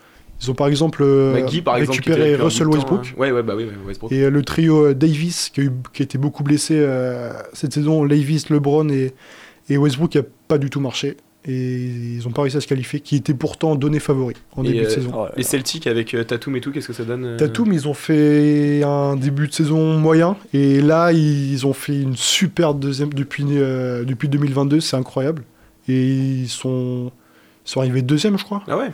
Ils 0.42 0.50
ont 0.50 0.54
par 0.54 0.68
exemple 0.68 1.02
euh, 1.02 1.40
par 1.64 1.74
récupéré 1.76 2.34
Russell 2.36 2.68
Westbrook 2.68 3.06
hein. 3.12 3.14
ouais 3.18 3.30
ouais 3.30 3.42
bah 3.42 3.54
oui 3.56 3.66
Westbrook 3.86 4.10
et 4.12 4.28
le 4.30 4.42
trio 4.42 4.94
Davis 4.94 5.50
qui 5.50 5.60
a, 5.60 5.64
eu- 5.64 5.72
qui 5.92 6.02
a 6.02 6.04
été 6.04 6.16
beaucoup 6.18 6.42
blessé 6.42 6.86
cette 7.52 7.72
saison. 7.74 8.04
Davis, 8.06 8.48
LeBron 8.50 8.88
et, 8.90 9.12
et 9.68 9.76
Westbrook 9.78 10.10
qui 10.12 10.18
a 10.18 10.22
pas 10.48 10.58
du 10.58 10.68
tout 10.70 10.80
marché. 10.80 11.16
Et 11.46 11.86
ils 12.16 12.28
ont 12.28 12.32
pas 12.32 12.42
réussi 12.42 12.58
à 12.58 12.60
se 12.60 12.66
qualifier, 12.66 13.00
qui 13.00 13.16
était 13.16 13.32
pourtant 13.32 13.74
donné 13.74 13.98
favori 13.98 14.34
en 14.56 14.62
Et, 14.62 14.68
début 14.68 14.80
de 14.80 14.86
euh, 14.86 14.90
saison. 14.90 15.26
Les 15.36 15.42
Celtics 15.42 15.86
avec 15.86 16.12
euh, 16.12 16.22
Tatum 16.22 16.54
et 16.56 16.60
tout, 16.60 16.70
qu'est-ce 16.70 16.88
que 16.88 16.92
ça 16.92 17.04
donne 17.04 17.24
euh 17.24 17.36
Tatum, 17.38 17.72
ils 17.72 17.88
ont 17.88 17.94
fait 17.94 18.82
un 18.82 19.16
début 19.16 19.48
de 19.48 19.52
saison 19.52 19.98
moyen 19.98 20.36
et 20.52 20.82
là 20.82 21.12
ils 21.12 21.66
ont 21.66 21.72
fait 21.72 21.98
une 21.98 22.16
super 22.16 22.74
deuxième 22.74 23.12
depuis, 23.14 23.44
euh, 23.52 24.04
depuis 24.04 24.28
2022, 24.28 24.80
c'est 24.80 24.96
incroyable. 24.96 25.44
Et 25.88 26.04
ils 26.04 26.48
sont, 26.48 27.10
ils 27.66 27.70
sont 27.70 27.80
arrivés 27.80 28.02
deuxième, 28.02 28.38
je 28.38 28.44
crois, 28.44 28.62
Ah 28.68 28.76
ouais? 28.76 28.90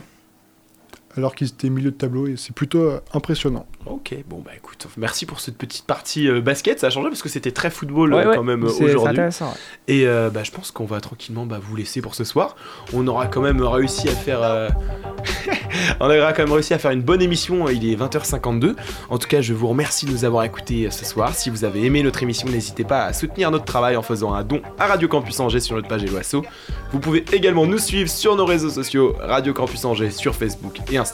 Alors 1.17 1.35
qu'ils 1.35 1.47
étaient 1.47 1.69
milieu 1.69 1.91
de 1.91 1.95
tableau 1.95 2.27
et 2.27 2.35
c'est 2.37 2.53
plutôt 2.53 2.79
euh, 2.83 2.99
impressionnant. 3.13 3.65
Ok, 3.85 4.15
bon 4.29 4.41
bah 4.45 4.51
écoute, 4.55 4.85
merci 4.97 5.25
pour 5.25 5.39
cette 5.39 5.57
petite 5.57 5.85
partie 5.85 6.27
euh, 6.29 6.41
basket, 6.41 6.79
ça 6.79 6.87
a 6.87 6.89
changé 6.89 7.09
parce 7.09 7.21
que 7.21 7.29
c'était 7.29 7.51
très 7.51 7.69
football 7.69 8.13
Ouais, 8.13 8.25
euh, 8.25 8.29
ouais, 8.29 8.35
quand 8.35 8.43
même 8.43 8.63
euh, 8.65 8.69
c'est- 8.69 8.77
c'est 8.79 8.83
aujourd'hui. 8.91 9.11
intéressant, 9.11 9.47
ouais. 9.47 9.53
Et 9.87 10.07
euh, 10.07 10.29
bah, 10.29 10.43
je 10.43 10.51
pense 10.51 10.71
qu'on 10.71 10.85
va 10.85 10.99
tranquillement 11.01 11.45
bah, 11.45 11.59
vous 11.61 11.75
laisser 11.75 12.01
pour 12.01 12.15
ce 12.15 12.23
soir. 12.23 12.55
On 12.93 13.07
aura 13.07 13.27
quand 13.27 13.41
même 13.41 13.61
réussi 13.61 14.09
à 14.09 14.11
faire... 14.11 14.41
euh, 14.43 14.69
On 15.99 16.05
aura 16.05 16.33
quand 16.33 16.43
même 16.43 16.51
réussi 16.53 16.73
à 16.73 16.79
faire 16.79 16.91
une 16.91 17.01
bonne 17.01 17.21
émission, 17.21 17.67
il 17.69 17.89
est 17.89 17.95
20h52. 17.95 18.75
En 19.09 19.17
tout 19.17 19.27
cas, 19.27 19.41
je 19.41 19.53
vous 19.53 19.67
remercie 19.67 20.05
de 20.05 20.11
nous 20.11 20.25
avoir 20.25 20.43
écoutés 20.43 20.89
ce 20.91 21.05
soir. 21.05 21.33
Si 21.33 21.49
vous 21.49 21.63
avez 21.63 21.83
aimé 21.83 22.03
notre 22.03 22.23
émission, 22.23 22.47
n'hésitez 22.49 22.83
pas 22.83 23.05
à 23.05 23.13
soutenir 23.13 23.51
notre 23.51 23.65
travail 23.65 23.95
en 23.95 24.01
faisant 24.01 24.33
un 24.33 24.43
don 24.43 24.61
à 24.77 24.87
Radio 24.87 25.07
Campus 25.07 25.39
Angers 25.39 25.59
sur 25.59 25.75
notre 25.75 25.87
page 25.87 26.03
Eloasso. 26.03 26.43
Vous 26.91 26.99
pouvez 26.99 27.23
également 27.33 27.65
nous 27.65 27.77
suivre 27.77 28.09
sur 28.09 28.35
nos 28.35 28.45
réseaux 28.45 28.69
sociaux, 28.69 29.15
Radio 29.19 29.53
Campus 29.53 29.85
Angers 29.85 30.11
sur 30.11 30.35
Facebook 30.35 30.77
et 30.91 30.97
Instagram. 30.97 31.06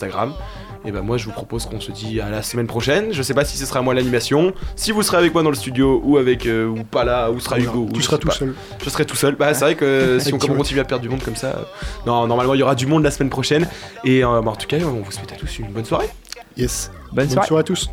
Et 0.85 0.91
ben 0.91 1.01
moi 1.01 1.15
je 1.17 1.25
vous 1.25 1.31
propose 1.31 1.65
qu'on 1.65 1.79
se 1.79 1.91
dit 1.91 2.19
à 2.19 2.29
la 2.29 2.41
semaine 2.41 2.67
prochaine. 2.67 3.13
Je 3.13 3.21
sais 3.21 3.33
pas 3.33 3.45
si 3.45 3.57
ce 3.57 3.65
sera 3.65 3.81
moi 3.81 3.93
l'animation, 3.93 4.53
si 4.75 4.91
vous 4.91 5.01
serez 5.01 5.17
avec 5.17 5.33
moi 5.33 5.41
dans 5.41 5.49
le 5.49 5.55
studio 5.55 6.01
ou 6.03 6.17
avec 6.17 6.45
euh, 6.45 6.67
ou 6.67 6.83
pas 6.83 7.05
là, 7.05 7.31
où 7.31 7.39
sera 7.39 7.57
Hugo. 7.57 7.87
ou 7.89 7.91
tu 7.93 8.01
seras 8.01 8.17
tout 8.17 8.27
pas. 8.27 8.33
seul. 8.33 8.53
Je 8.83 8.89
serai 8.89 9.05
tout 9.05 9.15
seul. 9.15 9.35
Bah 9.35 9.53
c'est 9.53 9.63
vrai 9.63 9.75
que 9.75 10.17
si 10.21 10.33
on 10.33 10.37
continue 10.37 10.81
à 10.81 10.83
perdre 10.83 11.01
du 11.03 11.09
monde 11.09 11.23
comme 11.23 11.37
ça, 11.37 11.47
euh, 11.47 11.63
non 12.05 12.27
normalement 12.27 12.53
il 12.53 12.59
y 12.59 12.63
aura 12.63 12.75
du 12.75 12.85
monde 12.85 13.03
la 13.03 13.11
semaine 13.11 13.29
prochaine. 13.29 13.67
Et 14.03 14.23
euh, 14.25 14.41
bah, 14.41 14.51
en 14.51 14.55
tout 14.55 14.67
cas 14.67 14.77
on 14.83 15.01
vous 15.01 15.11
souhaite 15.11 15.31
à 15.31 15.35
tous 15.35 15.59
une 15.59 15.67
bonne 15.67 15.85
soirée. 15.85 16.09
Yes. 16.57 16.91
Bonne 17.13 17.25
Bonne 17.25 17.29
soirée. 17.29 17.47
soirée 17.47 17.61
à 17.61 17.63
tous. 17.63 17.89